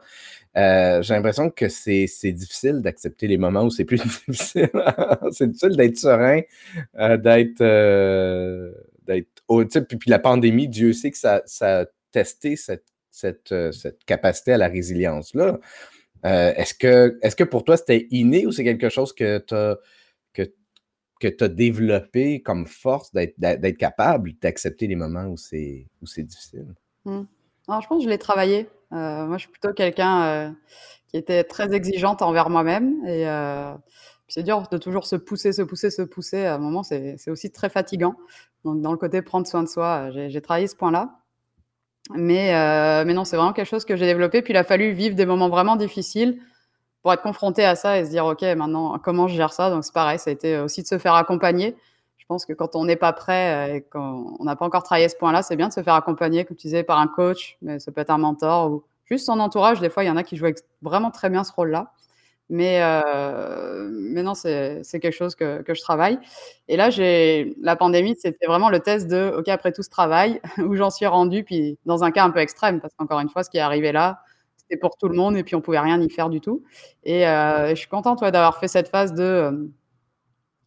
J'ai 0.56 1.14
l'impression 1.14 1.50
que 1.50 1.70
c'est 1.70 2.08
difficile 2.26 2.82
d'accepter 2.82 3.28
les 3.28 3.38
moments 3.38 3.64
où 3.64 3.70
c'est 3.70 3.86
plus 3.86 3.98
difficile. 4.28 4.70
c'est 5.32 5.48
difficile 5.48 5.78
d'être 5.78 5.98
serein, 5.98 6.42
d'être 6.94 7.64
d'être 9.06 9.86
puis, 9.88 9.98
puis 9.98 10.10
la 10.10 10.20
pandémie, 10.20 10.68
Dieu 10.68 10.94
sait 10.94 11.12
que 11.12 11.18
ça, 11.18 11.42
ça 11.46 11.82
a 11.82 11.86
testé 12.12 12.56
cette 12.56 12.86
euh, 13.24 13.72
cette, 13.72 14.04
capacité 14.06 14.54
à 14.54 14.58
la 14.58 14.68
résilience-là. 14.68 15.60
Euh, 16.26 16.54
est-ce 16.56 16.74
que, 16.74 17.18
est 17.22 17.36
que 17.36 17.44
pour 17.44 17.64
toi, 17.64 17.78
c'était 17.78 18.08
inné 18.12 18.46
ou 18.46 18.52
c'est 18.52 18.64
quelque 18.64 18.90
chose 18.90 19.14
que 19.14 19.38
tu 19.40 19.54
as, 19.54 19.78
que, 20.34 20.44
que 21.28 21.46
développé 21.46 22.42
comme 22.42 22.68
force 22.68 23.14
d'être 23.14 23.78
capable 23.78 24.34
d'accepter 24.42 24.88
les 24.88 24.96
moments 24.96 25.26
où 25.26 25.38
c'est 25.38 25.88
difficile? 26.18 26.74
Mmh. 27.06 27.22
Alors, 27.68 27.82
je 27.82 27.88
pense 27.88 28.00
que 28.00 28.06
je 28.06 28.10
l'ai 28.10 28.18
travaillé. 28.18 28.70
Euh, 28.92 29.26
moi, 29.26 29.38
je 29.38 29.44
suis 29.44 29.52
plutôt 29.52 29.74
quelqu'un 29.74 30.56
qui 31.08 31.18
était 31.18 31.44
très 31.44 31.74
exigeante 31.74 32.22
envers 32.22 32.50
moi-même. 32.50 33.06
Et 33.06 33.26
c'est 34.28 34.44
dur 34.44 34.68
de 34.70 34.78
toujours 34.78 35.06
se 35.06 35.16
pousser, 35.16 35.54
se 35.54 35.62
pousser, 35.62 35.90
se 35.90 36.02
pousser. 36.02 36.46
À 36.46 36.56
un 36.56 36.60
moment, 36.60 36.84
c'est 36.84 37.30
aussi 37.30 37.52
très 37.52 37.70
fatigant. 37.70 38.16
Donc, 38.64 38.82
dans 38.82 38.92
le 38.92 38.98
côté 38.98 39.22
prendre 39.22 39.48
soin 39.48 39.64
de 39.64 39.70
soi, 39.70 40.10
j'ai 40.12 40.42
travaillé 40.42 40.68
ce 40.68 40.76
point-là. 40.76 41.25
Mais, 42.14 43.04
mais 43.06 43.14
non, 43.14 43.24
c'est 43.24 43.36
vraiment 43.36 43.54
quelque 43.54 43.68
chose 43.68 43.86
que 43.86 43.96
j'ai 43.96 44.06
développé. 44.06 44.42
Puis 44.42 44.54
il 44.54 44.58
a 44.58 44.64
fallu 44.64 44.92
vivre 44.92 45.16
des 45.16 45.26
moments 45.26 45.50
vraiment 45.50 45.76
difficiles 45.76 46.40
pour 47.02 47.14
être 47.14 47.22
confronté 47.22 47.66
à 47.66 47.76
ça 47.76 48.00
et 48.00 48.06
se 48.06 48.10
dire, 48.10 48.26
OK, 48.26 48.42
maintenant, 48.42 48.98
comment 49.00 49.28
je 49.28 49.36
gère 49.36 49.54
ça? 49.54 49.70
Donc, 49.70 49.84
c'est 49.84 49.94
pareil, 49.94 50.20
ça 50.20 50.30
a 50.30 50.34
été 50.34 50.60
aussi 50.60 50.82
de 50.82 50.88
se 50.88 50.98
faire 50.98 51.16
accompagner. 51.16 51.76
Je 52.26 52.26
pense 52.28 52.48
que 52.48 52.54
quand 52.54 52.76
on 52.76 52.86
n'est 52.86 52.96
pas 52.96 53.14
prêt 53.14 53.70
euh, 53.70 53.76
et 53.76 53.82
qu'on 53.82 54.44
n'a 54.44 54.56
pas 54.56 54.66
encore 54.66 54.82
travaillé 54.82 55.08
ce 55.08 55.16
point-là, 55.16 55.44
c'est 55.44 55.56
bien 55.56 55.68
de 55.68 55.74
se 55.74 55.84
faire 55.84 55.94
accompagner, 55.94 56.44
comme 56.44 56.58
tu 56.58 56.66
disais, 56.66 56.82
par 56.82 56.98
un 56.98 57.06
coach, 57.06 57.56
mais 57.62 57.78
ça 57.78 57.92
peut 57.92 58.02
être 58.02 58.10
un 58.10 58.18
mentor 58.18 58.72
ou 58.72 58.84
juste 59.06 59.28
son 59.28 59.40
entourage. 59.40 59.80
Des 59.80 59.92
fois, 59.92 60.04
il 60.04 60.08
y 60.08 60.10
en 60.10 60.18
a 60.18 60.24
qui 60.24 60.36
jouent 60.36 60.48
vraiment 60.82 61.12
très 61.12 61.30
bien 61.30 61.44
ce 61.44 61.54
rôle-là. 61.54 61.94
Mais, 62.50 62.80
euh, 62.82 63.90
non, 63.90 64.36
c'est 64.36 64.84
quelque 64.92 65.12
chose 65.12 65.36
que, 65.36 65.64
je 65.68 65.82
travaille. 65.82 66.20
Et 66.68 66.78
là, 66.78 66.90
la 67.62 67.76
pandémie, 67.76 68.16
c'était 68.20 68.46
vraiment 68.46 68.70
le 68.70 68.80
test 68.80 69.08
de, 69.08 69.34
OK, 69.38 69.48
après 69.48 69.72
tout 69.72 69.84
ce 69.84 69.90
travail, 69.90 70.42
où 70.60 70.76
j'en 70.76 70.90
suis 70.90 71.06
rendu, 71.06 71.44
puis 71.44 71.78
dans 71.86 72.04
un 72.04 72.12
cas 72.12 72.24
un 72.24 72.30
peu 72.30 72.40
extrême, 72.40 72.82
parce 72.82 72.94
qu'encore 72.96 73.20
une 73.20 73.30
fois, 73.30 73.44
ce 73.44 73.50
qui 73.50 73.58
est 73.58 73.62
arrivé 73.62 73.92
là, 73.92 74.22
c'était 74.68 74.80
pour 74.80 74.98
tout 74.98 75.08
le 75.08 75.16
monde 75.16 75.38
et 75.38 75.44
puis 75.44 75.56
on 75.56 75.62
pouvait 75.62 75.80
rien 75.80 76.02
y 76.02 76.10
faire 76.10 76.30
du 76.30 76.42
tout. 76.42 76.64
Et 77.04 77.28
euh, 77.28 77.70
je 77.70 77.76
suis 77.76 77.88
contente 77.88 78.22
d'avoir 78.22 78.60
fait 78.60 78.68
cette 78.68 78.88
phase 78.88 79.14
de, 79.14 79.24
euh, 79.24 79.52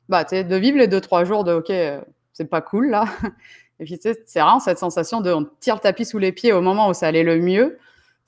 bah, 0.08 0.24
de 0.24 0.56
vivre 0.56 0.78
les 0.78 0.88
deux, 0.88 1.00
trois 1.00 1.24
jours 1.24 1.44
de 1.44 1.52
OK, 1.52 1.70
euh, 1.70 2.00
c'est 2.32 2.48
pas 2.48 2.60
cool 2.60 2.90
là. 2.90 3.04
Et 3.80 3.84
puis 3.84 3.96
c'est 4.00 4.18
vraiment 4.34 4.58
cette 4.58 4.78
sensation 4.78 5.20
de 5.20 5.32
on 5.32 5.46
tire 5.60 5.76
le 5.76 5.80
tapis 5.80 6.04
sous 6.04 6.18
les 6.18 6.32
pieds 6.32 6.52
au 6.52 6.60
moment 6.60 6.88
où 6.88 6.94
ça 6.94 7.06
allait 7.06 7.22
le 7.22 7.38
mieux. 7.38 7.78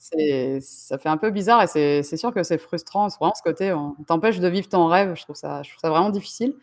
Ça 0.01 0.97
fait 0.97 1.09
un 1.09 1.17
peu 1.17 1.29
bizarre 1.29 1.61
et 1.61 1.67
c'est 1.67 2.17
sûr 2.17 2.33
que 2.33 2.41
c'est 2.41 2.57
frustrant. 2.57 3.09
C'est 3.09 3.19
vraiment 3.19 3.35
ce 3.35 3.43
côté, 3.43 3.71
on 3.71 3.93
t'empêche 4.07 4.39
de 4.39 4.47
vivre 4.47 4.67
ton 4.67 4.87
rêve. 4.87 5.13
Je 5.15 5.23
trouve, 5.23 5.35
ça, 5.35 5.61
vraiment 5.83 6.09
difficile. 6.09 6.55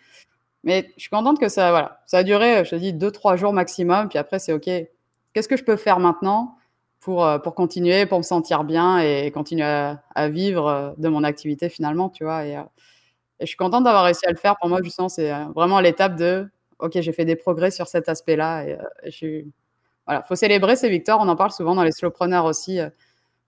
Mais 0.64 0.90
je 0.96 1.02
suis 1.02 1.10
contente 1.10 1.38
que 1.38 1.48
ça, 1.48 1.70
voilà, 1.70 2.02
ça 2.06 2.18
a 2.18 2.22
duré, 2.24 2.64
je 2.64 2.70
te 2.70 2.76
dis, 2.76 2.92
deux, 2.92 3.12
trois 3.12 3.36
jours 3.36 3.52
maximum. 3.52 4.08
Puis 4.08 4.18
après, 4.18 4.40
c'est 4.40 4.52
OK. 4.52 4.68
Qu'est-ce 5.32 5.48
que 5.48 5.56
je 5.56 5.62
peux 5.62 5.76
faire 5.76 6.00
maintenant 6.00 6.56
pour, 6.98 7.24
euh, 7.24 7.38
pour 7.38 7.54
continuer, 7.54 8.06
pour 8.06 8.18
me 8.18 8.24
sentir 8.24 8.64
bien 8.64 8.98
et 8.98 9.30
continuer 9.30 9.64
à, 9.64 10.28
vivre 10.28 10.66
euh, 10.66 10.90
de 10.98 11.08
mon 11.08 11.22
activité 11.22 11.68
finalement, 11.68 12.08
tu 12.08 12.24
vois. 12.24 12.40
Euh, 12.40 12.62
et 13.38 13.46
je 13.46 13.46
suis 13.46 13.56
contente 13.56 13.84
d'avoir 13.84 14.04
réussi 14.04 14.26
à 14.26 14.32
le 14.32 14.36
faire. 14.36 14.56
Pour 14.56 14.68
moi, 14.68 14.80
justement, 14.82 15.08
c'est 15.08 15.30
vraiment 15.54 15.78
l'étape 15.78 16.16
de 16.16 16.48
OK, 16.80 17.00
j'ai 17.00 17.12
fait 17.12 17.24
des 17.24 17.36
progrès 17.36 17.70
sur 17.70 17.86
cet 17.86 18.08
aspect-là. 18.08 18.64
Et. 18.64 19.46
Voilà, 20.06 20.22
faut 20.22 20.36
célébrer 20.36 20.74
ces 20.74 20.88
victoires. 20.88 21.18
On 21.20 21.28
en 21.28 21.36
parle 21.36 21.50
souvent 21.52 21.74
dans 21.74 21.84
les 21.84 21.92
slowpreneurs 21.92 22.46
aussi. 22.46 22.80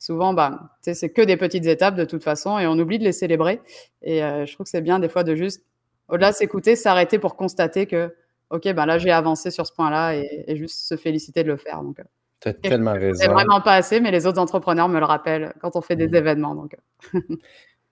Souvent, 0.01 0.35
bah, 0.35 0.77
c'est 0.81 1.11
que 1.11 1.23
des 1.23 1.37
petites 1.37 1.67
étapes 1.67 1.95
de 1.95 2.05
toute 2.05 2.25
façon 2.25 2.59
et 2.59 2.67
on 2.67 2.77
oublie 2.79 2.99
de 2.99 3.05
les 3.05 3.13
célébrer. 3.13 3.61
Et 4.03 4.19
je 4.19 4.53
trouve 4.55 4.65
que 4.65 4.71
c'est 4.71 4.81
bien 4.81 4.99
des 4.99 5.09
fois 5.09 5.23
de 5.23 5.37
juste, 5.37 5.65
au-delà 6.09 6.33
de 6.33 6.37
s'écouter, 6.37 6.75
s'arrêter 6.75 7.21
pour 7.21 7.37
constater 7.37 7.87
que 7.87 8.13
OK, 8.51 8.65
ben 8.73 8.85
là, 8.85 8.99
j'ai 8.99 9.13
avancé 9.13 9.51
sur 9.53 9.67
ce 9.67 9.73
point-là 9.73 10.17
et, 10.17 10.45
et, 10.49 10.57
juste 10.57 10.81
se 10.81 10.97
féliciter 10.97 11.45
de 11.45 11.49
le 11.49 11.57
faire. 11.57 11.83
Donc, 11.83 12.01
tu 12.41 12.49
as 12.49 12.53
tellement 12.55 12.93
raison. 12.93 13.21
C'est 13.21 13.29
vraiment 13.29 13.61
pas 13.61 13.75
assez, 13.75 14.01
mais 14.01 14.11
les 14.11 14.27
autres 14.27 14.41
entrepreneurs 14.41 14.89
me 14.89 14.99
le 14.99 15.05
rappellent 15.05 15.55
quand 15.61 15.77
on 15.77 15.81
fait 15.81 15.97
des 15.97 16.09
mmh. 16.09 16.15
événements. 16.17 16.55
Donc. 16.55 16.77
tu 17.13 17.29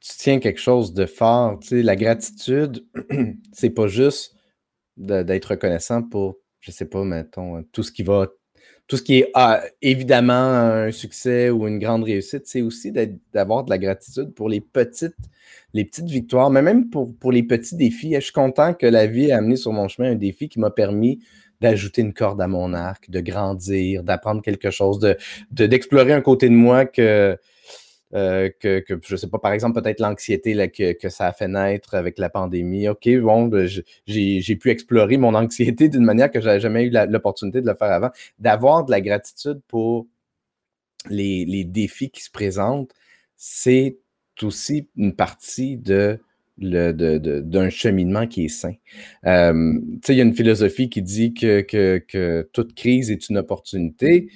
tiens 0.00 0.40
quelque 0.40 0.60
chose 0.60 0.92
de 0.92 1.06
fort. 1.06 1.58
Tu 1.60 1.68
sais, 1.68 1.82
la 1.82 1.96
gratitude, 1.96 2.84
c'est 3.52 3.70
pas 3.70 3.86
juste 3.86 4.34
d'être 4.96 5.46
reconnaissant 5.46 6.02
pour, 6.02 6.38
je 6.58 6.72
sais 6.72 6.86
pas, 6.86 7.04
mettons, 7.04 7.62
tout 7.72 7.84
ce 7.84 7.92
qui 7.92 8.02
va, 8.02 8.26
tout 8.88 8.96
ce 8.96 9.02
qui 9.02 9.18
est 9.18 9.30
ah, 9.34 9.62
évidemment 9.82 10.32
un 10.32 10.90
succès 10.90 11.50
ou 11.50 11.68
une 11.68 11.78
grande 11.78 12.04
réussite, 12.04 12.46
c'est 12.46 12.62
aussi 12.62 12.90
d'avoir 13.32 13.64
de 13.64 13.70
la 13.70 13.76
gratitude 13.76 14.32
pour 14.32 14.48
les 14.48 14.62
petites, 14.62 15.14
victoires, 15.74 16.48
mais 16.50 16.62
même 16.62 16.88
pour, 16.88 17.30
les 17.30 17.42
petits 17.42 17.76
défis. 17.76 18.14
Je 18.14 18.20
suis 18.20 18.32
content 18.32 18.72
que 18.72 18.86
la 18.86 19.06
vie 19.06 19.26
ait 19.26 19.32
amené 19.32 19.56
sur 19.56 19.72
mon 19.72 19.88
chemin 19.88 20.12
un 20.12 20.14
défi 20.14 20.48
qui 20.48 20.58
m'a 20.58 20.70
permis 20.70 21.20
d'ajouter 21.60 22.00
une 22.00 22.14
corde 22.14 22.40
à 22.40 22.48
mon 22.48 22.72
arc, 22.72 23.10
de 23.10 23.20
grandir, 23.20 24.04
d'apprendre 24.04 24.40
quelque 24.40 24.70
chose, 24.70 24.98
de, 25.00 25.16
d'explorer 25.66 26.14
un 26.14 26.22
côté 26.22 26.48
de 26.48 26.54
moi 26.54 26.86
que, 26.86 27.36
euh, 28.14 28.48
que, 28.58 28.80
que, 28.80 28.94
je 29.04 29.16
sais 29.16 29.28
pas, 29.28 29.38
par 29.38 29.52
exemple, 29.52 29.80
peut-être 29.82 30.00
l'anxiété 30.00 30.54
que, 30.70 30.92
que, 30.92 31.08
ça 31.10 31.26
a 31.26 31.32
fait 31.32 31.48
naître 31.48 31.94
avec 31.94 32.18
la 32.18 32.30
pandémie. 32.30 32.88
OK, 32.88 33.08
bon, 33.20 33.46
ben, 33.48 33.68
j'ai, 34.06 34.56
pu 34.56 34.70
explorer 34.70 35.18
mon 35.18 35.34
anxiété 35.34 35.88
d'une 35.88 36.04
manière 36.04 36.30
que 36.30 36.40
j'avais 36.40 36.60
jamais 36.60 36.84
eu 36.84 36.90
l'opportunité 36.90 37.60
de 37.60 37.66
le 37.66 37.74
faire 37.74 37.92
avant. 37.92 38.10
D'avoir 38.38 38.84
de 38.84 38.90
la 38.90 39.00
gratitude 39.00 39.60
pour 39.68 40.06
les, 41.10 41.44
les 41.44 41.64
défis 41.64 42.10
qui 42.10 42.22
se 42.22 42.30
présentent, 42.30 42.92
c'est 43.36 43.98
aussi 44.42 44.88
une 44.96 45.14
partie 45.14 45.76
de 45.76 46.20
d'un 46.60 47.70
cheminement 47.70 48.26
qui 48.26 48.46
est 48.46 48.48
sain. 48.48 48.74
Euh, 49.26 49.78
il 50.08 50.14
y 50.14 50.20
a 50.20 50.24
une 50.24 50.34
philosophie 50.34 50.88
qui 50.88 51.02
dit 51.02 51.32
que, 51.32 51.60
que, 51.60 52.48
toute 52.52 52.74
crise 52.74 53.12
est 53.12 53.28
une 53.28 53.38
opportunité 53.38 54.28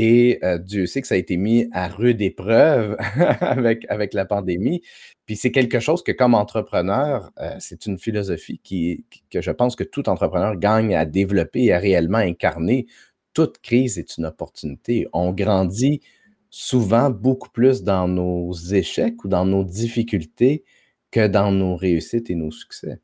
et 0.00 0.38
euh, 0.44 0.58
Dieu 0.58 0.86
sait 0.86 1.00
que 1.00 1.08
ça 1.08 1.16
a 1.16 1.18
été 1.18 1.36
mis 1.36 1.66
à 1.72 1.88
rude 1.88 2.22
épreuve 2.22 2.96
avec, 3.40 3.84
avec 3.88 4.14
la 4.14 4.26
pandémie. 4.26 4.80
Puis 5.26 5.34
c'est 5.34 5.50
quelque 5.50 5.80
chose 5.80 6.04
que 6.04 6.12
comme 6.12 6.36
entrepreneur, 6.36 7.32
euh, 7.40 7.56
c'est 7.58 7.84
une 7.86 7.98
philosophie 7.98 8.60
qui, 8.62 9.04
que 9.28 9.40
je 9.40 9.50
pense 9.50 9.74
que 9.74 9.82
tout 9.82 10.08
entrepreneur 10.08 10.54
gagne 10.54 10.94
à 10.94 11.04
développer 11.04 11.64
et 11.64 11.72
à 11.72 11.80
réellement 11.80 12.18
incarner. 12.18 12.86
Toute 13.34 13.58
crise 13.58 13.98
est 13.98 14.18
une 14.18 14.26
opportunité. 14.26 15.08
On 15.12 15.32
grandit 15.32 16.00
souvent 16.48 17.10
beaucoup 17.10 17.50
plus 17.50 17.82
dans 17.82 18.06
nos 18.06 18.52
échecs 18.52 19.24
ou 19.24 19.28
dans 19.28 19.46
nos 19.46 19.64
difficultés 19.64 20.62
que 21.10 21.26
dans 21.26 21.50
nos 21.50 21.74
réussites 21.74 22.30
et 22.30 22.36
nos 22.36 22.52
succès. 22.52 23.00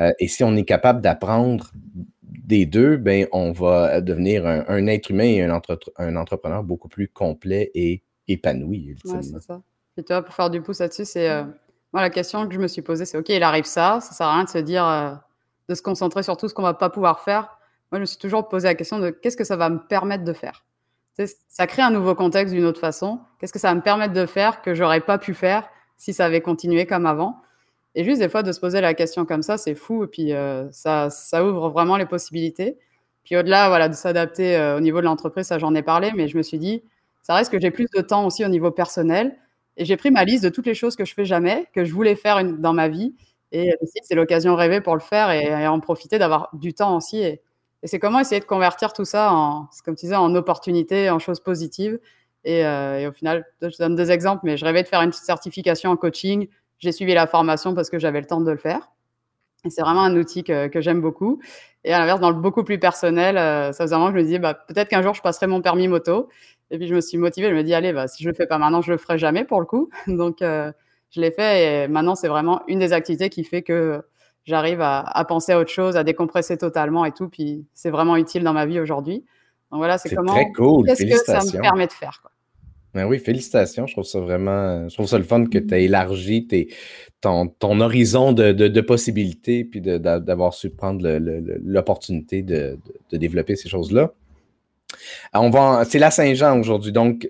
Euh, 0.00 0.12
et 0.18 0.28
si 0.28 0.44
on 0.44 0.54
est 0.54 0.66
capable 0.66 1.00
d'apprendre 1.00 1.72
des 2.26 2.66
deux, 2.66 2.96
ben, 2.96 3.26
on 3.32 3.52
va 3.52 4.00
devenir 4.00 4.46
un, 4.46 4.86
être 4.86 5.10
humain 5.10 5.24
et 5.24 5.42
un, 5.42 5.60
un, 5.98 6.16
entrepreneur 6.16 6.62
beaucoup 6.62 6.88
plus 6.88 7.08
complet 7.08 7.70
et 7.74 8.02
épanoui. 8.28 8.96
Ouais, 9.04 9.22
c'est 9.22 9.40
ça. 9.40 9.62
Et 9.96 10.02
toi, 10.02 10.22
pour 10.22 10.34
faire 10.34 10.50
du 10.50 10.60
pouce 10.60 10.80
là-dessus, 10.80 11.04
c'est 11.04 11.30
euh, 11.30 11.44
moi 11.92 12.02
la 12.02 12.10
question 12.10 12.46
que 12.46 12.54
je 12.54 12.58
me 12.58 12.68
suis 12.68 12.82
posée, 12.82 13.04
c'est 13.04 13.16
OK, 13.16 13.28
il 13.28 13.42
arrive 13.42 13.64
ça, 13.64 14.00
ça 14.00 14.12
sert 14.12 14.26
à 14.26 14.34
rien 14.34 14.44
de 14.44 14.48
se 14.48 14.58
dire 14.58 14.86
euh, 14.86 15.14
de 15.68 15.74
se 15.74 15.82
concentrer 15.82 16.22
sur 16.22 16.36
tout 16.36 16.48
ce 16.48 16.54
qu'on 16.54 16.62
va 16.62 16.74
pas 16.74 16.90
pouvoir 16.90 17.20
faire. 17.20 17.58
Moi, 17.90 17.98
je 17.98 18.00
me 18.00 18.04
suis 18.04 18.18
toujours 18.18 18.48
posé 18.48 18.68
la 18.68 18.74
question 18.74 18.98
de 18.98 19.10
qu'est-ce 19.10 19.36
que 19.36 19.44
ça 19.44 19.56
va 19.56 19.70
me 19.70 19.78
permettre 19.78 20.24
de 20.24 20.32
faire? 20.32 20.64
ça 21.48 21.66
crée 21.66 21.80
un 21.80 21.90
nouveau 21.90 22.14
contexte 22.14 22.54
d'une 22.54 22.66
autre 22.66 22.80
façon. 22.80 23.20
Qu'est-ce 23.38 23.52
que 23.54 23.58
ça 23.58 23.68
va 23.68 23.74
me 23.74 23.80
permettre 23.80 24.12
de 24.12 24.26
faire 24.26 24.60
que 24.60 24.74
j'aurais 24.74 25.00
pas 25.00 25.16
pu 25.16 25.32
faire 25.32 25.66
si 25.96 26.12
ça 26.12 26.26
avait 26.26 26.42
continué 26.42 26.84
comme 26.84 27.06
avant? 27.06 27.40
Et 27.96 28.04
juste 28.04 28.20
des 28.20 28.28
fois 28.28 28.42
de 28.42 28.52
se 28.52 28.60
poser 28.60 28.82
la 28.82 28.92
question 28.94 29.24
comme 29.24 29.42
ça, 29.42 29.56
c'est 29.56 29.74
fou. 29.74 30.04
Et 30.04 30.06
puis 30.06 30.32
euh, 30.34 30.70
ça, 30.70 31.08
ouvre 31.42 31.70
vraiment 31.70 31.96
les 31.96 32.06
possibilités. 32.06 32.78
Puis 33.24 33.36
au-delà, 33.36 33.68
voilà, 33.68 33.88
de 33.88 33.94
s'adapter 33.94 34.56
euh, 34.56 34.76
au 34.76 34.80
niveau 34.80 35.00
de 35.00 35.06
l'entreprise, 35.06 35.46
ça 35.46 35.58
j'en 35.58 35.74
ai 35.74 35.82
parlé, 35.82 36.12
mais 36.14 36.28
je 36.28 36.36
me 36.36 36.42
suis 36.42 36.58
dit, 36.58 36.84
ça 37.22 37.34
reste 37.34 37.50
que 37.50 37.58
j'ai 37.58 37.70
plus 37.70 37.86
de 37.96 38.02
temps 38.02 38.26
aussi 38.26 38.44
au 38.44 38.48
niveau 38.48 38.70
personnel. 38.70 39.36
Et 39.78 39.84
j'ai 39.86 39.96
pris 39.96 40.10
ma 40.10 40.24
liste 40.24 40.44
de 40.44 40.50
toutes 40.50 40.66
les 40.66 40.74
choses 40.74 40.94
que 40.94 41.04
je 41.04 41.14
fais 41.14 41.24
jamais, 41.24 41.66
que 41.74 41.84
je 41.84 41.92
voulais 41.92 42.16
faire 42.16 42.44
dans 42.44 42.74
ma 42.74 42.88
vie. 42.88 43.14
Et 43.50 43.72
c'est 44.02 44.14
l'occasion 44.14 44.54
rêvée 44.54 44.80
pour 44.80 44.94
le 44.94 45.00
faire 45.00 45.30
et, 45.30 45.66
en 45.66 45.80
profiter, 45.80 46.18
d'avoir 46.18 46.50
du 46.52 46.74
temps 46.74 46.96
aussi. 46.96 47.18
Et, 47.18 47.42
c'est 47.84 47.98
comment 47.98 48.18
essayer 48.20 48.40
de 48.40 48.46
convertir 48.46 48.92
tout 48.92 49.04
ça 49.04 49.32
en, 49.32 49.68
comme 49.84 49.94
tu 49.94 50.06
disais, 50.06 50.16
en 50.16 50.34
opportunités, 50.34 51.10
en 51.10 51.18
choses 51.18 51.40
positives. 51.40 51.98
Euh, 52.46 52.98
et, 52.98 53.06
au 53.06 53.12
final, 53.12 53.44
je 53.62 53.76
donne 53.78 53.96
deux 53.96 54.10
exemples, 54.10 54.42
mais 54.44 54.56
je 54.56 54.64
rêvais 54.64 54.82
de 54.82 54.88
faire 54.88 55.02
une 55.02 55.12
certification 55.12 55.90
en 55.90 55.96
coaching. 55.96 56.48
J'ai 56.78 56.92
suivi 56.92 57.14
la 57.14 57.26
formation 57.26 57.74
parce 57.74 57.90
que 57.90 57.98
j'avais 57.98 58.20
le 58.20 58.26
temps 58.26 58.40
de 58.40 58.50
le 58.50 58.56
faire. 58.56 58.90
Et 59.64 59.70
c'est 59.70 59.82
vraiment 59.82 60.02
un 60.02 60.16
outil 60.16 60.44
que, 60.44 60.68
que 60.68 60.80
j'aime 60.80 61.00
beaucoup. 61.00 61.40
Et 61.84 61.92
à 61.92 61.98
l'inverse, 61.98 62.20
dans 62.20 62.30
le 62.30 62.36
beaucoup 62.36 62.64
plus 62.64 62.78
personnel, 62.78 63.38
euh, 63.38 63.72
ça 63.72 63.84
faisait 63.84 63.94
un 63.94 63.98
moment 63.98 64.10
que 64.10 64.18
je 64.18 64.22
me 64.22 64.26
disais, 64.26 64.38
bah, 64.38 64.54
peut-être 64.54 64.88
qu'un 64.88 65.02
jour, 65.02 65.14
je 65.14 65.22
passerai 65.22 65.46
mon 65.46 65.62
permis 65.62 65.88
moto. 65.88 66.28
Et 66.70 66.78
puis, 66.78 66.88
je 66.88 66.94
me 66.94 67.00
suis 67.00 67.18
motivée. 67.18 67.48
Je 67.48 67.54
me 67.54 67.62
dis, 67.62 67.74
allez, 67.74 67.92
bah, 67.92 68.08
si 68.08 68.22
je 68.22 68.28
le 68.28 68.34
fais 68.34 68.46
pas 68.46 68.58
maintenant, 68.58 68.82
je 68.82 68.92
le 68.92 68.98
ferai 68.98 69.18
jamais 69.18 69.44
pour 69.44 69.60
le 69.60 69.66
coup. 69.66 69.88
Donc, 70.06 70.42
euh, 70.42 70.72
je 71.10 71.20
l'ai 71.20 71.30
fait. 71.30 71.84
Et 71.84 71.88
maintenant, 71.88 72.14
c'est 72.14 72.28
vraiment 72.28 72.62
une 72.66 72.78
des 72.78 72.92
activités 72.92 73.28
qui 73.28 73.44
fait 73.44 73.62
que 73.62 74.02
j'arrive 74.44 74.80
à, 74.80 75.00
à, 75.00 75.24
penser 75.24 75.52
à 75.52 75.58
autre 75.58 75.70
chose, 75.70 75.96
à 75.96 76.04
décompresser 76.04 76.58
totalement 76.58 77.04
et 77.04 77.12
tout. 77.12 77.28
Puis, 77.28 77.66
c'est 77.72 77.90
vraiment 77.90 78.16
utile 78.16 78.44
dans 78.44 78.52
ma 78.52 78.66
vie 78.66 78.80
aujourd'hui. 78.80 79.24
Donc, 79.70 79.78
voilà, 79.78 79.98
c'est 79.98 80.14
comment. 80.14 80.34
Cool. 80.54 80.86
Qu'est-ce 80.86 81.04
que 81.04 81.16
ça 81.16 81.40
me 81.40 81.60
permet 81.60 81.86
de 81.86 81.92
faire 81.92 82.20
quoi. 82.22 82.30
Ben 82.96 83.04
oui, 83.04 83.18
félicitations. 83.18 83.86
Je 83.86 83.92
trouve 83.92 84.06
ça 84.06 84.20
vraiment, 84.20 84.88
je 84.88 84.94
trouve 84.94 85.06
ça 85.06 85.18
le 85.18 85.24
fun 85.24 85.44
que 85.44 85.58
tu 85.58 85.74
aies 85.74 85.84
élargi 85.84 86.48
ton, 87.20 87.46
ton, 87.46 87.80
horizon 87.80 88.32
de, 88.32 88.52
de, 88.52 88.80
possibilités 88.80 89.64
puis 89.64 89.82
d'avoir 89.82 90.54
su 90.54 90.70
prendre 90.70 91.06
l'opportunité 91.62 92.40
de, 92.40 92.78
de, 93.10 93.16
développer 93.18 93.54
ces 93.54 93.68
choses-là. 93.68 94.14
On 95.34 95.50
va, 95.50 95.84
c'est 95.84 95.98
la 95.98 96.10
Saint-Jean 96.10 96.58
aujourd'hui, 96.58 96.90
donc 96.90 97.28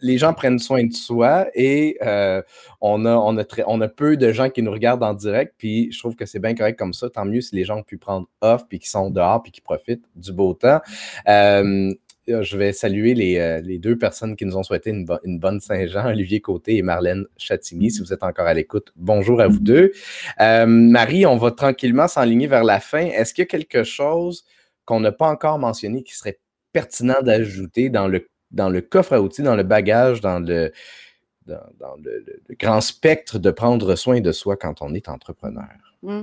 les 0.00 0.18
gens 0.18 0.32
prennent 0.34 0.60
soin 0.60 0.84
de 0.84 0.92
soi 0.92 1.48
et 1.52 1.98
euh, 2.02 2.40
on, 2.80 3.04
a, 3.04 3.16
on, 3.16 3.36
a 3.38 3.44
on 3.66 3.80
a 3.80 3.88
peu 3.88 4.16
de 4.16 4.32
gens 4.32 4.50
qui 4.50 4.62
nous 4.62 4.70
regardent 4.70 5.02
en 5.02 5.14
direct, 5.14 5.54
puis 5.58 5.90
je 5.90 5.98
trouve 5.98 6.14
que 6.14 6.26
c'est 6.26 6.38
bien 6.38 6.54
correct 6.54 6.78
comme 6.78 6.92
ça. 6.92 7.10
Tant 7.10 7.24
mieux 7.24 7.40
si 7.40 7.56
les 7.56 7.64
gens 7.64 7.78
ont 7.78 7.82
pu 7.82 7.98
prendre 7.98 8.28
off, 8.40 8.68
puis 8.68 8.78
qui 8.78 8.88
sont 8.88 9.10
dehors, 9.10 9.42
puis 9.42 9.50
qui 9.50 9.62
profitent 9.62 10.04
du 10.14 10.32
beau 10.32 10.54
temps. 10.54 10.80
Euh, 11.28 11.92
je 12.28 12.56
vais 12.56 12.72
saluer 12.72 13.14
les, 13.14 13.78
deux 13.78 13.96
personnes 13.96 14.36
qui 14.36 14.44
nous 14.44 14.56
ont 14.56 14.62
souhaité 14.62 14.90
une, 14.90 15.38
bonne 15.38 15.60
Saint-Jean, 15.60 16.08
Olivier 16.08 16.40
Côté 16.40 16.76
et 16.76 16.82
Marlène 16.82 17.26
Chatigny. 17.36 17.90
Si 17.90 18.00
vous 18.00 18.12
êtes 18.12 18.22
encore 18.22 18.46
à 18.46 18.54
l'écoute, 18.54 18.92
bonjour 18.96 19.40
à 19.40 19.48
vous 19.48 19.60
deux. 19.60 19.92
Marie, 20.38 21.26
on 21.26 21.36
va 21.36 21.50
tranquillement 21.50 22.08
s'enligner 22.08 22.46
vers 22.46 22.64
la 22.64 22.80
fin. 22.80 23.06
Est-ce 23.06 23.32
qu'il 23.34 23.42
y 23.42 23.46
a 23.46 23.48
quelque 23.48 23.82
chose 23.82 24.44
qu'on 24.84 25.00
n'a 25.00 25.12
pas 25.12 25.28
encore 25.28 25.58
mentionné 25.58 26.02
qui 26.02 26.16
serait 26.16 26.38
pertinent 26.72 27.20
d'ajouter 27.22 27.88
dans 27.90 28.08
le, 28.08 28.28
dans 28.50 28.68
le 28.68 28.80
coffre 28.80 29.14
à 29.14 29.20
outils, 29.20 29.42
dans 29.42 29.56
le 29.56 29.62
bagage, 29.62 30.20
dans 30.20 30.38
le, 30.38 30.72
dans, 31.46 31.96
le, 32.02 32.24
grand 32.58 32.80
spectre 32.80 33.38
de 33.38 33.50
prendre 33.50 33.94
soin 33.96 34.20
de 34.20 34.32
soi 34.32 34.56
quand 34.56 34.82
on 34.82 34.94
est 34.94 35.08
entrepreneur? 35.08 35.68
Mmh. 36.02 36.22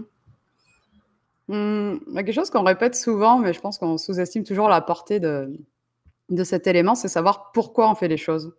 Mmh, 1.48 1.98
quelque 2.16 2.32
chose 2.32 2.50
qu'on 2.50 2.64
répète 2.64 2.96
souvent, 2.96 3.38
mais 3.38 3.54
je 3.54 3.60
pense 3.60 3.78
qu'on 3.78 3.98
sous-estime 3.98 4.44
toujours 4.44 4.68
la 4.68 4.82
portée 4.82 5.20
de, 5.20 5.56
de 6.30 6.44
cet 6.44 6.68
élément, 6.68 6.96
c'est 6.96 7.08
savoir 7.08 7.52
pourquoi 7.52 7.90
on 7.90 7.96
fait 7.96 8.08
les 8.08 8.18
choses. 8.18 8.54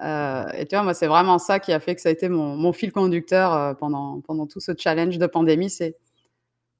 Euh, 0.00 0.44
et 0.56 0.66
tu 0.66 0.74
vois, 0.74 0.82
moi, 0.82 0.94
c'est 0.94 1.06
vraiment 1.06 1.38
ça 1.38 1.60
qui 1.60 1.72
a 1.72 1.80
fait 1.80 1.94
que 1.94 2.00
ça 2.00 2.08
a 2.08 2.12
été 2.12 2.28
mon, 2.28 2.72
fil 2.72 2.92
conducteur 2.92 3.54
euh, 3.54 3.74
pendant, 3.74 4.20
pendant 4.20 4.46
tout 4.46 4.60
ce 4.60 4.72
challenge 4.76 5.18
de 5.18 5.26
pandémie. 5.26 5.70
C'est 5.70 5.96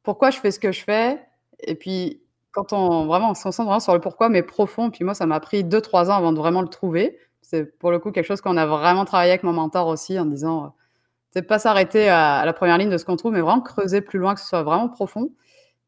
pourquoi 0.02 0.30
je 0.30 0.38
fais 0.38 0.50
ce 0.50 0.58
que 0.58 0.72
je 0.72 0.82
fais? 0.82 1.20
Et 1.60 1.74
puis, 1.74 2.22
quand 2.52 2.72
on 2.72 3.06
vraiment 3.06 3.30
on 3.30 3.34
se 3.34 3.42
concentre 3.42 3.68
vraiment 3.68 3.80
sur 3.80 3.94
le 3.94 4.00
pourquoi, 4.00 4.28
mais 4.28 4.42
profond, 4.42 4.90
puis 4.90 5.04
moi, 5.04 5.14
ça 5.14 5.26
m'a 5.26 5.40
pris 5.40 5.64
deux, 5.64 5.80
trois 5.80 6.10
ans 6.10 6.14
avant 6.14 6.32
de 6.32 6.38
vraiment 6.38 6.62
le 6.62 6.68
trouver. 6.68 7.18
C'est 7.40 7.78
pour 7.78 7.90
le 7.90 7.98
coup 7.98 8.12
quelque 8.12 8.26
chose 8.26 8.40
qu'on 8.40 8.56
a 8.56 8.66
vraiment 8.66 9.04
travaillé 9.04 9.32
avec 9.32 9.42
mon 9.42 9.52
mentor 9.52 9.86
aussi 9.88 10.18
en 10.18 10.26
disant, 10.26 10.64
euh, 10.64 10.68
c'est 11.30 11.42
pas 11.42 11.58
s'arrêter 11.58 12.08
à, 12.08 12.44
la 12.44 12.52
première 12.52 12.78
ligne 12.78 12.90
de 12.90 12.98
ce 12.98 13.04
qu'on 13.04 13.16
trouve, 13.16 13.32
mais 13.32 13.40
vraiment 13.40 13.60
creuser 13.60 14.00
plus 14.00 14.18
loin, 14.18 14.34
que 14.34 14.40
ce 14.40 14.46
soit 14.46 14.62
vraiment 14.62 14.88
profond. 14.88 15.30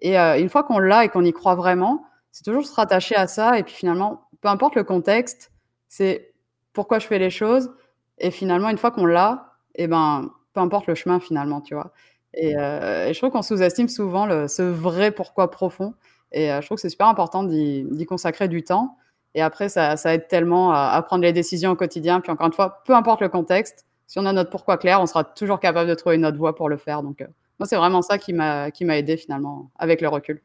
Et 0.00 0.18
euh, 0.18 0.38
une 0.38 0.48
fois 0.48 0.62
qu'on 0.64 0.78
l'a 0.78 1.04
et 1.04 1.08
qu'on 1.08 1.24
y 1.24 1.32
croit 1.32 1.54
vraiment, 1.54 2.04
c'est 2.32 2.44
toujours 2.44 2.66
se 2.66 2.74
rattacher 2.74 3.14
à 3.14 3.26
ça. 3.26 3.58
Et 3.58 3.62
puis 3.62 3.74
finalement, 3.74 4.23
peu 4.44 4.50
importe 4.50 4.74
le 4.74 4.84
contexte, 4.84 5.50
c'est 5.88 6.34
pourquoi 6.74 6.98
je 6.98 7.06
fais 7.06 7.18
les 7.18 7.30
choses. 7.30 7.70
Et 8.18 8.30
finalement, 8.30 8.68
une 8.68 8.76
fois 8.76 8.90
qu'on 8.90 9.06
l'a, 9.06 9.54
et 9.74 9.84
eh 9.84 9.86
ben, 9.86 10.30
peu 10.52 10.60
importe 10.60 10.86
le 10.86 10.94
chemin 10.94 11.18
finalement, 11.18 11.62
tu 11.62 11.74
vois. 11.74 11.92
Et, 12.34 12.54
euh, 12.58 13.10
je 13.10 13.18
trouve 13.18 13.30
qu'on 13.30 13.40
sous-estime 13.40 13.88
souvent 13.88 14.26
le, 14.26 14.46
ce 14.46 14.60
vrai 14.60 15.12
pourquoi 15.12 15.50
profond. 15.50 15.94
Et 16.30 16.48
je 16.48 16.66
trouve 16.66 16.76
que 16.76 16.82
c'est 16.82 16.90
super 16.90 17.06
important 17.06 17.42
d'y 17.42 18.06
consacrer 18.06 18.48
du 18.48 18.62
temps. 18.62 18.98
Et 19.34 19.40
après, 19.40 19.70
ça, 19.70 19.96
ça 19.96 20.12
aide 20.12 20.28
tellement 20.28 20.72
à, 20.72 21.00
prendre 21.02 21.22
les 21.22 21.32
décisions 21.32 21.70
au 21.70 21.76
quotidien. 21.76 22.20
Puis 22.20 22.30
encore 22.30 22.46
une 22.46 22.52
fois, 22.52 22.82
peu 22.84 22.94
importe 22.94 23.22
le 23.22 23.30
contexte, 23.30 23.86
si 24.06 24.18
on 24.18 24.26
a 24.26 24.32
notre 24.34 24.50
pourquoi 24.50 24.76
clair, 24.76 25.00
on 25.00 25.06
sera 25.06 25.24
toujours 25.24 25.58
capable 25.58 25.88
de 25.88 25.94
trouver 25.94 26.18
notre 26.18 26.36
voie 26.36 26.54
pour 26.54 26.68
le 26.68 26.76
faire. 26.76 27.02
Donc, 27.02 27.22
euh, 27.22 27.26
moi, 27.58 27.66
c'est 27.66 27.76
vraiment 27.76 28.02
ça 28.02 28.18
qui 28.18 28.34
m'a 28.34 28.68
aidé 28.98 29.16
finalement 29.16 29.70
avec 29.78 30.02
le 30.02 30.08
recul. 30.08 30.42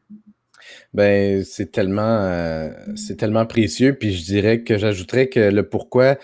Ben, 0.93 1.43
c'est 1.43 1.71
tellement, 1.71 2.21
euh, 2.23 2.69
tellement 3.17 3.45
précieux. 3.45 3.95
Puis 3.97 4.13
je 4.13 4.23
dirais 4.23 4.61
que 4.63 4.77
j'ajouterais 4.77 5.29
que 5.29 5.39
le 5.39 5.67
pourquoi, 5.67 6.17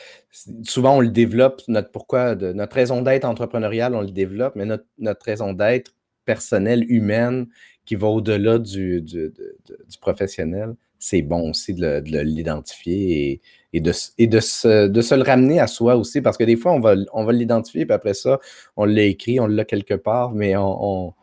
souvent 0.63 0.97
on 0.97 1.01
le 1.01 1.09
développe, 1.09 1.61
notre 1.67 1.91
pourquoi, 1.91 2.35
de, 2.35 2.53
notre 2.53 2.75
raison 2.75 3.01
d'être 3.01 3.25
entrepreneuriale, 3.25 3.95
on 3.95 4.01
le 4.01 4.11
développe, 4.11 4.55
mais 4.55 4.65
notre, 4.65 4.85
notre 4.99 5.25
raison 5.25 5.53
d'être 5.53 5.93
personnelle, 6.25 6.85
humaine, 6.89 7.47
qui 7.85 7.95
va 7.95 8.07
au-delà 8.07 8.57
du, 8.57 9.01
du, 9.01 9.31
du, 9.31 9.97
professionnel, 10.01 10.73
c'est 10.97 11.21
bon 11.21 11.51
aussi 11.51 11.73
de, 11.73 12.01
l'identifier 12.21 13.41
et, 13.73 13.79
de, 13.79 13.91
et 14.17 14.27
de, 14.27 14.39
se, 14.39 14.87
de, 14.87 15.01
se, 15.01 15.13
le 15.13 15.21
ramener 15.21 15.59
à 15.59 15.67
soi 15.67 15.95
aussi, 15.95 16.21
parce 16.21 16.35
que 16.37 16.43
des 16.43 16.55
fois, 16.55 16.73
on 16.73 16.79
va, 16.79 16.95
on 17.13 17.25
va 17.25 17.31
l'identifier, 17.31 17.85
puis 17.85 17.93
après 17.93 18.15
ça, 18.15 18.39
on 18.75 18.85
l'a 18.85 19.03
écrit, 19.03 19.39
on 19.39 19.45
l'a 19.45 19.65
quelque 19.65 19.93
part, 19.93 20.31
mais 20.31 20.55
on 20.57 21.13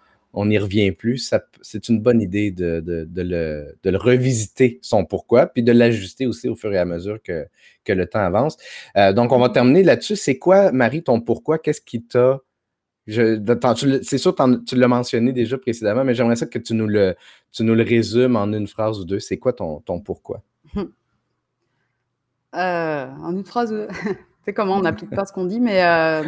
n'y 0.46 0.58
revient 0.58 0.92
plus. 0.92 1.32
C'est 1.62 1.88
une 1.88 2.00
bonne 2.00 2.20
idée 2.20 2.50
de, 2.50 2.82
le, 3.16 3.96
revisiter, 3.96 4.78
son 4.82 5.04
pourquoi, 5.04 5.46
puis 5.46 5.62
de 5.62 5.72
l'ajuster 5.72 6.26
aussi 6.26 6.48
au 6.48 6.54
fur 6.54 6.72
et 6.72 6.78
à 6.78 6.84
mesure 6.84 7.22
que, 7.22 7.46
le 7.88 8.06
temps 8.06 8.20
avance. 8.20 8.56
Euh, 8.96 9.12
donc, 9.12 9.32
on 9.32 9.38
va 9.38 9.48
terminer 9.48 9.82
là-dessus. 9.82 10.16
C'est 10.16 10.38
quoi, 10.38 10.72
Marie, 10.72 11.02
ton 11.02 11.20
pourquoi? 11.20 11.58
Qu'est-ce 11.58 11.80
qui 11.80 12.02
t'a 12.02 12.40
c'est 13.04 14.18
sûr, 14.18 14.34
tu 14.64 14.76
l'as 14.76 14.88
mentionné 14.88 15.32
déjà 15.32 15.58
précédemment, 15.58 16.04
mais 16.04 16.14
j'aimerais 16.14 16.36
ça 16.36 16.46
que 16.46 16.58
tu 16.58 16.74
nous 16.74 16.86
le, 16.86 17.16
résumes 17.82 18.36
en 18.36 18.52
une 18.52 18.68
phrase 18.68 19.00
ou 19.00 19.04
deux. 19.04 19.18
C'est 19.18 19.38
quoi 19.38 19.52
ton, 19.52 19.80
pourquoi? 20.00 20.42
Euh, 22.54 23.06
en 23.22 23.34
une 23.34 23.46
phrase, 23.46 23.74
c'est 24.44 24.52
comment 24.54 24.76
on 24.76 24.82
n'applique 24.82 25.08
pas 25.08 25.24
ce 25.24 25.32
qu'on 25.32 25.46
dit, 25.46 25.58
mais 25.58 25.82
euh, 25.82 26.22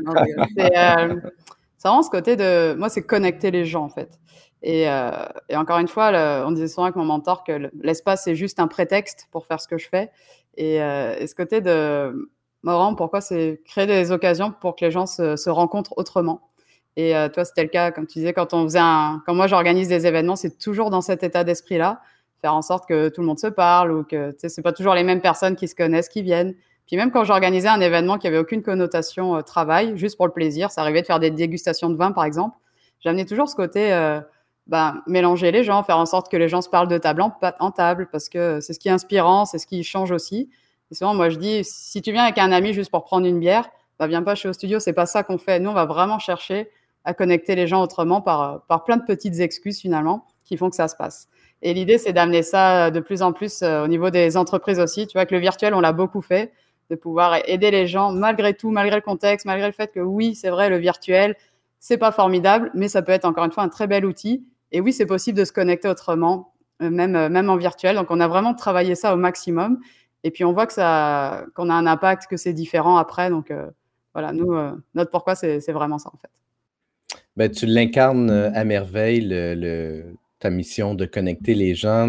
c'est 1.85 1.89
vraiment 1.89 2.03
ce 2.03 2.11
côté 2.11 2.37
de. 2.37 2.75
Moi, 2.75 2.89
c'est 2.89 3.03
connecter 3.03 3.51
les 3.51 3.67
gens, 3.67 3.85
en 3.85 3.89
fait. 3.91 4.19
Et, 4.63 4.85
et 5.51 5.57
encore 5.57 5.79
une 5.79 5.89
fois, 5.89 6.11
on 6.47 6.53
disait 6.53 6.69
souvent 6.69 6.85
avec 6.85 6.97
mon 6.97 7.05
mentor 7.05 7.45
que 7.45 7.71
l'espace, 7.83 8.25
c'est 8.25 8.35
juste 8.35 8.59
un 8.59 8.67
prétexte 8.67 9.29
pour 9.31 9.45
faire 9.45 9.61
ce 9.61 9.69
que 9.69 9.77
je 9.77 9.87
fais. 9.87 10.11
Et, 10.57 10.77
et 10.77 11.27
ce 11.27 11.35
côté 11.35 11.61
de. 11.61 12.31
Moi, 12.65 12.95
pourquoi 12.97 13.21
c'est 13.21 13.61
créer 13.67 13.87
des 13.87 14.11
occasions 14.11 14.51
pour 14.51 14.75
que 14.75 14.87
les 14.87 14.91
gens 14.91 15.05
se, 15.05 15.51
rencontrent 15.51 15.93
autrement. 15.99 16.41
Et 16.97 17.15
euh, 17.15 17.29
toi, 17.29 17.45
c'était 17.45 17.63
le 17.63 17.69
cas, 17.69 17.91
comme 17.91 18.07
tu 18.07 18.21
disais, 18.21 18.33
quand 18.33 18.55
on 18.55 18.65
faisait 18.65 18.79
un, 18.79 19.23
quand 19.27 19.35
moi 19.35 19.47
j'organise 19.49 19.89
des 19.89 20.07
événements, 20.07 20.35
c'est 20.35 20.59
toujours 20.59 20.89
dans 20.89 21.03
cet 21.03 21.23
état 21.23 21.45
d'esprit-là, 21.45 22.01
faire 22.41 22.55
en 22.55 22.63
sorte 22.63 22.89
que 22.89 23.11
tout 23.11 23.21
le 23.21 23.27
monde 23.27 23.39
se 23.39 23.49
parle 23.49 23.93
ou 23.93 24.05
que, 24.05 24.35
c'est 24.39 24.63
pas 24.63 24.73
toujours 24.73 24.95
les 24.95 25.03
mêmes 25.03 25.21
personnes 25.21 25.57
qui 25.57 25.69
se 25.69 25.75
connaissent, 25.75 26.09
qui 26.09 26.23
viennent. 26.23 26.55
Puis 26.87 26.97
même 26.97 27.11
quand 27.11 27.25
j'organisais 27.25 27.69
un 27.69 27.81
événement 27.81 28.19
qui 28.19 28.27
avait 28.27 28.39
aucune 28.39 28.63
connotation 28.63 29.37
euh, 29.37 29.41
travail, 29.41 29.97
juste 29.97 30.17
pour 30.17 30.27
le 30.27 30.33
plaisir, 30.33 30.71
ça 30.71 30.83
arrivait 30.83 31.03
de 31.03 31.07
faire 31.07 31.21
des 31.21 31.31
dégustations 31.31 31.91
de 31.91 31.97
vin, 31.97 32.13
par 32.13 32.25
exemple. 32.25 32.57
J'amenais 33.01 33.25
toujours 33.25 33.49
ce 33.49 33.55
côté, 33.55 33.93
euh, 33.93 34.21
ben, 34.67 35.03
mélanger 35.07 35.51
les 35.51 35.65
gens, 35.65 35.83
faire 35.83 35.99
en 35.99 36.07
sorte 36.07 36.31
que 36.31 36.37
les 36.37 36.49
gens 36.49 36.61
se 36.61 36.69
parlent 36.69 36.89
de 36.89 36.99
table 36.99 37.23
en, 37.23 37.71
table, 37.71 38.09
parce 38.13 38.29
que 38.29 38.61
c'est 38.61 38.73
ce 38.73 38.79
qui 38.79 38.89
est 38.89 38.93
inspirant, 38.93 39.45
c'est 39.45 39.59
ce 39.59 39.67
qui 39.67 39.83
change 39.85 40.11
aussi. 40.11 40.51
Et 40.91 40.95
souvent, 40.95 41.15
moi, 41.15 41.29
je 41.29 41.37
dis, 41.37 41.65
si 41.65 42.03
tu 42.03 42.13
viens 42.13 42.25
avec 42.25 42.39
un 42.39 42.53
ami 42.53 42.73
juste 42.73 42.91
pour 42.91 43.05
prendre 43.05 43.27
une 43.27 43.41
bière, 43.41 43.69
bah, 43.99 44.07
viens 44.07 44.23
pas 44.23 44.35
chez 44.35 44.49
au 44.49 44.53
studio, 44.53 44.81
c'est 44.81 44.93
pas 44.93 45.07
ça 45.07 45.23
qu'on 45.23 45.39
fait. 45.39 45.61
Nous, 45.61 45.71
on 45.71 45.75
va 45.75 45.87
vraiment 45.87 46.19
chercher 46.19 46.71
à 47.05 47.15
connecter 47.15 47.55
les 47.55 47.67
gens 47.67 47.83
autrement 47.83 48.21
par, 48.21 48.63
par 48.67 48.85
plein 48.85 48.97
de 48.97 49.05
petites 49.05 49.41
excuses 49.41 49.81
finalement 49.81 50.27
qui 50.45 50.57
font 50.57 50.71
que 50.71 50.77
ça 50.77 50.89
se 50.89 50.97
passe. 50.97 51.29
Et 51.63 51.73
l'idée, 51.73 51.99
c'est 51.99 52.13
d'amener 52.13 52.43
ça 52.43 52.91
de 52.91 53.01
plus 53.01 53.23
en 53.23 53.33
plus 53.33 53.63
euh, 53.63 53.85
au 53.85 53.89
niveau 53.89 54.11
des 54.11 54.37
entreprises 54.37 54.79
aussi. 54.79 55.07
Tu 55.07 55.17
vois 55.17 55.25
que 55.25 55.35
le 55.35 55.41
virtuel, 55.41 55.75
on 55.75 55.81
l'a 55.81 55.93
beaucoup 55.93 56.21
fait, 56.21 56.53
de 56.91 56.97
pouvoir 56.97 57.39
aider 57.47 57.71
les 57.71 57.87
gens 57.87 58.13
malgré 58.13 58.55
tout, 58.55 58.71
malgré 58.71 58.97
le 58.97 59.03
contexte, 59.03 59.47
malgré 59.47 59.67
le 59.67 59.73
fait 59.73 59.93
que 59.93 60.01
oui, 60.01 60.35
c'est 60.35 60.51
vrai, 60.51 60.71
le 60.71 60.79
virtuel, 60.79 61.37
c'est 61.81 61.99
pas 61.99 62.13
formidable, 62.13 62.71
mais 62.75 62.89
ça 62.89 63.03
peut 63.03 63.13
être 63.13 63.25
encore 63.25 63.45
une 63.45 63.53
fois 63.53 63.63
un 63.63 63.69
très 63.69 63.87
bel 63.87 64.05
outil. 64.05 64.45
Et 64.73 64.81
oui, 64.81 64.93
c'est 64.93 65.07
possible 65.07 65.39
de 65.39 65.45
se 65.45 65.53
connecter 65.53 65.89
autrement, 65.89 66.53
euh, 66.83 66.91
même, 66.91 67.15
euh, 67.17 67.29
même 67.29 67.51
en 67.51 67.57
virtuel. 67.57 67.97
Donc, 67.97 68.11
on 68.11 68.21
a 68.21 68.29
vraiment 68.29 68.55
travaillé 68.55 68.95
ça 68.95 69.15
au 69.15 69.17
maximum. 69.17 69.81
Et 70.25 70.31
puis, 70.31 70.45
on 70.45 70.53
voit 70.53 70.67
que 70.67 70.73
ça, 70.73 71.45
qu'on 71.55 71.69
a 71.71 71.75
un 71.75 71.87
impact, 71.87 72.27
que 72.29 72.37
c'est 72.37 72.55
différent 72.55 72.97
après. 72.97 73.29
Donc, 73.29 73.53
voilà, 74.15 74.33
nous, 74.33 74.57
notre 74.95 75.11
pourquoi, 75.11 75.35
c'est 75.35 75.71
vraiment 75.71 75.99
ça, 75.99 76.11
en 76.15 76.17
fait. 76.17 76.31
Ben, 77.37 77.51
tu 77.51 77.67
l'incarnes 77.67 78.31
euh, 78.31 78.51
à 78.55 78.65
merveille, 78.65 79.21
le, 79.25 80.15
ta 80.39 80.51
mission 80.51 80.95
de 80.95 81.05
connecter 81.05 81.55
les 81.55 81.75
gens. 81.75 82.09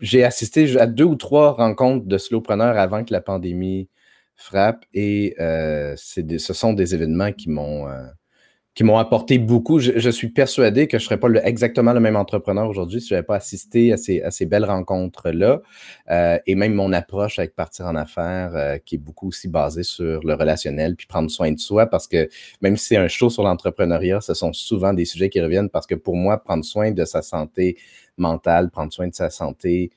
J'ai 0.00 0.24
assisté 0.24 0.78
à 0.78 0.86
deux 0.86 1.04
ou 1.04 1.16
trois 1.16 1.52
rencontres 1.52 2.06
de 2.06 2.18
slowpreneurs 2.18 2.78
avant 2.78 3.04
que 3.04 3.12
la 3.12 3.20
pandémie 3.20 3.88
frappe 4.36 4.84
et 4.92 5.34
euh, 5.40 5.94
ce 5.96 6.52
sont 6.52 6.74
des 6.74 6.94
événements 6.94 7.32
qui 7.32 7.48
m'ont 7.48 7.88
euh, 7.88 8.98
apporté 8.98 9.38
beaucoup. 9.38 9.78
Je, 9.78 10.10
suis 10.10 10.28
persuadé 10.28 10.86
que 10.86 10.98
je 10.98 11.04
ne 11.04 11.06
serais 11.06 11.18
pas 11.18 11.28
exactement 11.44 11.94
le 11.94 12.00
même 12.00 12.16
entrepreneur 12.16 12.68
aujourd'hui 12.68 13.00
si 13.00 13.08
je 13.08 13.14
n'avais 13.14 13.24
pas 13.24 13.36
assisté 13.36 13.94
à 13.94 13.96
ces, 13.96 14.20
à 14.20 14.30
ces 14.30 14.44
belles 14.44 14.66
rencontres-là. 14.66 15.62
Euh, 16.10 16.38
et 16.46 16.54
même 16.54 16.74
mon 16.74 16.92
approche 16.92 17.38
avec 17.38 17.56
Partir 17.56 17.86
en 17.86 17.96
affaires, 17.96 18.78
qui 18.84 18.96
est 18.96 18.98
beaucoup 18.98 19.28
aussi 19.28 19.48
basée 19.48 19.82
sur 19.82 20.20
le 20.22 20.34
relationnel, 20.34 20.94
puis 20.94 21.06
prendre 21.06 21.30
soin 21.30 21.50
de 21.50 21.58
soi, 21.58 21.86
parce 21.86 22.06
que 22.06 22.28
même 22.60 22.76
si 22.76 22.88
c'est 22.88 22.96
un 22.98 23.08
show 23.08 23.30
sur 23.30 23.42
l'entrepreneuriat, 23.42 24.20
ce 24.20 24.34
sont 24.34 24.52
souvent 24.52 24.92
des 24.92 25.06
sujets 25.06 25.30
qui 25.30 25.40
reviennent, 25.40 25.70
parce 25.70 25.86
que 25.86 25.94
pour 25.94 26.14
moi, 26.14 26.36
prendre 26.36 26.64
soin 26.64 26.90
de 26.90 27.04
sa 27.06 27.22
santé 27.22 27.78
mentale, 28.16 28.70
prendre 28.70 28.92
soin 28.92 29.08
de 29.08 29.14
sa 29.14 29.30
santé 29.30 29.90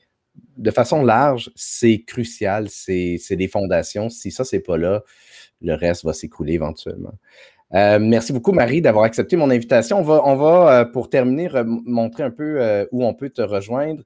de 0.56 0.70
façon 0.70 1.02
large, 1.02 1.50
c'est 1.54 2.02
crucial, 2.06 2.68
c'est 2.68 3.18
des 3.30 3.48
fondations. 3.48 4.08
Si 4.10 4.30
ça, 4.30 4.44
c'est 4.44 4.60
pas 4.60 4.76
là, 4.76 5.02
le 5.60 5.74
reste 5.74 6.04
va 6.04 6.12
s'écrouler 6.12 6.54
éventuellement. 6.54 7.14
Euh, 7.72 8.00
merci 8.00 8.32
beaucoup, 8.32 8.50
Marie, 8.52 8.82
d'avoir 8.82 9.04
accepté 9.04 9.36
mon 9.36 9.48
invitation. 9.48 9.98
On 9.98 10.02
va, 10.02 10.22
on 10.24 10.34
va 10.34 10.80
euh, 10.80 10.84
pour 10.84 11.08
terminer, 11.08 11.48
montrer 11.64 12.24
un 12.24 12.30
peu 12.30 12.60
euh, 12.60 12.84
où 12.90 13.04
on 13.04 13.14
peut 13.14 13.30
te 13.30 13.42
rejoindre. 13.42 14.02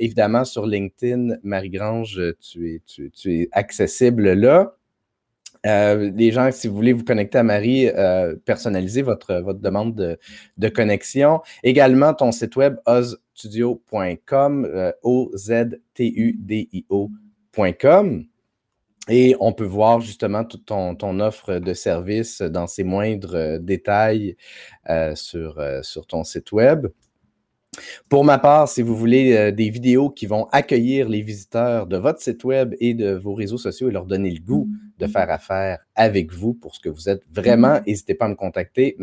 évidemment, 0.00 0.44
sur 0.44 0.66
LinkedIn, 0.66 1.36
Marie 1.42 1.70
Grange, 1.70 2.20
tu 2.40 2.74
es, 2.74 2.82
tu, 2.84 3.12
es 3.26 3.48
accessible 3.52 4.32
là. 4.32 4.74
les 5.64 6.32
gens, 6.32 6.50
si 6.50 6.66
vous 6.66 6.74
voulez 6.74 6.92
vous 6.92 7.04
connecter 7.04 7.38
à 7.38 7.44
Marie, 7.44 7.88
personnalisez 8.44 9.02
votre, 9.02 9.36
votre 9.36 9.60
demande 9.60 9.94
de, 9.94 10.18
de, 10.56 10.68
connexion. 10.68 11.40
Également, 11.62 12.14
ton 12.14 12.32
site 12.32 12.56
web, 12.56 12.78
ozstudio.com, 13.38 14.92
O-Z-T-U-D-I-O.com. 15.02 15.78
Et 19.10 19.34
on 19.40 19.52
peut 19.54 19.64
voir 19.64 20.00
justement 20.00 20.44
toute 20.44 20.66
ton, 20.66 21.20
offre 21.20 21.58
de 21.58 21.72
services 21.72 22.42
dans 22.42 22.66
ses 22.66 22.84
moindres 22.84 23.34
euh, 23.34 23.58
détails 23.58 24.36
euh, 24.90 25.14
sur, 25.14 25.58
euh, 25.58 25.80
ton 26.06 26.24
site 26.24 26.52
web. 26.52 26.88
Pour 28.08 28.24
ma 28.24 28.38
part, 28.38 28.68
si 28.68 28.82
vous 28.82 28.96
voulez 28.96 29.34
euh, 29.36 29.50
des 29.50 29.70
vidéos 29.70 30.10
qui 30.10 30.26
vont 30.26 30.46
accueillir 30.52 31.08
les 31.08 31.22
visiteurs 31.22 31.86
de 31.86 31.96
votre 31.96 32.20
site 32.20 32.44
web 32.44 32.74
et 32.80 32.92
de 32.92 33.14
vos 33.14 33.34
réseaux 33.34 33.58
sociaux 33.58 33.88
et 33.88 33.92
leur 33.92 34.04
donner 34.04 34.30
le 34.30 34.40
goût 34.40 34.68
de 34.98 35.06
faire 35.06 35.30
affaire 35.30 35.78
avec 35.94 36.32
vous 36.32 36.54
pour 36.54 36.74
ce 36.74 36.80
que 36.80 36.88
vous 36.88 37.08
êtes 37.08 37.22
vraiment, 37.30 37.80
n'hésitez 37.86 38.14
pas 38.14 38.26
à 38.26 38.28
me 38.28 38.34
contacter, 38.34 38.96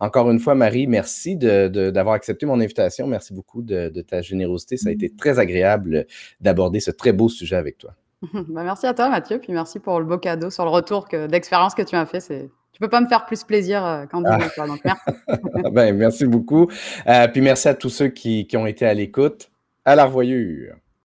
Encore 0.00 0.30
une 0.30 0.38
fois, 0.38 0.54
Marie, 0.54 0.86
merci 0.86 1.36
d'avoir 1.36 2.14
accepté 2.14 2.46
mon 2.46 2.60
invitation. 2.60 3.06
Merci 3.06 3.34
beaucoup 3.34 3.62
de, 3.62 3.88
ta 4.02 4.22
générosité. 4.22 4.76
Ça 4.76 4.90
a 4.90 4.92
été 4.92 5.10
très 5.10 5.38
agréable 5.38 6.06
d'aborder 6.40 6.80
ce 6.80 6.90
très 6.90 7.12
beau 7.12 7.28
sujet 7.28 7.56
avec 7.56 7.78
toi. 7.78 7.94
Bah, 8.48 8.64
merci 8.64 8.86
à 8.86 8.94
toi, 8.94 9.08
Mathieu, 9.08 9.38
puis 9.38 9.52
merci 9.52 9.78
pour 9.78 10.00
le 10.00 10.04
beau 10.04 10.18
cadeau 10.18 10.50
sur 10.50 10.64
le 10.64 10.70
retour 10.70 11.06
d'expérience 11.28 11.74
que 11.74 11.82
tu 11.82 11.94
m'as 11.94 12.06
fait. 12.06 12.18
C'est 12.18 12.50
tu 12.78 12.80
peux 12.80 12.90
pas 12.90 13.00
me 13.00 13.08
faire 13.08 13.26
plus 13.26 13.42
plaisir 13.42 13.84
euh, 13.84 14.06
qu'en 14.06 14.22
ah. 14.24 14.38
donc 14.66 14.80
merci. 14.84 15.00
ben, 15.72 15.96
merci 15.96 16.26
beaucoup. 16.26 16.70
Euh, 17.08 17.26
puis 17.26 17.40
merci 17.40 17.66
à 17.66 17.74
tous 17.74 17.88
ceux 17.88 18.06
qui, 18.06 18.46
qui 18.46 18.56
ont 18.56 18.66
été 18.66 18.86
à 18.86 18.94
l'écoute. 18.94 19.50
À 19.84 19.96
la 19.96 20.04
revoyure. 20.04 20.76